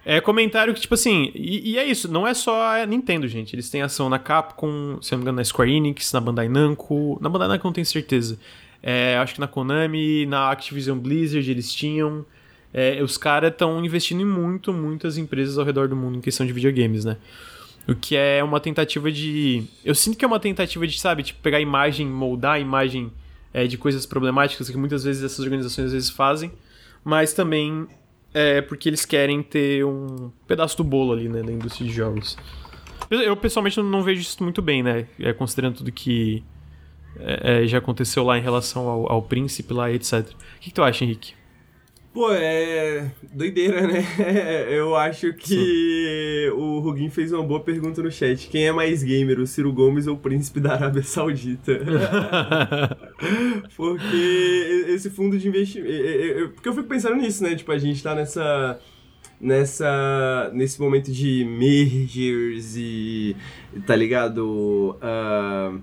[0.05, 3.55] É comentário que, tipo assim, e, e, é isso, não é só a Nintendo, gente.
[3.55, 7.19] Eles têm ação na Capcom, se não me engano, na Square Enix, na Bandai Namco.
[7.21, 8.39] Na Bandai Namco não tenho certeza.
[8.83, 12.27] É, acho que na Konami, na Activision Blizzard eles tinham.
[12.75, 16.45] É, os caras estão investindo em muito, muitas empresas ao redor do mundo em questão
[16.45, 17.17] de videogames, né?
[17.87, 19.65] O que é uma tentativa de.
[19.85, 23.13] Eu sinto que é uma tentativa de, sabe, tipo, pegar a imagem, moldar a imagem
[23.53, 26.51] é, de coisas problemáticas que muitas vezes essas organizações às vezes fazem,
[27.05, 27.87] mas também
[28.35, 32.37] é porque eles querem ter um pedaço do bolo ali, né, da indústria de jogos.
[33.11, 35.07] Eu pessoalmente não vejo isso muito bem, né?
[35.21, 36.43] É, considerando tudo que
[37.19, 40.21] é, é, já aconteceu lá em relação ao, ao príncipe lá, etc.
[40.21, 41.35] O que, que tu acha, Henrique?
[42.13, 44.05] Pô, é doideira, né?
[44.71, 46.51] Eu acho que Sim.
[46.51, 48.49] o Rugin fez uma boa pergunta no chat.
[48.49, 51.73] Quem é mais gamer, o Ciro Gomes ou o príncipe da Arábia Saudita?
[53.75, 56.51] Porque esse fundo de investimento...
[56.55, 57.55] Porque eu fico pensando nisso, né?
[57.55, 58.79] Tipo, a gente tá nessa
[59.41, 63.35] nessa nesse momento de mergers e
[63.85, 65.83] tá ligado uh,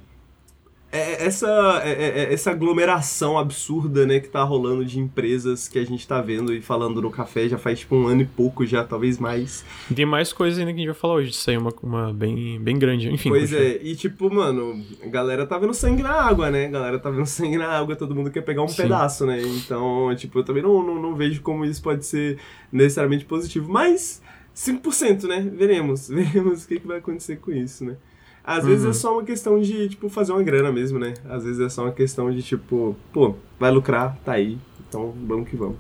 [0.92, 5.78] é, essa, é, é, é, essa aglomeração absurda, né, que tá rolando de empresas que
[5.78, 8.66] a gente tá vendo e falando no café já faz tipo um ano e pouco
[8.66, 9.64] já, talvez mais.
[9.94, 12.12] Tem mais coisas ainda que a gente vai falar hoje, isso aí é uma, uma
[12.12, 13.30] bem, bem grande, enfim.
[13.30, 16.98] Pois é, e tipo, mano, a galera tá vendo sangue na água, né, a galera
[16.98, 18.84] tá vendo sangue na água, todo mundo quer pegar um Sim.
[18.84, 22.40] pedaço, né, então, tipo, eu também não, não, não vejo como isso pode ser
[22.72, 24.24] necessariamente positivo, mas
[24.56, 27.96] 5%, né, veremos, veremos o que, que vai acontecer com isso, né.
[28.44, 28.70] Às uhum.
[28.70, 28.94] vezes é uhum.
[28.94, 31.14] só uma questão de, tipo, fazer uma grana mesmo, né?
[31.30, 34.58] Às vezes é só uma questão de, tipo, pô, vai lucrar, tá aí,
[34.88, 35.78] então vamos que vamos.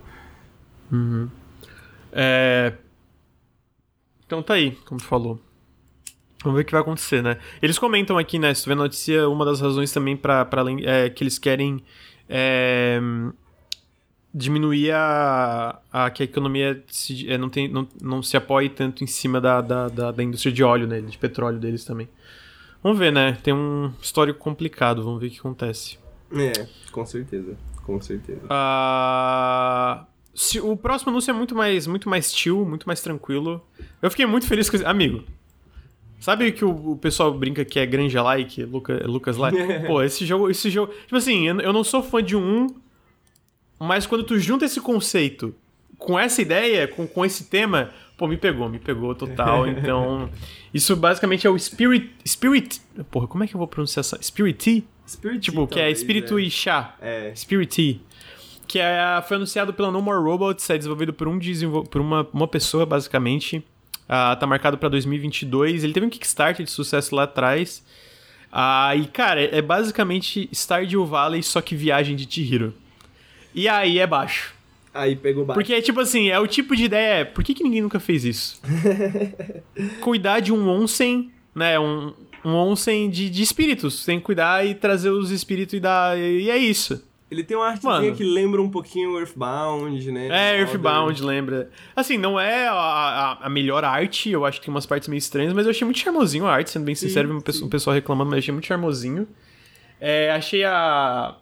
[0.91, 1.29] Uhum.
[2.11, 2.73] É...
[4.25, 5.39] Então tá aí, como tu falou.
[6.43, 7.37] Vamos ver o que vai acontecer, né?
[7.61, 8.53] Eles comentam aqui, né?
[8.53, 11.83] Se tu vê a notícia, uma das razões também para além é que eles querem
[12.29, 12.99] é,
[14.33, 19.03] diminuir a, a que a economia se, é, não, tem, não, não se apoie tanto
[19.03, 21.01] em cima da, da, da, da, indústria de óleo, né?
[21.01, 22.07] De petróleo deles também.
[22.81, 23.37] Vamos ver, né?
[23.43, 25.97] Tem um histórico complicado, vamos ver o que acontece.
[26.33, 27.57] É, com certeza.
[27.83, 28.41] Com certeza.
[28.45, 33.65] Uh, se, o próximo anúncio é muito mais, muito mais chill, muito mais tranquilo.
[34.01, 34.85] Eu fiquei muito feliz com esse.
[34.85, 35.23] Amigo,
[36.19, 39.57] Sabe que o, o, pessoal brinca que é Granja Like, Luca, Lucas Like?
[39.87, 40.93] Pô, esse jogo, esse jogo.
[41.03, 42.67] Tipo assim, eu, eu não sou fã de um,
[43.79, 45.55] mas quando tu junta esse conceito
[45.97, 49.65] com essa ideia, com, com esse tema, pô, me pegou, me pegou total.
[49.65, 50.29] Então,
[50.73, 52.11] isso basicamente é o Spirit.
[52.27, 52.81] Spirit.
[53.09, 54.21] Porra, como é que eu vou pronunciar essa?
[54.21, 56.43] Spirit Spirit Tipo, que é espírito é.
[56.43, 56.95] e chá.
[57.01, 57.33] É.
[57.33, 57.99] Spirit
[58.67, 61.39] Que é, foi anunciado pela No More Robots, é desenvolvido por, um
[61.89, 63.57] por uma, uma pessoa, basicamente.
[63.57, 65.83] Uh, tá marcado para 2022.
[65.83, 67.83] Ele teve um Kickstarter de sucesso lá atrás.
[68.51, 72.73] Uh, e, cara, é basicamente Stardew Valley, só que viagem de Chihiro.
[73.53, 74.58] E aí é baixo.
[74.93, 75.59] Aí pegou baixo.
[75.59, 77.25] Porque, tipo assim, é o tipo de ideia.
[77.25, 78.61] Por que, que ninguém nunca fez isso?
[80.01, 81.79] Cuidar de um onsen, né?
[81.79, 82.13] Um,
[82.43, 84.03] um onsen de, de espíritos.
[84.05, 86.17] Tem que cuidar e trazer os espíritos e dar.
[86.17, 87.07] E é isso.
[87.31, 90.29] Ele tem uma artezinha Mano, que lembra um pouquinho Earthbound, né?
[90.31, 91.69] É, Earthbound lembra.
[91.95, 95.19] Assim, não é a, a, a, melhor arte, eu acho que tem umas partes meio
[95.19, 98.31] estranhas, mas eu achei muito charmosinho a arte, sendo bem sincero, sim, um pessoal reclamando,
[98.31, 99.27] mas achei muito charmosinho.
[100.01, 101.35] É, achei a.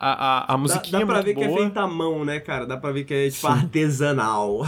[0.00, 1.46] A, a, a musiquinha dá, dá pra ver boa.
[1.46, 2.64] que é feita à mão, né, cara?
[2.64, 3.52] Dá pra ver que é, tipo, Sim.
[3.52, 4.60] artesanal.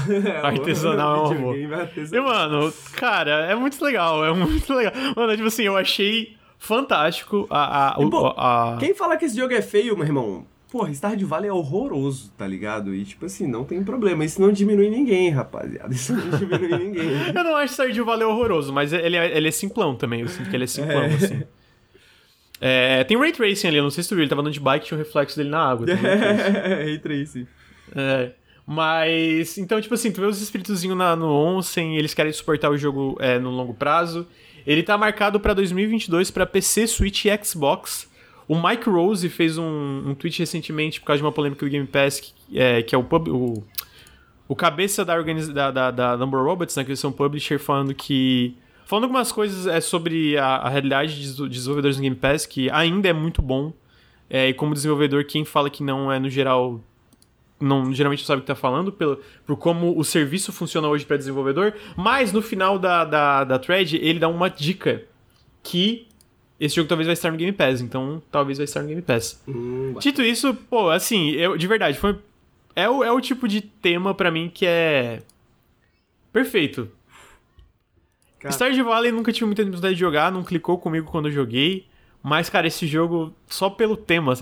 [0.42, 4.92] artesanal é um E, mano, cara, é muito legal, é muito legal.
[5.16, 7.46] Mano, tipo assim, eu achei fantástico.
[7.48, 10.46] A, a, e, pô, a, Quem fala que esse jogo é feio, meu irmão?
[10.70, 12.94] Porra, Stardew Valley é horroroso, tá ligado?
[12.94, 14.24] E, tipo assim, não tem problema.
[14.24, 15.92] Isso não diminui ninguém, rapaziada.
[15.92, 17.10] Isso não diminui ninguém.
[17.34, 20.20] eu não acho Stardew Valley horroroso, mas ele é, ele é simplão também.
[20.20, 21.06] Eu sinto que ele é simplão, é.
[21.06, 21.42] assim.
[22.60, 24.60] É, tem Ray Tracing ali, eu não sei se tu viu, ele tava andando de
[24.60, 25.86] bike e tinha um reflexo dele na água.
[25.90, 27.46] É, Ray Tracing.
[27.96, 28.32] É.
[28.66, 33.16] Mas, então, tipo assim, tu vê os espíritozinhos no Onsen, eles querem suportar o jogo
[33.18, 34.28] é, no longo prazo.
[34.66, 38.08] Ele tá marcado para 2022 para PC, Switch e Xbox.
[38.46, 41.86] O Mike Rose fez um, um tweet recentemente por causa de uma polêmica do Game
[41.86, 43.64] Pass, que é, que é o, pub, o,
[44.48, 47.94] o cabeça da, organiza, da, da, da Number Robots, né, que eles são publisher, falando
[47.94, 48.56] que.
[48.90, 53.08] Falando algumas coisas é, sobre a, a realidade de desenvolvedores no Game Pass, que ainda
[53.08, 53.72] é muito bom.
[54.28, 56.80] É, e como desenvolvedor, quem fala que não é, no geral,
[57.60, 61.06] não geralmente não sabe o que está falando, pelo, por como o serviço funciona hoje
[61.06, 65.04] para desenvolvedor, mas no final da, da, da thread ele dá uma dica
[65.62, 66.08] que
[66.58, 69.40] esse jogo talvez vai estar no Game Pass, então talvez vai estar no Game Pass.
[69.46, 72.18] Hum, Dito isso, pô, assim, eu, de verdade, foi,
[72.74, 75.22] é, o, é o tipo de tema para mim que é
[76.32, 76.90] perfeito.
[78.40, 78.52] Cara...
[78.52, 81.86] Stardew Valley nunca tive muita necessidade de jogar, não clicou comigo quando eu joguei.
[82.22, 84.34] Mas, cara, esse jogo, só pelo tema.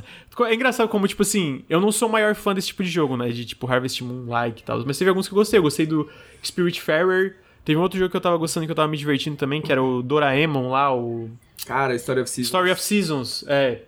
[0.47, 3.17] É engraçado como, tipo assim, eu não sou o maior fã desse tipo de jogo,
[3.17, 3.29] né?
[3.29, 4.85] De tipo Harvest Moon like e tal.
[4.85, 5.59] Mas teve alguns que eu gostei.
[5.59, 6.09] Eu gostei do
[6.43, 7.37] Spiritfarer.
[7.65, 9.71] Teve um outro jogo que eu tava gostando que eu tava me divertindo também, que
[9.71, 11.31] era o Doraemon lá, o.
[11.67, 12.47] Cara, Story of Seasons.
[12.47, 13.83] Story of Seasons, é.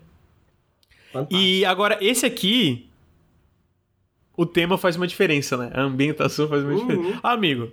[1.13, 1.41] Fantástico.
[1.41, 2.87] E agora, esse aqui.
[4.37, 5.71] O tema faz uma diferença, né?
[5.75, 6.87] A ambientação faz uma uhum.
[6.87, 7.21] diferença.
[7.23, 7.73] Ah, amigo,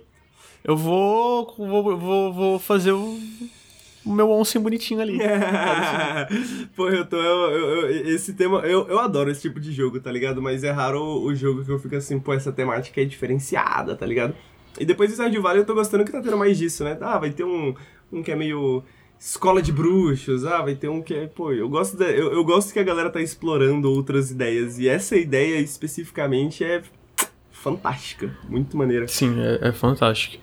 [0.64, 3.18] eu vou, vou, vou, vou fazer o
[4.08, 5.18] o meu onsen bonitinho ali.
[6.74, 7.16] Pô, eu tô.
[7.16, 8.60] Eu, eu, esse tema.
[8.60, 10.40] Eu, eu adoro esse tipo de jogo, tá ligado?
[10.40, 13.94] Mas é raro o, o jogo que eu fico assim, pô, essa temática é diferenciada,
[13.94, 14.34] tá ligado?
[14.80, 16.96] E depois do Stardew Valley eu tô gostando que tá tendo mais disso, né?
[17.00, 17.74] Ah, vai ter um,
[18.10, 18.82] um que é meio
[19.18, 22.44] escola de bruxos, ah, vai ter um que é, pô, eu gosto de, eu, eu
[22.44, 26.82] gosto que a galera tá explorando outras ideias e essa ideia especificamente é
[27.50, 29.08] fantástica, muito maneira.
[29.08, 30.38] Sim, é, é fantástica.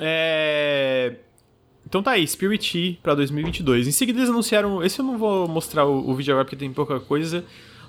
[0.00, 1.14] É...
[1.86, 3.86] Então tá aí, Spirit E pra 2022.
[3.86, 4.82] Em seguida eles anunciaram.
[4.82, 7.44] Esse eu não vou mostrar o, vídeo agora porque tem pouca coisa.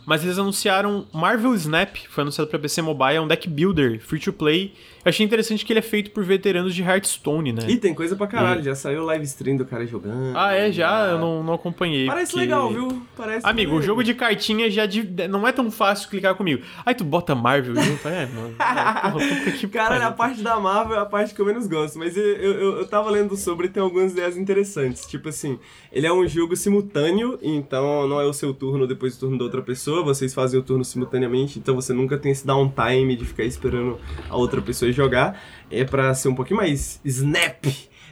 [0.06, 4.19] Mas eles anunciaram Marvel Snap, foi anunciado para PC Mobile, é um deck builder, free
[4.19, 4.72] to play,
[5.06, 7.61] eu achei interessante que ele é feito por veteranos de Hearthstone, né?
[7.68, 8.64] E tem coisa pra caralho, e...
[8.64, 10.36] já saiu live stream do cara jogando.
[10.36, 10.72] Ah, é?
[10.72, 11.10] Já?
[11.11, 12.07] Eu não, não acompanhei.
[12.07, 12.45] Parece porque...
[12.45, 13.06] legal, viu?
[13.15, 13.84] Parece Amigo, legal.
[13.84, 15.03] o jogo de cartinha já de...
[15.27, 16.64] não é tão fácil clicar comigo.
[16.84, 18.56] Aí tu bota Marvel junto, é, mano.
[19.14, 22.18] Porra, que cara, a parte da Marvel é a parte que eu menos gosto, mas
[22.18, 25.06] eu, eu, eu tava lendo sobre e tem algumas ideias interessantes.
[25.06, 25.60] Tipo assim,
[25.91, 29.44] ele é um jogo simultâneo, então não é o seu turno depois do turno da
[29.44, 33.44] outra pessoa, vocês fazem o turno simultaneamente, então você nunca tem esse downtime de ficar
[33.44, 33.99] esperando
[34.30, 35.41] a outra pessoa jogar.
[35.69, 37.65] É para ser um pouquinho mais snap,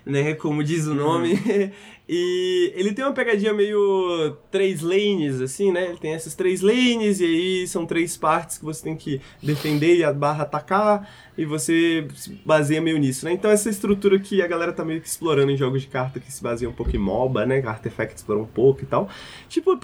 [0.05, 0.33] né?
[0.35, 1.39] Como diz o nome.
[2.15, 5.87] E ele tem uma pegadinha meio três lanes, assim, né?
[5.87, 9.95] Ele tem essas três lanes, e aí são três partes que você tem que defender
[9.95, 13.31] e a barra atacar, e você se baseia meio nisso, né?
[13.31, 16.31] Então essa estrutura que a galera tá meio que explorando em jogos de carta que
[16.31, 17.63] se baseia um pouco em MOBA, né?
[17.65, 19.09] Artifact explorou um pouco e tal.
[19.49, 19.75] Tipo,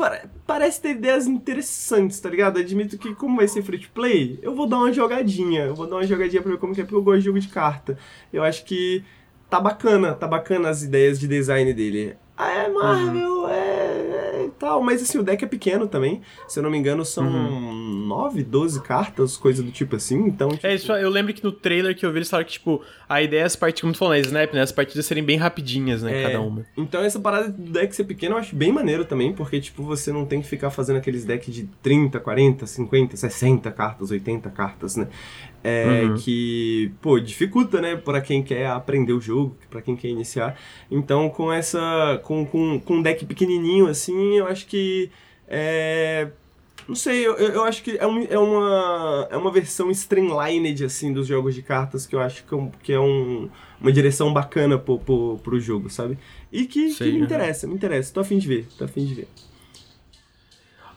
[0.45, 2.59] parece ter ideias interessantes, tá ligado?
[2.59, 5.61] Admito que como vai ser free to play, eu vou dar uma jogadinha.
[5.63, 7.39] Eu vou dar uma jogadinha pra ver como que é, porque eu gosto de jogo
[7.39, 7.97] de carta.
[8.31, 9.03] Eu acho que
[9.49, 12.15] tá bacana, tá bacana as ideias de design dele.
[12.37, 13.49] Ah, é Marvel, uhum.
[13.49, 16.21] é, é, tal, mas assim, o deck é pequeno também.
[16.47, 18.05] Se eu não me engano, são uhum.
[18.07, 20.49] 9, 12 cartas, coisa do tipo assim, então...
[20.49, 20.67] Tipo...
[20.67, 23.21] É, isso, eu lembro que no trailer que eu vi, eles falaram que, tipo, a
[23.21, 26.03] ideia é as partidas, como tu falou, né, Snap, né, as partidas serem bem rapidinhas,
[26.03, 26.65] né, é, cada uma.
[26.75, 30.11] Então essa parada do deck ser pequeno eu acho bem maneiro também, porque, tipo, você
[30.11, 34.95] não tem que ficar fazendo aqueles decks de 30, 40, 50, 60 cartas, 80 cartas,
[34.95, 35.07] né?
[35.61, 36.15] É, uhum.
[36.15, 40.57] que, pô, dificulta, né, para quem quer aprender o jogo, para quem quer iniciar.
[40.89, 45.11] Então, com essa, com, com, com um deck pequenininho assim, eu acho que
[45.47, 46.29] é,
[46.89, 51.13] não sei, eu, eu acho que é, um, é, uma, é uma versão streamlined, assim,
[51.13, 53.47] dos jogos de cartas que eu acho que, é, que é um,
[53.79, 56.17] uma direção bacana pro, pro, pro jogo, sabe?
[56.51, 58.11] E que, sei, que me interessa, me interessa.
[58.11, 59.27] Tô afim de ver, tô afim de ver.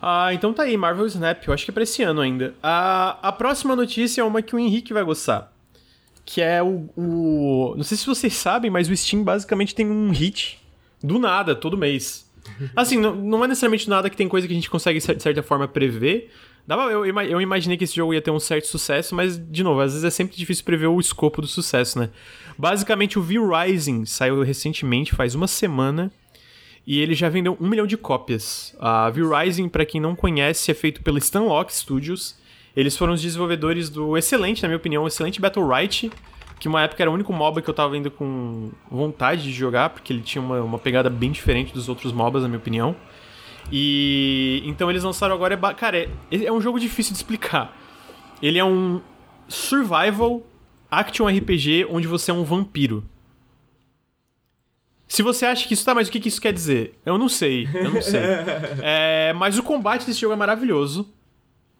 [0.01, 2.55] Ah, então tá aí, Marvel Snap, eu acho que é pra esse ano ainda.
[2.62, 5.52] A, a próxima notícia é uma que o Henrique vai gostar.
[6.24, 7.74] Que é o, o.
[7.77, 10.59] Não sei se vocês sabem, mas o Steam basicamente tem um hit
[11.02, 12.31] do nada, todo mês.
[12.74, 15.43] Assim, não, não é necessariamente nada que tem coisa que a gente consegue, de certa
[15.43, 16.31] forma, prever.
[16.66, 19.81] Dava, eu, eu imaginei que esse jogo ia ter um certo sucesso, mas, de novo,
[19.81, 22.10] às vezes é sempre difícil prever o escopo do sucesso, né?
[22.56, 26.10] Basicamente, o V-Rising saiu recentemente, faz uma semana,
[26.86, 28.77] e ele já vendeu um milhão de cópias.
[28.78, 32.36] A V-Rising, para quem não conhece, é feito pela Stanlock Studios.
[32.77, 36.10] Eles foram os desenvolvedores do excelente, na minha opinião, excelente Battle Right,
[36.62, 39.90] que uma época era o único MOBA que eu tava indo com vontade de jogar,
[39.90, 42.94] porque ele tinha uma, uma pegada bem diferente dos outros MOBAs, na minha opinião.
[43.72, 45.55] E então eles lançaram agora.
[45.55, 47.76] É, cara, é, é um jogo difícil de explicar.
[48.40, 49.01] Ele é um
[49.48, 50.40] survival
[50.89, 53.02] action RPG onde você é um vampiro.
[55.09, 56.97] Se você acha que isso tá, mas o que, que isso quer dizer?
[57.05, 58.20] Eu não sei, eu não sei.
[58.80, 61.12] é, mas o combate desse jogo é maravilhoso.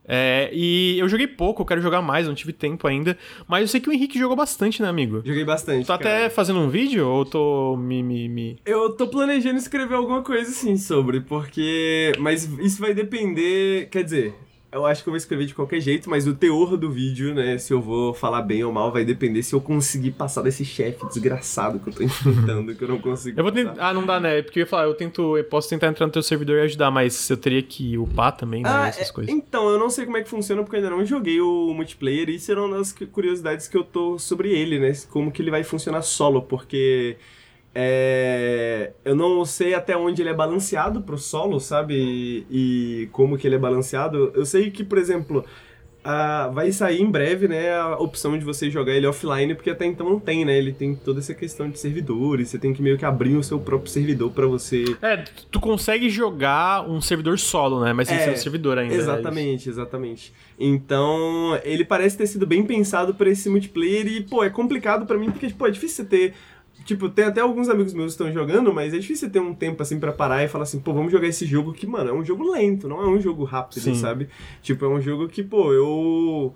[0.07, 3.17] É, e eu joguei pouco, eu quero jogar mais, não tive tempo ainda.
[3.47, 5.23] Mas eu sei que o Henrique jogou bastante, né, amigo?
[5.25, 5.87] Joguei bastante.
[5.87, 10.23] Tá até fazendo um vídeo ou tô me, me, me, Eu tô planejando escrever alguma
[10.23, 12.13] coisa assim sobre, porque.
[12.19, 13.89] Mas isso vai depender.
[13.91, 14.35] Quer dizer,
[14.73, 17.59] eu acho que eu vou escrever de qualquer jeito, mas o teor do vídeo, né,
[17.59, 21.07] se eu vou falar bem ou mal, vai depender se eu conseguir passar desse chefe
[21.09, 23.39] desgraçado que eu tô enfrentando, que eu não consigo.
[23.39, 23.75] Eu vou tentar.
[23.79, 24.41] Ah, não dá, né?
[24.41, 25.37] Porque eu ia falar, eu tento.
[25.37, 28.63] Eu posso tentar entrar no teu servidor e ajudar, mas eu teria que upar também,
[28.63, 28.71] né?
[28.73, 29.33] Ah, essas é, coisas.
[29.33, 32.31] Então, eu não sei como é que funciona, porque eu ainda não joguei o multiplayer,
[32.31, 34.93] e uma das curiosidades que eu tô sobre ele, né?
[35.11, 37.17] Como que ele vai funcionar solo, porque.
[37.75, 41.95] É, eu não sei até onde ele é balanceado pro solo, sabe?
[41.95, 44.31] E, e como que ele é balanceado.
[44.35, 45.45] Eu sei que, por exemplo,
[46.53, 50.09] vai sair em breve, né, a opção de você jogar ele offline, porque até então
[50.09, 50.59] não tem, né?
[50.59, 53.59] Ele tem toda essa questão de servidores, você tem que meio que abrir o seu
[53.59, 54.85] próprio servidor para você.
[55.01, 57.93] É, tu consegue jogar um servidor solo, né?
[57.93, 58.95] Mas tem que ser um servidor ainda.
[58.95, 60.33] É exatamente, é exatamente.
[60.59, 65.17] Então, ele parece ter sido bem pensado para esse multiplayer e, pô, é complicado para
[65.17, 66.35] mim porque, pô, é difícil você ter
[66.85, 69.83] Tipo, tem até alguns amigos meus que estão jogando, mas é difícil ter um tempo
[69.83, 72.25] assim para parar e falar assim, pô, vamos jogar esse jogo que, mano, é um
[72.25, 73.95] jogo lento, não é um jogo rápido, Sim.
[73.95, 74.29] sabe?
[74.63, 76.55] Tipo, é um jogo que, pô, eu.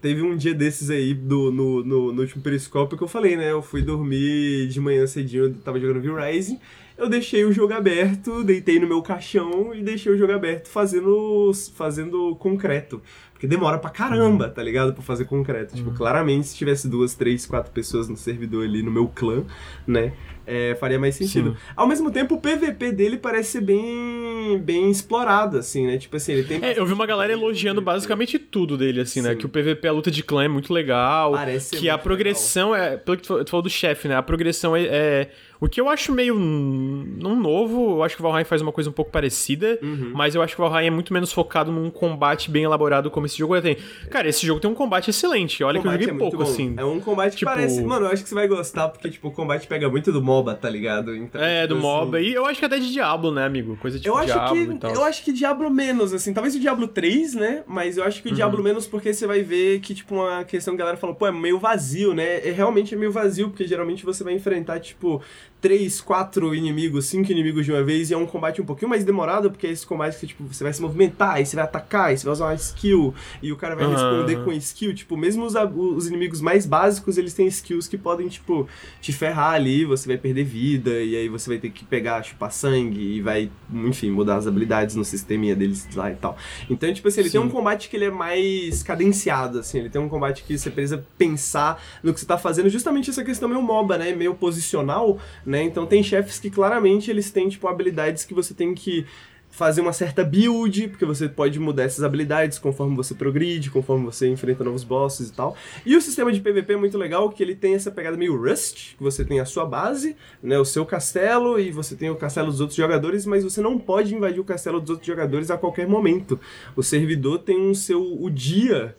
[0.00, 3.52] Teve um dia desses aí do, no, no, no último periscópio que eu falei, né?
[3.52, 6.58] Eu fui dormir de manhã cedinho, eu tava jogando V-Rising.
[6.98, 11.52] Eu deixei o jogo aberto, deitei no meu caixão e deixei o jogo aberto fazendo,
[11.74, 13.00] fazendo concreto.
[13.42, 14.92] Porque demora pra caramba, tá ligado?
[14.92, 15.74] Pra fazer concreto.
[15.74, 15.84] Tipo, uhum.
[15.86, 19.42] Tipo, claramente, se tivesse duas, três, quatro pessoas no servidor ali, no meu clã,
[19.84, 20.12] né?
[20.46, 21.50] É, faria mais sentido.
[21.50, 21.56] Sim.
[21.76, 25.98] Ao mesmo tempo, o PVP dele parece ser bem, bem explorado, assim, né?
[25.98, 26.62] Tipo assim, ele tem.
[26.62, 29.30] É, eu vi uma galera elogiando basicamente tudo dele, assim, né?
[29.30, 29.34] Sim.
[29.34, 29.40] né?
[29.40, 31.32] Que o PVP, a luta de clã é muito legal.
[31.32, 32.86] Parece que a progressão legal.
[32.86, 32.96] é.
[32.96, 34.16] Pelo que tu falou do chefe, né?
[34.16, 35.28] A progressão é, é
[35.62, 38.90] o que eu acho meio não novo, eu acho que o Valheim faz uma coisa
[38.90, 40.10] um pouco parecida, uhum.
[40.12, 43.26] mas eu acho que o Valheim é muito menos focado num combate bem elaborado como
[43.26, 43.76] esse jogo tem.
[44.10, 45.62] Cara, esse jogo tem um combate excelente.
[45.62, 46.74] Olha que eu joguei é pouco, assim.
[46.76, 47.48] É um combate tipo...
[47.48, 47.80] que parece.
[47.80, 50.54] Mano, eu acho que você vai gostar, porque, tipo, o combate pega muito do MOBA,
[50.54, 51.14] tá ligado?
[51.14, 51.82] Então, é, tipo, do assim...
[51.82, 52.20] MOBA.
[52.20, 53.76] E eu acho que até de Diablo, né, amigo?
[53.76, 54.86] Coisa tipo eu acho Diablo que.
[54.86, 56.32] Eu acho que Diablo menos, assim.
[56.32, 57.62] Talvez o Diablo 3, né?
[57.66, 58.36] Mas eu acho que o uhum.
[58.36, 61.26] Diablo menos porque você vai ver que, tipo, uma questão que a galera falou, pô,
[61.26, 62.46] é meio vazio, né?
[62.46, 65.22] É, realmente é meio vazio, porque geralmente você vai enfrentar, tipo,
[65.62, 69.04] três, quatro inimigos, cinco inimigos de uma vez, e é um combate um pouquinho mais
[69.04, 72.06] demorado, porque é esse combate que tipo, você vai se movimentar, aí você vai atacar,
[72.06, 73.92] aí você vai usar uma skill, e o cara vai uhum.
[73.92, 74.92] responder com skill.
[74.92, 78.68] Tipo, mesmo os, os inimigos mais básicos, eles têm skills que podem, tipo,
[79.00, 82.50] te ferrar ali, você vai perder vida, e aí você vai ter que pegar, chupar
[82.50, 86.36] sangue, e vai, enfim, mudar as habilidades no sisteminha deles lá e tal.
[86.68, 87.38] Então, tipo assim, ele Sim.
[87.38, 90.70] tem um combate que ele é mais cadenciado, assim, ele tem um combate que você
[90.70, 95.20] precisa pensar no que você tá fazendo, justamente essa questão meio MOBA, né, meio posicional,
[95.52, 99.04] né, então tem chefes que claramente eles têm, tipo, habilidades que você tem que
[99.50, 104.26] fazer uma certa build, porque você pode mudar essas habilidades conforme você progride, conforme você
[104.26, 105.54] enfrenta novos bosses e tal.
[105.84, 108.96] E o sistema de PVP é muito legal, que ele tem essa pegada meio Rust,
[108.96, 112.50] que você tem a sua base, né, o seu castelo, e você tem o castelo
[112.50, 115.86] dos outros jogadores, mas você não pode invadir o castelo dos outros jogadores a qualquer
[115.86, 116.40] momento.
[116.74, 118.96] O servidor tem um seu o dia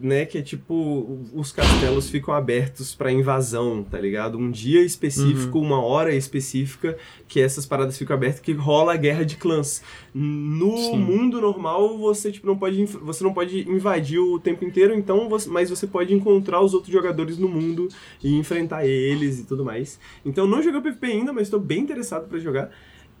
[0.00, 4.38] né, que é tipo, os castelos ficam abertos para invasão, tá ligado?
[4.38, 5.64] Um dia específico, uhum.
[5.64, 6.96] uma hora específica,
[7.28, 9.82] que essas paradas ficam abertas, que rola a guerra de clãs.
[10.14, 10.98] No Sim.
[10.98, 15.48] mundo normal, você tipo não pode você não pode invadir o tempo inteiro, então, você,
[15.48, 17.88] mas você pode encontrar os outros jogadores no mundo
[18.22, 20.00] e enfrentar eles e tudo mais.
[20.24, 22.70] Então, não joguei PvP ainda, mas estou bem interessado para jogar.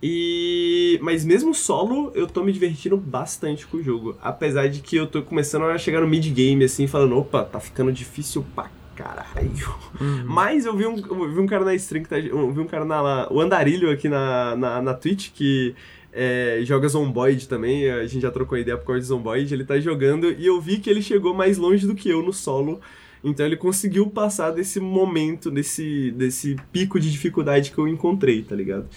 [0.02, 4.96] E mas mesmo solo, eu tô me divertindo bastante com o jogo, apesar de que
[4.96, 8.70] eu tô começando a chegar no mid game assim, falando, opa, tá ficando difícil pra
[8.96, 9.74] caralho.
[10.00, 10.24] Uhum.
[10.24, 12.66] Mas eu vi, um, eu vi um cara na stream que tá, eu vi um
[12.66, 15.74] cara na o Andarilho aqui na, na, na Twitch que
[16.12, 19.78] é, joga Zomboid também, a gente já trocou ideia por causa de Zomboid, ele tá
[19.78, 22.80] jogando e eu vi que ele chegou mais longe do que eu no solo.
[23.22, 28.56] Então ele conseguiu passar desse momento, desse, desse pico de dificuldade que eu encontrei, tá
[28.56, 28.88] ligado?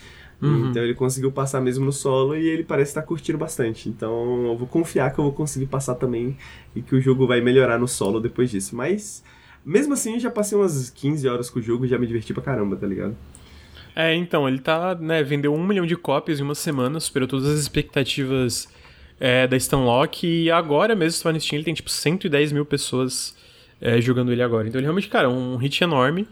[0.46, 0.70] Uhum.
[0.70, 3.90] Então ele conseguiu passar mesmo no solo e ele parece estar curtindo bastante.
[3.90, 6.38] Então eu vou confiar que eu vou conseguir passar também
[6.76, 8.76] e que o jogo vai melhorar no solo depois disso.
[8.76, 9.24] Mas
[9.66, 12.44] mesmo assim, já passei umas 15 horas com o jogo e já me diverti pra
[12.44, 13.16] caramba, tá ligado?
[13.96, 17.48] É, então, ele tá, né, vendeu um milhão de cópias em uma semana, superou todas
[17.48, 18.68] as expectativas
[19.20, 23.36] é, da Stanlock e agora mesmo, for no Steam, ele tem tipo 110 mil pessoas
[23.80, 24.68] é, jogando ele agora.
[24.68, 26.28] Então ele realmente, cara, é um hit enorme.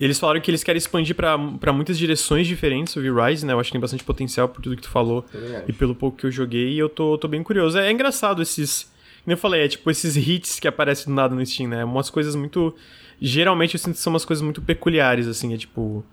[0.00, 3.54] Eles falaram que eles querem expandir para muitas direções diferentes o V-Rise, né?
[3.54, 5.24] Eu acho que tem bastante potencial por tudo que tu falou
[5.66, 6.72] e pelo pouco que eu joguei.
[6.72, 7.78] E eu tô, tô bem curioso.
[7.78, 8.92] É, é engraçado esses.
[9.24, 11.84] Como eu falei, é tipo esses hits que aparecem do nada no Steam, né?
[11.84, 12.74] Umas coisas muito.
[13.20, 15.54] Geralmente eu sinto que são umas coisas muito peculiares, assim.
[15.54, 16.04] É tipo.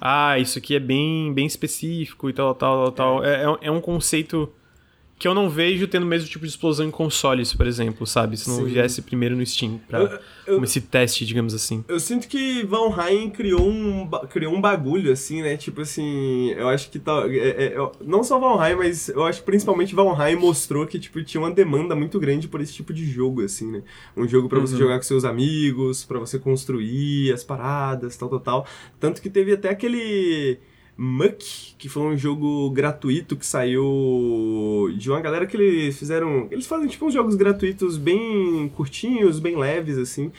[0.00, 3.24] Ah, isso aqui é bem, bem específico e tal, tal, tal.
[3.24, 4.52] É, é, é um conceito
[5.18, 8.36] que eu não vejo tendo o mesmo tipo de explosão em consoles, por exemplo, sabe?
[8.36, 8.64] Se não Sim.
[8.66, 11.84] viesse primeiro no Steam, pra eu, eu, esse teste, digamos assim.
[11.88, 15.56] Eu sinto que Valheim criou um, criou um bagulho, assim, né?
[15.56, 17.24] Tipo assim, eu acho que tá.
[17.26, 21.40] É, é, não só Valheim, mas eu acho que principalmente Valheim mostrou que, tipo, tinha
[21.40, 23.82] uma demanda muito grande por esse tipo de jogo, assim, né?
[24.16, 24.66] Um jogo para uhum.
[24.66, 28.66] você jogar com seus amigos, para você construir as paradas, tal, tal, tal.
[29.00, 30.60] Tanto que teve até aquele
[31.00, 36.48] Muck, que foi um jogo gratuito que saiu de uma galera que eles fizeram.
[36.50, 40.32] Eles fazem tipo uns jogos gratuitos bem curtinhos, bem leves, assim.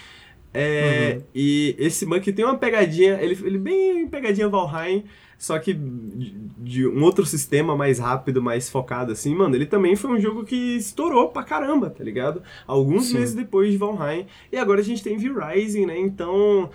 [0.54, 1.24] É, uhum.
[1.34, 5.06] E esse Muck tem uma pegadinha, ele, ele bem pegadinha Valheim,
[5.38, 9.34] só que de, de, um outro sistema mais rápido, mais focado, assim.
[9.34, 12.44] Mano, ele também foi um jogo que estourou pra caramba, tá ligado?
[12.68, 13.20] Alguns Sim.
[13.20, 14.26] meses depois de Valheim.
[14.52, 15.98] E agora a gente tem V-Rising, né?
[15.98, 16.70] Então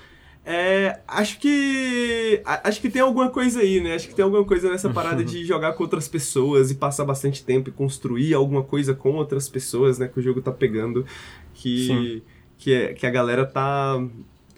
[0.47, 2.43] é, acho que.
[2.45, 3.95] Acho que tem alguma coisa aí, né?
[3.95, 7.43] Acho que tem alguma coisa nessa parada de jogar com outras pessoas e passar bastante
[7.43, 10.07] tempo e construir alguma coisa com outras pessoas, né?
[10.07, 11.07] Que o jogo tá pegando.
[11.55, 12.23] Que,
[12.59, 13.99] que, é, que a galera tá.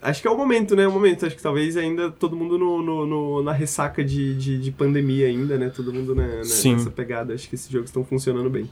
[0.02, 0.82] Acho que é o momento, né?
[0.82, 1.24] É o momento.
[1.24, 5.28] Acho que talvez ainda todo mundo no, no, no na ressaca de, de, de, pandemia
[5.28, 5.70] ainda, né?
[5.70, 7.32] Todo mundo né, nessa pegada.
[7.32, 8.68] Acho que esses jogos estão funcionando bem.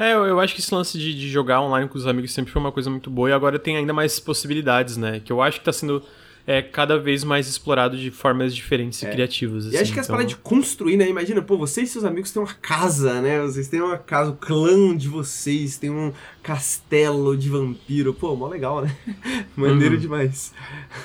[0.00, 2.50] É, eu, eu, acho que esse lance de, de, jogar online com os amigos sempre
[2.50, 5.20] foi uma coisa muito boa e agora tem ainda mais possibilidades, né?
[5.22, 6.02] Que eu acho que tá sendo
[6.46, 9.08] é, cada vez mais explorado de formas diferentes é.
[9.08, 9.66] e criativas.
[9.66, 10.00] Assim, e acho que então...
[10.00, 11.06] as paradas de construir, né?
[11.06, 13.42] Imagina, pô, vocês e seus amigos têm uma casa, né?
[13.42, 18.14] Vocês têm uma casa, o clã de vocês, tem um castelo de vampiro.
[18.14, 18.96] Pô, mó legal, né?
[19.54, 20.00] Maneiro uhum.
[20.00, 20.54] demais.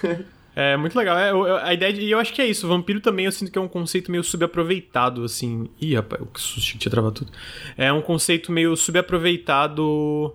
[0.55, 1.17] É muito legal.
[1.17, 2.67] É, a ideia de, e eu acho que é isso.
[2.67, 5.69] Vampiro também eu sinto que é um conceito meio subaproveitado, assim.
[5.81, 7.31] Ih, rapaz, que susto que tinha travado tudo.
[7.77, 10.33] É um conceito meio subaproveitado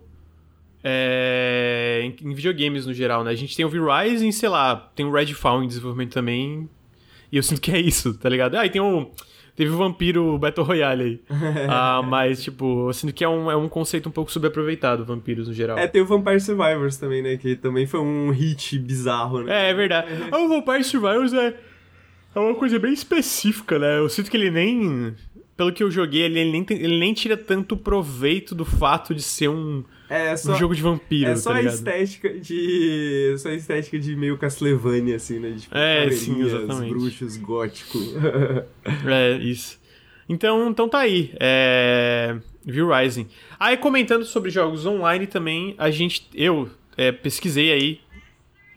[0.84, 3.30] é, em, em, videogames no geral, né?
[3.30, 6.68] A gente tem o V-Rising, sei lá, tem o Redfall em desenvolvimento também.
[7.32, 8.56] E eu sinto que é isso, tá ligado?
[8.56, 9.10] Ah, e tem o.
[9.60, 11.20] Teve o Vampiro Battle Royale aí.
[11.68, 15.48] ah, mas, tipo, eu sinto que é um, é um conceito um pouco subaproveitado, vampiros
[15.48, 15.76] no geral.
[15.76, 17.36] É, tem o Vampire Survivors também, né?
[17.36, 19.66] Que também foi um hit bizarro, né?
[19.66, 20.08] É, é verdade.
[20.32, 21.54] ah, o Vampire Survivors é,
[22.34, 23.98] é uma coisa bem específica, né?
[23.98, 25.14] Eu sinto que ele nem
[25.58, 29.20] pelo que eu joguei, ele, ele, nem, ele nem tira tanto proveito do fato de
[29.20, 31.30] ser um, é, só, um jogo de vampiro.
[31.30, 33.36] É só tá a estética de.
[33.38, 35.50] Só a estética de meio Castlevania, assim, né?
[35.50, 36.90] De, tipo, é, sim, exatamente.
[36.90, 37.96] bruxos, gótico.
[39.06, 39.78] é, isso.
[40.28, 41.32] Então, então tá aí.
[41.38, 42.36] É...
[42.64, 43.28] V-Rising.
[43.58, 46.28] Aí comentando sobre jogos online também, a gente.
[46.34, 48.00] Eu é, pesquisei aí.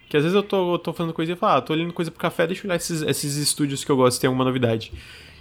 [0.08, 2.12] Que às vezes eu tô, eu tô fazendo coisa e falo, ah, tô olhando coisa
[2.12, 4.94] pro café, deixa eu olhar esses, esses estúdios que eu gosto, tem alguma novidade.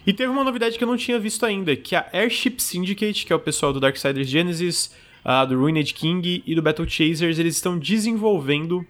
[0.06, 3.27] E teve uma novidade que eu não tinha visto ainda, que é a Airship Syndicate,
[3.27, 4.90] que é o pessoal do Darksiders Genesis,
[5.24, 8.86] uh, do Ruined King e do Battle Chasers, eles estão desenvolvendo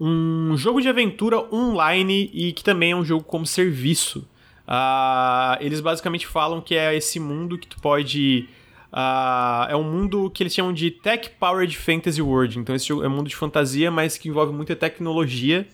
[0.00, 4.26] um jogo de aventura online e que também é um jogo como serviço.
[4.66, 8.48] Uh, eles basicamente falam que é esse mundo que tu pode.
[8.92, 12.58] Uh, é um mundo que eles chamam de Tech Powered Fantasy World.
[12.58, 15.66] Então, esse jogo é um mundo de fantasia, mas que envolve muita tecnologia.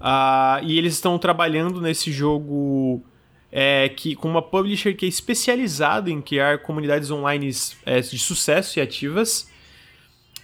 [0.00, 3.02] Uh, e eles estão trabalhando nesse jogo
[3.52, 7.50] é, que, com uma publisher que é especializada em criar comunidades online
[7.84, 9.50] é, de sucesso e ativas.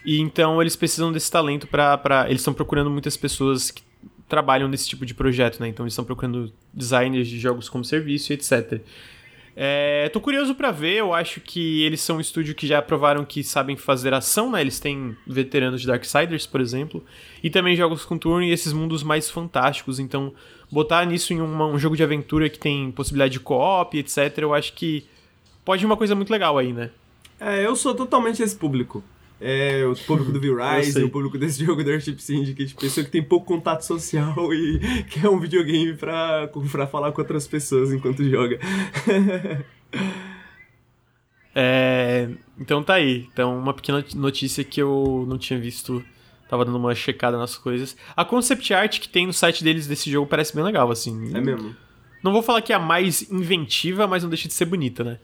[0.05, 2.27] E então eles precisam desse talento para.
[2.29, 3.83] Eles estão procurando muitas pessoas que
[4.29, 5.69] trabalham nesse tipo de projeto, né?
[5.69, 8.83] Então eles estão procurando designers de jogos como serviço etc.
[9.61, 13.25] É, tô curioso para ver, eu acho que eles são um estúdio que já provaram
[13.25, 14.61] que sabem fazer ação, né?
[14.61, 17.05] Eles têm veteranos de Darksiders, por exemplo,
[17.43, 19.99] e também jogos com turno e esses mundos mais fantásticos.
[19.99, 20.33] Então,
[20.71, 24.55] botar nisso em uma, um jogo de aventura que tem possibilidade de co-op, etc., eu
[24.55, 25.07] acho que
[25.65, 26.91] pode ser uma coisa muito legal aí, né?
[27.41, 29.03] É, eu sou totalmente esse público.
[29.41, 33.23] É, o público do V-Rise, o público desse jogo da Airship Syndicate, pessoa que tem
[33.23, 34.81] pouco contato social e
[35.11, 38.59] quer um videogame pra, pra falar com outras pessoas enquanto joga.
[41.55, 42.29] é,
[42.59, 43.29] então tá aí.
[43.33, 46.05] Então, uma pequena notícia que eu não tinha visto.
[46.49, 47.97] Tava dando uma checada nas coisas.
[48.17, 51.37] A concept art que tem no site deles desse jogo parece bem legal, assim.
[51.37, 51.77] É mesmo.
[52.23, 55.19] Não vou falar que é a mais inventiva, mas não deixa de ser bonita, né?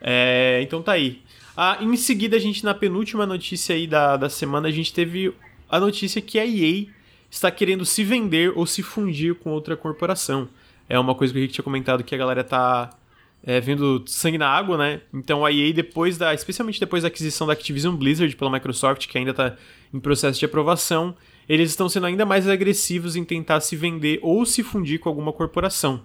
[0.00, 1.22] É, então tá aí.
[1.56, 5.32] Ah, em seguida, a gente, na penúltima notícia aí da, da semana, a gente teve
[5.68, 6.86] a notícia que a EA
[7.30, 10.48] está querendo se vender ou se fundir com outra corporação.
[10.88, 12.90] É uma coisa que o Rick tinha comentado que a galera tá
[13.44, 15.00] é, vendo sangue na água, né?
[15.12, 16.34] Então a EA, depois da.
[16.34, 19.56] Especialmente depois da aquisição da Activision Blizzard pela Microsoft, que ainda está
[19.92, 21.14] em processo de aprovação,
[21.48, 25.32] eles estão sendo ainda mais agressivos em tentar se vender ou se fundir com alguma
[25.32, 26.02] corporação.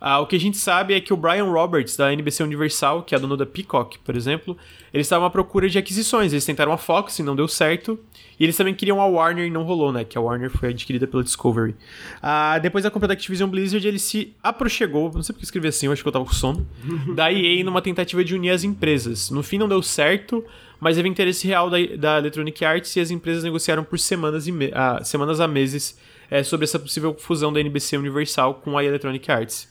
[0.00, 3.14] Ah, o que a gente sabe é que o Brian Roberts, da NBC Universal, que
[3.14, 4.56] é dono da Peacock, por exemplo,
[4.92, 6.32] eles estavam à procura de aquisições.
[6.32, 7.98] Eles tentaram a Fox e não deu certo.
[8.38, 10.04] E eles também queriam a Warner e não rolou, né?
[10.04, 11.74] Que a Warner foi adquirida pela Discovery.
[12.22, 15.86] Ah, depois da compra da Activision Blizzard, ele se aproxegou, não sei porque escrevi assim,
[15.86, 16.66] eu acho que eu tava com sono,
[17.14, 19.30] da EA numa tentativa de unir as empresas.
[19.30, 20.44] No fim não deu certo,
[20.80, 24.52] mas teve interesse real da, da Electronic Arts e as empresas negociaram por semanas, e
[24.52, 25.98] me, ah, semanas a meses
[26.30, 29.68] é, sobre essa possível fusão da NBC Universal com a Electronic Arts.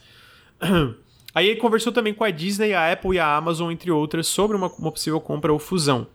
[1.34, 4.56] Aí ele conversou também com a Disney, a Apple e a Amazon, entre outras, sobre
[4.56, 6.08] uma, uma possível compra ou fusão.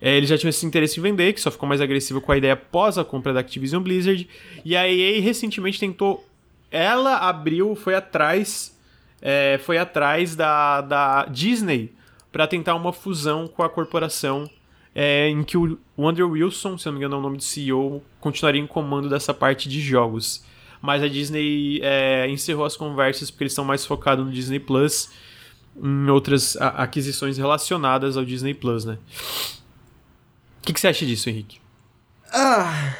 [0.00, 2.36] É, ele já tinha esse interesse em vender, que só ficou mais agressivo com a
[2.36, 4.28] ideia após a compra da Activision Blizzard.
[4.64, 6.28] E a EA recentemente tentou.
[6.70, 8.76] Ela abriu, foi atrás.
[9.22, 11.94] É, foi atrás da, da Disney
[12.34, 14.50] para tentar uma fusão com a corporação
[14.92, 18.02] é, em que o Andrew Wilson, se não me engano é o nome do CEO,
[18.20, 20.44] continuaria em comando dessa parte de jogos
[20.84, 25.08] mas a Disney é, encerrou as conversas porque eles estão mais focados no Disney Plus,
[25.82, 28.98] em outras aquisições relacionadas ao Disney Plus, né?
[30.58, 31.58] O que, que você acha disso, Henrique?
[32.30, 32.94] Ah,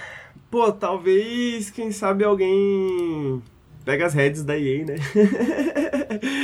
[0.50, 3.42] pô, talvez, quem sabe alguém
[3.84, 4.96] pega as heads da EA, né?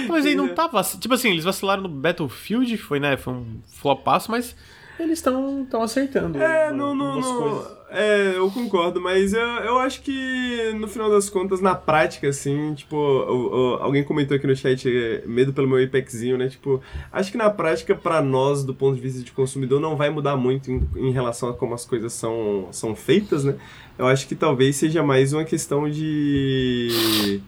[0.09, 0.83] Mas aí não tava.
[0.83, 3.17] Tipo assim, eles vacilaram no Battlefield, foi, né?
[3.17, 4.55] Foi um flopaço, mas
[5.03, 6.41] eles estão acertando.
[6.41, 7.81] É, não, não, não.
[7.91, 12.73] É, eu concordo, mas eu, eu acho que no final das contas, na prática, assim,
[12.75, 16.49] tipo, o, o, alguém comentou aqui no chat é, medo pelo meu Apexinho, né?
[16.49, 16.81] Tipo,
[17.13, 20.37] acho que na prática, para nós, do ponto de vista de consumidor, não vai mudar
[20.37, 23.57] muito em, em relação a como as coisas são, são feitas, né?
[23.99, 27.41] Eu acho que talvez seja mais uma questão de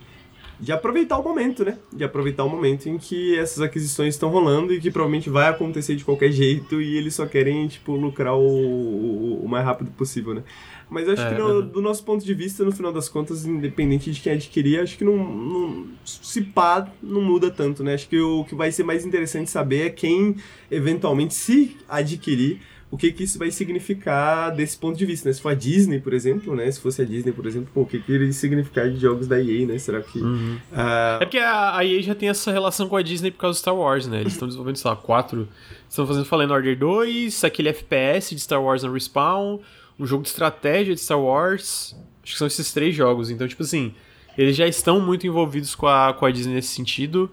[0.63, 1.77] de aproveitar o momento, né?
[1.93, 5.97] De aproveitar o momento em que essas aquisições estão rolando e que provavelmente vai acontecer
[5.97, 10.45] de qualquer jeito e eles só querem, tipo, lucrar o, o, mais rápido possível, né?
[10.89, 14.13] Mas acho é, que no, do nosso ponto de vista, no final das contas, independente
[14.13, 17.95] de quem adquirir, acho que não, não se pá, não muda tanto, né?
[17.95, 20.37] Acho que o que vai ser mais interessante saber é quem
[20.71, 22.61] eventualmente se adquirir
[22.93, 25.33] o que, que isso vai significar desse ponto de vista, né?
[25.33, 26.71] Se for a Disney, por exemplo, né?
[26.71, 29.41] Se fosse a Disney, por exemplo, pô, o que, que iria significar de jogos da
[29.41, 29.79] EA, né?
[29.79, 30.19] Será que...
[30.19, 30.59] Uhum.
[30.71, 31.17] Uh...
[31.23, 33.61] É porque a, a, EA já tem essa relação com a Disney por causa do
[33.61, 34.21] Star Wars, né?
[34.21, 35.49] Eles estão desenvolvendo, sei lá, quatro...
[35.89, 39.59] Estão fazendo Fallen Order 2, aquele FPS de Star Wars no Respawn,
[39.99, 41.97] um jogo de estratégia de Star Wars...
[42.23, 43.31] Acho que são esses três jogos.
[43.31, 43.95] Então, tipo assim,
[44.37, 47.31] eles já estão muito envolvidos com a, com a Disney nesse sentido.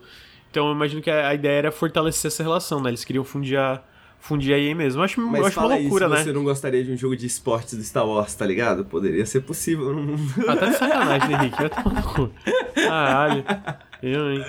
[0.50, 2.90] Então, eu imagino que a, a ideia era fortalecer essa relação, né?
[2.90, 3.84] Eles queriam fundir a
[4.20, 5.00] fundir aí mesmo.
[5.02, 6.24] Eu acho, Mas eu acho uma loucura, aí, né?
[6.24, 8.86] você não gostaria de um jogo de esportes do Star Wars, tá ligado?
[8.86, 9.94] Poderia ser possível.
[10.48, 11.58] Ah, tá de sacanagem, né, Henrique?
[11.58, 12.30] Vai tomar no cu.
[12.76, 13.44] Caralho.
[14.02, 14.44] Eu, hein?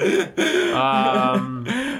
[0.74, 1.34] Ah,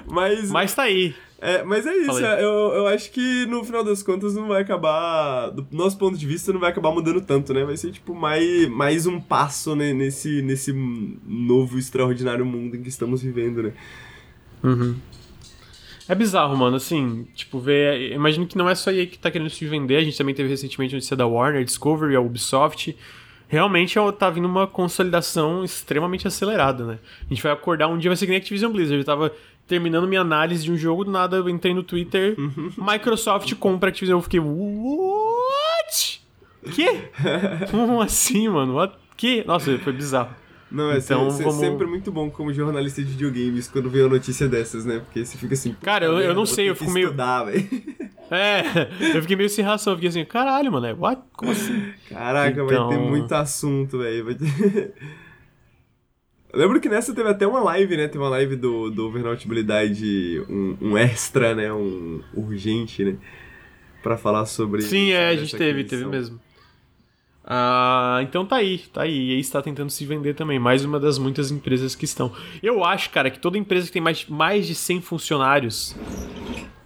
[0.06, 1.14] Mas, Mas tá aí.
[1.40, 5.51] é, mas é isso, eu, eu acho que no final das contas não vai acabar.
[5.51, 7.64] Do nosso ponto de vista, não vai acabar mudando tanto, né?
[7.64, 12.88] Vai ser tipo mais, mais um passo né, nesse, nesse novo extraordinário mundo em que
[12.88, 13.72] estamos vivendo, né?
[16.11, 18.11] É bizarro, mano, assim, tipo, ver.
[18.11, 20.35] Imagino que não é só a EA que tá querendo se vender, a gente também
[20.35, 22.97] teve recentemente a notícia da Warner, Discovery, a Ubisoft.
[23.47, 26.99] Realmente ó, tá vindo uma consolidação extremamente acelerada, né?
[27.24, 28.99] A gente vai acordar um dia, vai ser que nem Activision Blizzard.
[28.99, 29.32] Eu tava
[29.69, 32.35] terminando minha análise de um jogo, do nada eu entrei no Twitter,
[32.77, 34.19] Microsoft compra Activision.
[34.19, 36.20] Eu fiquei, what?
[36.73, 36.89] Que?
[37.70, 38.74] Como assim, mano?
[38.74, 38.97] What?
[39.16, 39.45] Que?
[39.47, 40.35] Nossa, foi bizarro.
[40.70, 44.02] Não, é Então, se- se- vamos- sempre muito bom como jornalista de videogames quando vê
[44.02, 45.01] uma notícia dessas, né?
[45.01, 45.74] Porque você fica assim.
[45.82, 47.47] Cara, eu- "Puta eu não sei, eu fico meio- Estudar.
[48.32, 48.62] É,
[49.16, 51.20] eu fiquei meio sem ração, eu fiquei assim, caralho, mano, é, what?
[51.32, 51.82] Como assim?
[52.09, 54.24] Caraca, vai ter Então- muito assunto, velho.
[54.36, 54.94] Ter...
[56.55, 58.06] Lembro que nessa teve até uma live, né?
[58.06, 61.72] Teve uma live do, do Overnautibilidade, um, um extra, né?
[61.72, 63.16] Um urgente, né?
[64.02, 64.82] Pra falar sobre.
[64.82, 66.40] Sim, é, a gente teve, teve mesmo.
[67.52, 69.31] Ah, então tá aí, tá aí.
[69.31, 70.56] E aí está tentando se vender também.
[70.60, 72.31] Mais uma das muitas empresas que estão.
[72.62, 75.97] Eu acho, cara, que toda empresa que tem mais, mais de 100 funcionários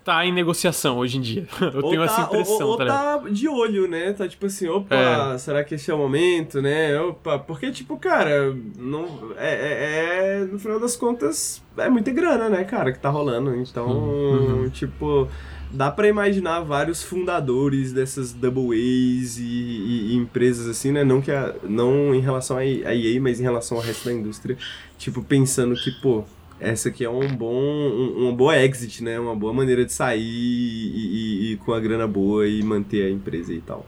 [0.03, 1.47] tá em negociação hoje em dia.
[1.61, 4.13] Eu Ou tenho tá, essa impressão, ou, ou tá tá de olho, né?
[4.15, 6.99] Tá tipo assim, opa, será que esse é o momento, né?
[7.01, 12.49] Opa, porque, tipo, cara, não, é, é- é- no final das contas, é muita grana,
[12.51, 13.55] né, cara, que tá rolando.
[13.57, 14.69] Então, Uhum.
[14.71, 15.29] tipo,
[15.75, 21.03] dá pra imaginar vários fundadores dessas double A's e, e- e empresas assim, né?
[21.05, 24.57] Não, que a, não em relação a EA, mas em relação ao resto da indústria,
[24.99, 26.25] tipo, pensando que, pô,
[26.61, 29.19] essa aqui é um bom, um, uma boa exit, né?
[29.19, 33.11] Uma boa maneira de sair e, e- e com a grana boa e manter a
[33.11, 33.87] empresa e tal.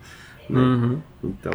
[0.51, 0.61] Né?
[0.61, 0.99] Uhum.
[1.25, 1.53] Então.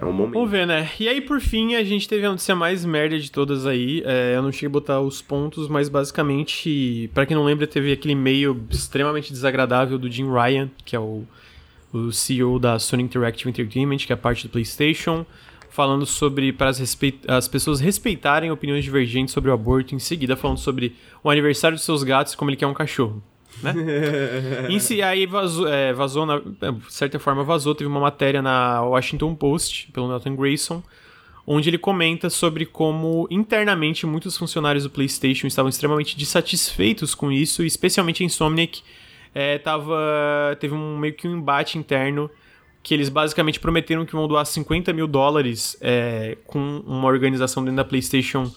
[0.00, 0.34] É um momento.
[0.34, 0.88] Vamos ver, né?
[1.00, 4.00] E aí, por fim, a gente teve a notícia mais merda de todas aí.
[4.06, 7.90] É, eu não cheguei a botar os pontos, mas basicamente, pra quem não lembra, teve
[7.90, 11.24] aquele e-mail extremamente desagradável do Jim Ryan, que é o,
[11.92, 15.26] o CEO da Sony Interactive Entertainment, que é a parte do PlayStation,
[15.68, 16.96] falando sobre para as,
[17.26, 20.94] as pessoas respeitarem opiniões divergentes sobre o aborto, em seguida falando sobre
[21.24, 23.20] o aniversário dos seus gatos e como ele quer um cachorro.
[23.62, 23.74] Né?
[24.68, 28.82] Em si, aí vazou, é, vazou na, de certa forma vazou, teve uma matéria na
[28.82, 30.82] Washington Post, pelo Nathan Grayson,
[31.46, 37.62] onde ele comenta sobre como internamente muitos funcionários do PlayStation estavam extremamente dissatisfeitos com isso,
[37.62, 38.82] e especialmente a Insomniac
[39.34, 42.30] é, tava, teve um meio que um embate interno
[42.82, 47.76] que eles basicamente prometeram que vão doar 50 mil dólares é, com uma organização dentro
[47.76, 48.50] da PlayStation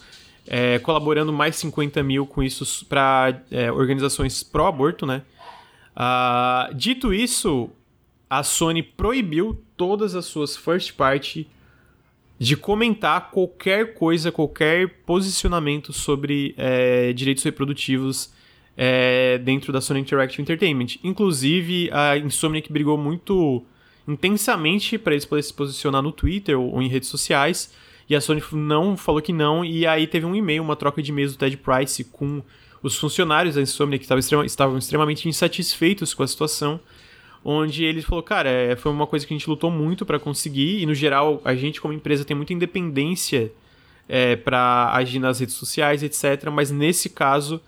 [0.47, 3.41] é, colaborando mais 50 mil com isso para
[3.73, 5.21] organizações pró-aborto, né?
[5.95, 7.69] Ah, dito isso,
[8.29, 11.47] a Sony proibiu todas as suas first party
[12.39, 18.33] de comentar qualquer coisa, qualquer posicionamento sobre é, direitos reprodutivos
[18.75, 20.97] é, dentro da Sony Interactive Entertainment.
[21.03, 23.63] Inclusive, a Insomniac brigou muito
[24.07, 27.71] intensamente para eles poderem se posicionar no Twitter ou, ou em redes sociais.
[28.11, 29.63] E a Sony não falou que não.
[29.63, 32.43] E aí teve um e-mail, uma troca de e-mails do Ted Price com
[32.83, 36.77] os funcionários da Insomniac que estavam, estavam extremamente insatisfeitos com a situação.
[37.41, 40.81] Onde ele falou, cara, é, foi uma coisa que a gente lutou muito para conseguir.
[40.81, 43.49] E no geral, a gente como empresa tem muita independência
[44.09, 46.49] é, para agir nas redes sociais, etc.
[46.51, 47.61] Mas nesse caso,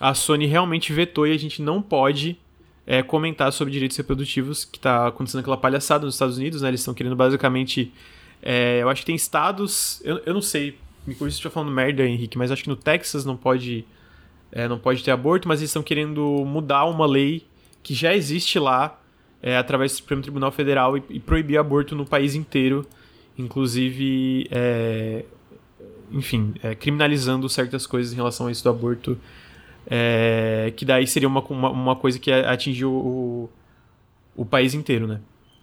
[0.00, 2.36] a Sony realmente vetou e a gente não pode
[2.84, 6.70] é, comentar sobre direitos reprodutivos, que tá acontecendo aquela palhaçada nos Estados Unidos, né?
[6.70, 7.92] Eles estão querendo basicamente.
[8.42, 10.00] É, eu acho que tem estados.
[10.04, 12.68] Eu, eu não sei, me corrija se eu estiver falando merda, Henrique, mas acho que
[12.68, 13.84] no Texas não pode.
[14.52, 17.44] é, não pode ter aborto, mas eles estão querendo mudar uma lei
[17.82, 19.00] que já existe lá,
[19.42, 22.86] é, através do Supremo Tribunal Federal, e, e proibir aborto no país inteiro,
[23.38, 24.46] inclusive.
[24.50, 25.24] é,
[26.12, 29.18] enfim, é, criminalizando certas coisas em relação a isso do aborto.
[29.86, 33.50] É, que daí seria uma, uma, uma coisa que atingiu o,
[34.36, 35.20] o país inteiro, né?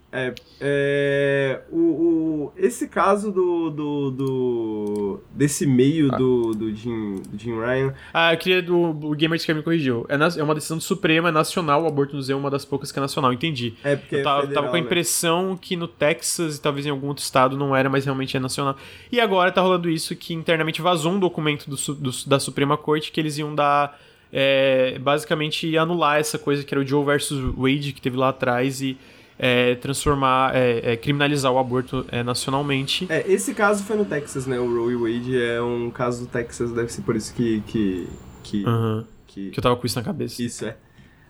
[0.09, 7.37] É, é, o, o- esse caso do, do, do- desse meio do, do, Jim, do
[7.37, 10.05] Jim Ryan Ah, eu queria do o Gamer que me corrigiu.
[10.07, 12.49] É, na- é uma decisão do Supremo, é nacional, o aborto no museu é uma
[12.49, 13.73] das poucas que é nacional, entendi.
[13.83, 14.85] é porque Eu tava, é federal, tava com a né?
[14.85, 18.39] impressão que no Texas e talvez em algum outro estado não era, mas realmente é
[18.39, 18.77] nacional.
[19.11, 23.11] E agora tá rolando isso que internamente vazou um documento do, do- da Suprema Corte
[23.11, 23.99] que eles iam dar.
[24.31, 28.81] é, basicamente anular essa coisa que era o Joe versus Wade que teve lá atrás
[28.81, 28.97] e
[29.39, 33.05] é, transformar, é, é, criminalizar o aborto é, nacionalmente.
[33.09, 34.59] É, esse caso foi no Texas, né?
[34.59, 37.61] O Roe Wade é um caso do Texas, deve ser por isso que.
[37.67, 38.07] que,
[38.43, 39.05] que, Aham.
[39.27, 40.41] que- Que eu tava com isso na cabeça.
[40.41, 40.75] Isso é.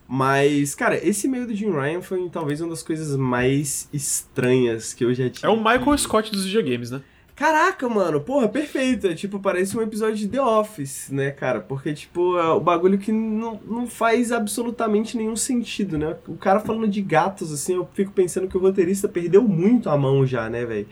[0.07, 5.03] Mas, cara, esse meio do Jim Ryan foi talvez uma das coisas mais estranhas que
[5.03, 5.45] eu já tive.
[5.45, 7.01] É o Michael Scott dos videogames, né?
[7.37, 9.05] Caraca, mano, porra, perfeito.
[9.05, 11.59] É, tipo, parece um episódio de The Office, né, cara?
[11.61, 16.17] Porque, tipo, é o bagulho que não, não faz absolutamente nenhum sentido, né?
[16.27, 19.95] O cara falando de gatos, assim, eu fico pensando que o roteirista perdeu muito a
[19.95, 20.87] mão já, né, velho?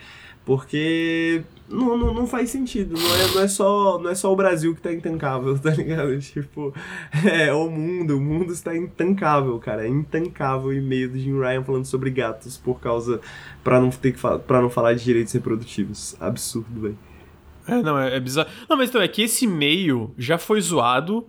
[0.46, 2.94] Porque não, não, não, faz sentido.
[2.94, 6.18] Não é, não, é só, não é só o Brasil que tá intancável, tá ligado?
[6.20, 6.72] Tipo,
[7.26, 8.18] é o mundo.
[8.18, 9.86] O mundo está intancável, cara.
[9.86, 13.20] É intancável o e-mail do Jim Ryan falando sobre gatos por causa.
[13.64, 16.16] pra não, ter que pra não falar de direitos reprodutivos.
[16.20, 17.00] Absurdo, velho.
[17.68, 18.50] É, não, é, é, bizarro.
[18.70, 21.28] Não, mas então, é que esse e-mail já foi zoado,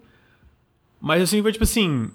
[1.01, 2.11] mas assim, foi tipo assim.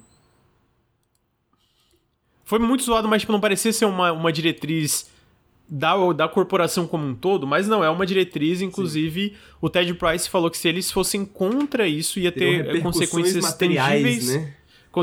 [2.44, 5.10] Foi muito zoado, mas tipo, não parecia ser uma, uma diretriz
[5.74, 9.36] da, da corporação como um todo, mas não, é uma diretriz, inclusive Sim.
[9.62, 14.36] o Ted Price falou que se eles fossem contra isso, ia ter consequências tangíveis.
[14.36, 14.54] Né?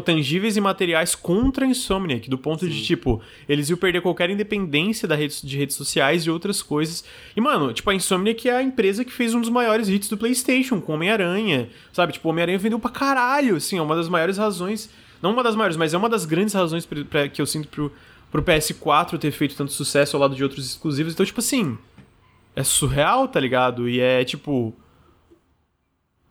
[0.04, 2.70] tangíveis e materiais contra a Insomniac, do ponto Sim.
[2.70, 7.02] de, tipo, eles iam perder qualquer independência da rede, de redes sociais e outras coisas.
[7.34, 10.18] E, mano, tipo, a Insomniac é a empresa que fez um dos maiores hits do
[10.18, 12.12] PlayStation, com Homem-Aranha, sabe?
[12.12, 14.90] Tipo, Homem-Aranha vendeu pra caralho, assim, é uma das maiores razões,
[15.22, 17.68] não uma das maiores, mas é uma das grandes razões pra, pra que eu sinto
[17.68, 17.90] pro,
[18.30, 21.12] pro PS4 ter feito tanto sucesso ao lado de outros exclusivos.
[21.12, 21.78] Então, tipo assim,
[22.54, 23.88] é surreal, tá ligado?
[23.88, 24.74] E é tipo.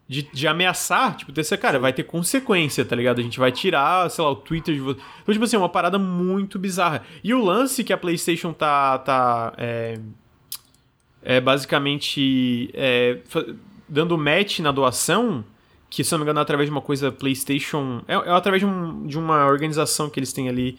[0.09, 3.19] De, de ameaçar, tipo, desse cara, vai ter consequência, tá ligado?
[3.19, 5.01] A gente vai tirar, sei lá, o Twitter de você.
[5.21, 7.03] Então, tipo assim, é uma parada muito bizarra.
[7.21, 8.99] E o lance que a PlayStation tá.
[8.99, 9.99] tá é,
[11.21, 12.69] é basicamente.
[12.73, 13.19] É,
[13.89, 15.45] dando match na doação
[15.89, 18.01] que se não me engano é através de uma coisa PlayStation.
[18.07, 20.77] É, é através de, um, de, uma organização que eles têm ali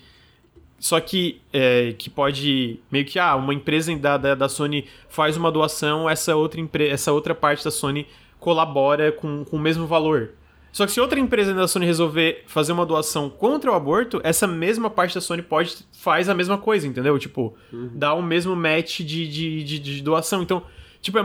[0.78, 5.36] só que, é, que pode meio que, ah, uma empresa da, da, da Sony faz
[5.36, 8.06] uma doação, essa outra, essa outra parte da Sony
[8.38, 10.30] colabora com, com o mesmo valor.
[10.70, 14.46] Só que se outra empresa da Sony resolver fazer uma doação contra o aborto, essa
[14.46, 17.18] mesma parte da Sony pode faz a mesma coisa, entendeu?
[17.18, 17.90] Tipo, uhum.
[17.94, 20.42] dá o mesmo match de, de, de, de, doação.
[20.42, 20.62] Então,
[21.00, 21.22] tipo, é.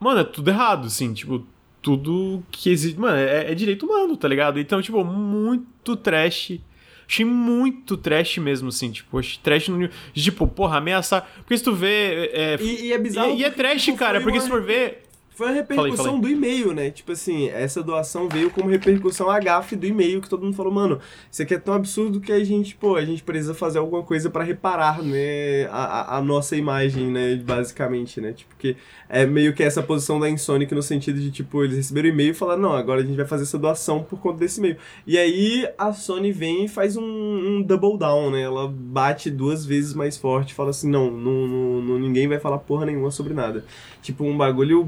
[0.00, 1.46] Mano, é tudo errado, assim, tipo,
[1.80, 2.98] tudo que existe.
[2.98, 4.58] Mano, é, é direito humano, tá ligado?
[4.58, 6.58] Então, tipo, muito trash
[7.08, 9.88] Achei muito trash mesmo, assim, tipo, trash no.
[10.12, 11.28] Tipo, porra, ameaçar.
[11.36, 12.30] Porque se tu vê.
[12.32, 13.30] É, e, e é bizarro.
[13.30, 15.05] E, e é trash, tipo, cara, porque se for ver.
[15.36, 16.20] Foi a repercussão falei, falei.
[16.20, 16.90] do e-mail, né?
[16.90, 20.72] Tipo assim, essa doação veio como repercussão a gafe do e-mail, que todo mundo falou,
[20.72, 20.98] mano,
[21.30, 24.30] isso aqui é tão absurdo que a gente, pô, a gente precisa fazer alguma coisa
[24.30, 28.32] para reparar, né, a, a, nossa imagem, né, basicamente, né?
[28.32, 28.78] Tipo, que
[29.10, 32.34] é meio que essa posição da Insonic no sentido de, tipo, eles receberam e-mail e
[32.34, 34.78] falaram, não, agora a gente vai fazer essa doação por conta desse e-mail.
[35.06, 38.40] E aí a Sony vem e faz um, um double down, né?
[38.40, 42.58] Ela bate duas vezes mais forte fala assim, não, não, não, não ninguém vai falar
[42.58, 43.64] porra nenhuma sobre nada.
[44.00, 44.82] Tipo, um bagulho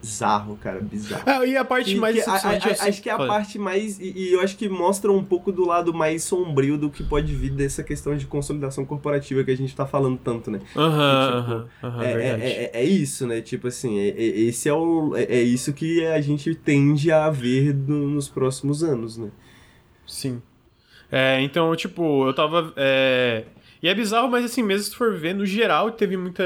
[0.00, 1.28] bizarro, cara, bizarro.
[1.28, 3.98] É, e a parte mais que, a, a, assim, Acho que é a parte mais.
[3.98, 7.34] E, e, eu acho que mostra um pouco do lado mais sombrio do que pode
[7.34, 10.60] vir dessa questão de consolidação corporativa que a gente tá falando tanto, né?
[10.76, 13.40] Aham, aham, é, é, é, é, isso, né?
[13.40, 17.30] Tipo assim, é, é, esse é, o, é, é, isso que a gente tende a
[17.30, 19.30] ver no, nos próximos anos, né?
[20.06, 20.42] Sim.
[21.10, 22.72] É, então, tipo, eu tava.
[22.76, 23.44] É...
[23.82, 26.44] E é bizarro, mas assim, mesmo se for ver, no geral, teve muita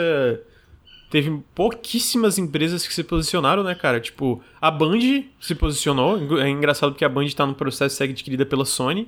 [1.14, 4.00] teve pouquíssimas empresas que se posicionaram, né, cara?
[4.00, 4.98] Tipo, a Band
[5.40, 6.40] se posicionou.
[6.40, 9.06] É engraçado porque a Band tá no processo de ser adquirida pela Sony.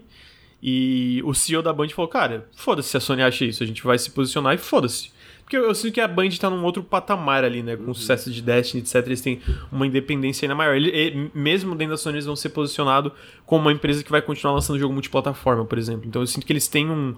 [0.62, 3.82] E o CEO da Band falou, cara, foda-se se a Sony acha isso, a gente
[3.82, 5.10] vai se posicionar e foda-se.
[5.42, 7.74] Porque eu, sinto que a Band tá num outro patamar ali, né?
[7.74, 7.94] Com o uhum.
[7.94, 9.04] sucesso de Destiny, etc.
[9.04, 9.40] Eles têm
[9.72, 10.76] uma independência ainda maior.
[10.76, 13.10] Ele, ele, mesmo dentro da Sony, eles vão ser posicionados
[13.44, 16.06] como uma empresa que vai continuar lançando jogo multiplataforma, por exemplo.
[16.06, 17.16] Então eu sinto que eles têm um,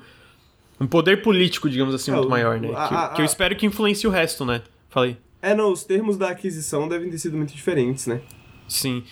[0.81, 2.71] um poder político, digamos assim, é, muito maior, né?
[2.75, 4.63] A, que, a, que, eu espero que influencie o resto, né?
[4.99, 5.17] Falei.
[5.41, 8.21] É, não, os termos da aquisição devem ter sido muito diferentes, né?
[8.67, 9.05] Sim.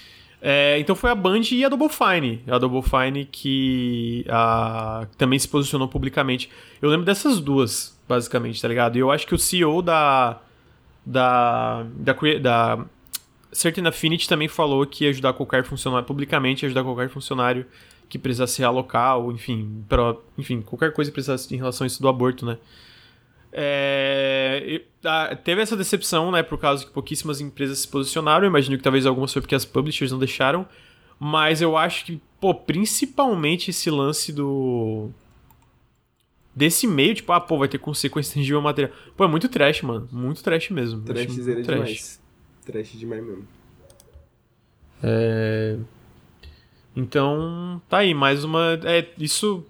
[0.43, 2.43] É, então foi a Band e a Double Fine.
[2.49, 6.51] A Double Fine que a, também se posicionou publicamente.
[6.83, 8.97] Eu lembro dessas duas, basicamente, tá ligado?
[8.97, 10.41] E eu acho que o CEO da.
[11.05, 11.87] Da.
[11.95, 12.15] Da.
[12.41, 12.85] da
[13.53, 17.65] Certain Affinity também falou que ia ajudar qualquer funcionário, publicamente, ajudar qualquer funcionário
[18.09, 22.03] que precisasse realocar, ou enfim, pra, enfim, qualquer coisa que precisasse em relação a isso
[22.03, 22.59] do aborto, né?
[23.59, 24.83] É,
[25.43, 28.45] teve essa decepção, né, por causa que pouquíssimas empresas se posicionaram.
[28.45, 30.69] Eu imagino que talvez algumas foi porque as publishers não deixaram.
[31.19, 35.09] Mas eu acho que, pô, principalmente esse lance do.
[36.55, 38.93] Desse meio, tipo, ah, pô, vai ter consequência tangível material.
[39.17, 40.07] Pô, é muito trash, mano.
[40.13, 41.01] Muito trash mesmo.
[41.01, 41.67] Trash trash.
[41.67, 42.21] demais.
[42.67, 43.49] Trash demais mesmo.
[45.03, 45.79] É.
[46.95, 48.79] Então, tá aí, mais uma.
[48.85, 49.65] É, isso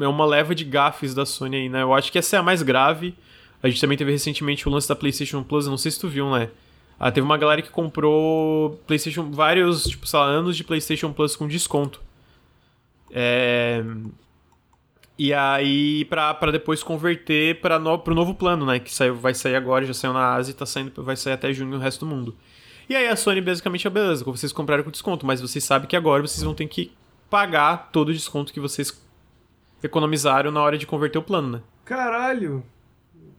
[0.00, 1.82] é uma leva de gafes da Sony aí, né?
[1.82, 3.14] Eu acho que essa é a mais grave.
[3.62, 6.30] A gente também teve recentemente o lance da PlayStation Plus, não sei se tu viu,
[6.30, 6.50] né?
[6.98, 11.36] Ah, teve uma galera que comprou PlayStation, vários, tipo, sei lá, anos de PlayStation Plus
[11.36, 12.00] com desconto.
[13.10, 13.82] É...
[15.18, 18.78] E aí, pra, pra depois converter para no, pro novo plano, né?
[18.78, 21.52] Que saiu, vai sair agora, já saiu na Ásia e tá saindo, vai sair até
[21.52, 22.36] junho no resto do mundo.
[22.88, 25.96] E aí a Sony basicamente é beleza, vocês compraram com desconto, mas vocês sabem que
[25.96, 26.92] agora vocês vão ter que
[27.28, 28.90] pagar todo o desconto que vocês
[29.82, 31.60] economizaram na hora de converter o plano, né?
[31.84, 32.62] Caralho!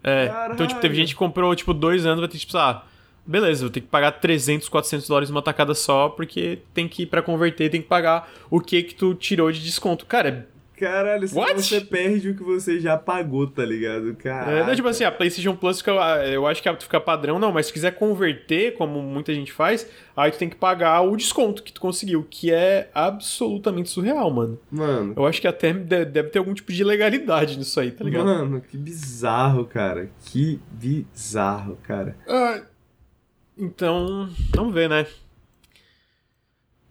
[0.03, 0.53] É, Caralho.
[0.53, 2.85] então tipo, teve gente que comprou, tipo, dois anos, vai ter que, tipo, ah,
[3.26, 7.22] beleza, vou ter que pagar 300, 400 dólares numa tacada só, porque tem que, para
[7.22, 10.05] converter, tem que pagar o que que tu tirou de desconto.
[10.05, 10.45] Cara, é
[10.78, 14.14] Caralho, senão você perde o que você já pagou, tá ligado?
[14.16, 14.52] Cara.
[14.52, 15.91] É, não, tipo assim, a PlayStation Plus fica,
[16.28, 20.30] eu acho que fica padrão, não, mas se quiser converter, como muita gente faz, aí
[20.32, 24.60] tu tem que pagar o desconto que tu conseguiu, que é absolutamente surreal, mano.
[24.70, 25.14] Mano.
[25.18, 28.26] Eu acho que até deve ter algum tipo de legalidade nisso aí, tá ligado?
[28.26, 30.12] Mano, que bizarro, cara.
[30.26, 32.16] Que bizarro, cara.
[32.28, 32.62] Ah,
[33.58, 35.08] então, vamos ver, né?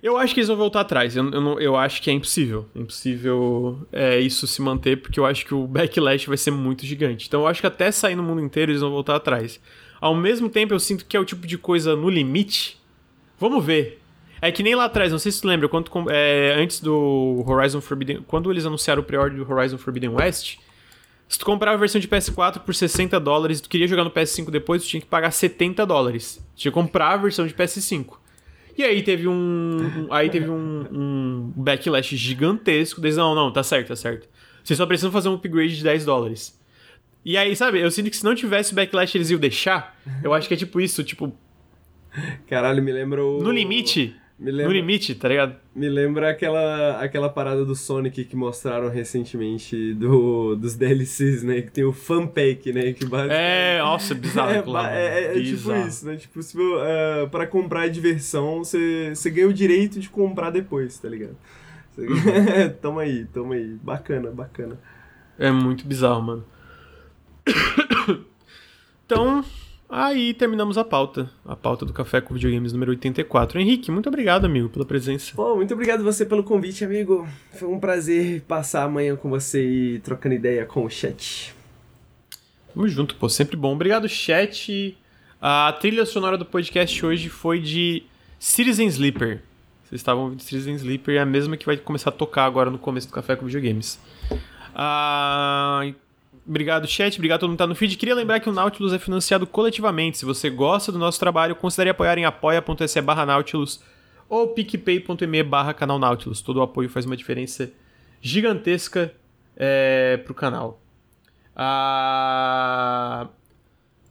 [0.06, 1.16] Eu acho que eles vão voltar atrás.
[1.16, 2.64] Eu, eu, não, eu acho que é impossível.
[2.76, 6.86] É impossível é, isso se manter, porque eu acho que o backlash vai ser muito
[6.86, 7.26] gigante.
[7.26, 9.60] Então eu acho que até sair no mundo inteiro eles vão voltar atrás.
[10.00, 12.80] Ao mesmo tempo, eu sinto que é o tipo de coisa no limite.
[13.36, 14.00] Vamos ver.
[14.40, 17.80] É que nem lá atrás, não sei se tu lembra, quando, é, antes do Horizon
[17.80, 18.22] Forbidden.
[18.28, 20.58] Quando eles anunciaram o pre-order do Horizon Forbidden West.
[21.28, 24.12] Se tu comprava a versão de PS4 por 60 dólares e tu queria jogar no
[24.12, 26.40] PS5 depois, tu tinha que pagar 70 dólares.
[26.54, 28.18] Tinha que comprar a versão de PS5.
[28.76, 30.06] E aí teve um.
[30.10, 33.00] aí teve um, um backlash gigantesco.
[33.00, 34.28] Desde, não, não, tá certo, tá certo.
[34.62, 36.58] Vocês só precisam fazer um upgrade de 10 dólares.
[37.24, 39.98] E aí, sabe, eu sinto que se não tivesse backlash eles iam deixar.
[40.22, 41.36] Eu acho que é tipo isso, tipo.
[42.48, 43.42] Caralho, me lembrou.
[43.42, 44.14] No limite.
[44.38, 45.56] Lembra, no limite, tá ligado?
[45.74, 51.62] Me lembra aquela, aquela parada do Sonic que mostraram recentemente do, dos DLCs, né?
[51.62, 52.92] Que tem o fan pack, né?
[52.92, 53.32] Que basicamente...
[53.32, 54.50] É, nossa, bizarro.
[54.50, 54.94] É, claro.
[54.94, 56.16] é, é, é tipo isso, né?
[56.16, 61.36] Tipo, se, uh, pra comprar diversão, você, ganha o direito de comprar depois, tá ligado?
[62.82, 63.78] toma aí, toma aí.
[63.82, 64.78] Bacana, bacana.
[65.38, 66.44] É muito bizarro, mano.
[69.06, 69.42] então,
[69.88, 73.60] Aí terminamos a pauta, a pauta do Café com Videogames número 84.
[73.60, 75.32] Henrique, muito obrigado, amigo, pela presença.
[75.36, 77.26] Pô, muito obrigado você pelo convite, amigo.
[77.52, 81.54] Foi um prazer passar amanhã com você e trocando ideia com o chat.
[82.74, 83.74] Tamo junto, pô, sempre bom.
[83.74, 84.98] Obrigado, chat.
[85.40, 88.02] A trilha sonora do podcast hoje foi de
[88.40, 89.42] Citizen Sleeper.
[89.84, 92.78] Vocês estavam ouvindo Citizen Sleeper, é a mesma que vai começar a tocar agora no
[92.78, 94.00] começo do Café com Videogames.
[94.74, 95.82] Ah,
[96.48, 97.16] Obrigado, chat.
[97.16, 97.96] Obrigado a todo mundo que tá no feed.
[97.96, 100.18] Queria lembrar que o Nautilus é financiado coletivamente.
[100.18, 103.82] Se você gosta do nosso trabalho, considere apoiar em apoia.se barra Nautilus
[104.28, 106.40] ou picpay.me barra canal Nautilus.
[106.40, 107.72] Todo o apoio faz uma diferença
[108.20, 109.12] gigantesca
[109.56, 110.80] é, pro canal.
[111.54, 113.28] Ah,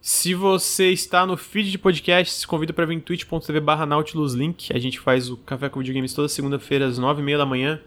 [0.02, 4.76] se você está no feed de podcast, convido para vir em twitch.tv barra Nautilus Link.
[4.76, 7.80] A gente faz o Café com Videogames toda segunda-feira às nove e meia da manhã.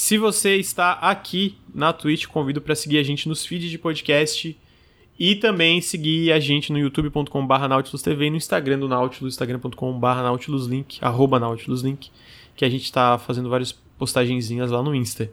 [0.00, 4.58] Se você está aqui na Twitch, convido para seguir a gente nos feeds de podcast
[5.18, 10.96] e também seguir a gente no youtube.com.br nautilusTV e no Instagram do Nautilus, instagram.com.br nautiluslink,
[11.02, 12.10] arroba nautiluslink,
[12.56, 15.30] que a gente está fazendo várias postagenzinhas lá no Insta.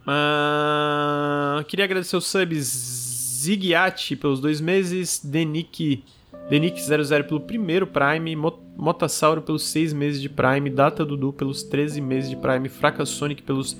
[0.00, 6.02] Uh, queria agradecer os subs Zigiati pelos dois meses, Denick
[6.50, 8.34] Denick00 pelo primeiro Prime,
[8.76, 13.42] Motasauro pelos 6 meses de Prime, Data Dudu pelos 13 meses de Prime, Fraca Sonic
[13.42, 13.76] pelos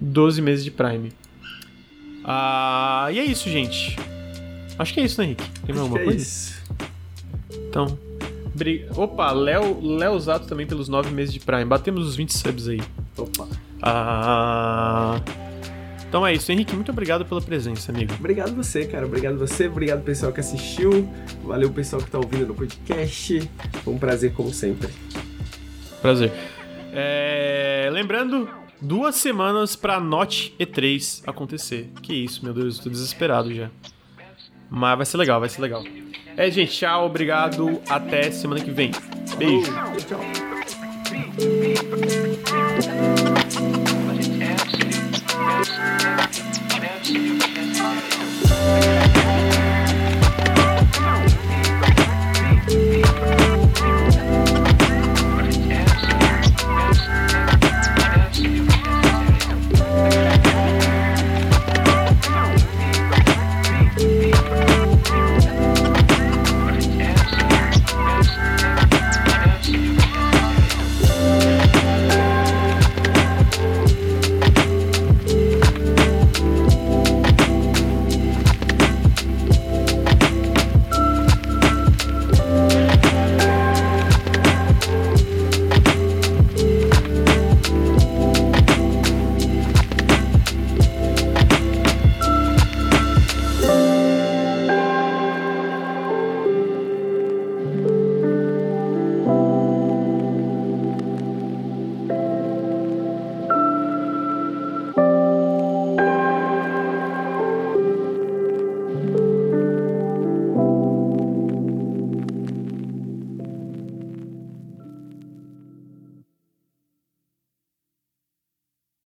[0.00, 1.12] 12 meses de Prime.
[2.24, 3.96] Ah, e é isso, gente.
[4.78, 5.48] Acho que é isso, né, Henrique?
[5.64, 6.20] Tem mais alguma é coisa?
[6.20, 6.62] Isso.
[7.68, 7.98] Então.
[8.96, 11.64] Opa, Léo, Léo Zato também pelos 9 meses de Prime.
[11.64, 12.80] Batemos os 20 subs aí.
[13.16, 13.46] Opa.
[13.80, 15.20] Ah.
[16.08, 18.14] Então é isso, Henrique, muito obrigado pela presença, amigo.
[18.14, 19.04] Obrigado você, cara.
[19.04, 21.06] Obrigado você, obrigado pessoal que assistiu.
[21.44, 23.50] Valeu pessoal que tá ouvindo no podcast.
[23.84, 24.88] Foi um prazer como sempre.
[26.00, 26.32] Prazer.
[26.92, 27.90] É...
[27.92, 28.48] Lembrando,
[28.80, 31.90] duas semanas pra Note E3 acontecer.
[32.00, 33.70] Que isso, meu Deus, eu tô desesperado já.
[34.70, 35.84] Mas vai ser legal, vai ser legal.
[36.38, 37.82] É, gente, tchau, obrigado.
[37.86, 38.92] Até semana que vem.
[39.36, 39.70] Beijo.
[40.06, 40.20] Tchau.
[45.64, 46.28] Thank
[52.70, 53.57] you.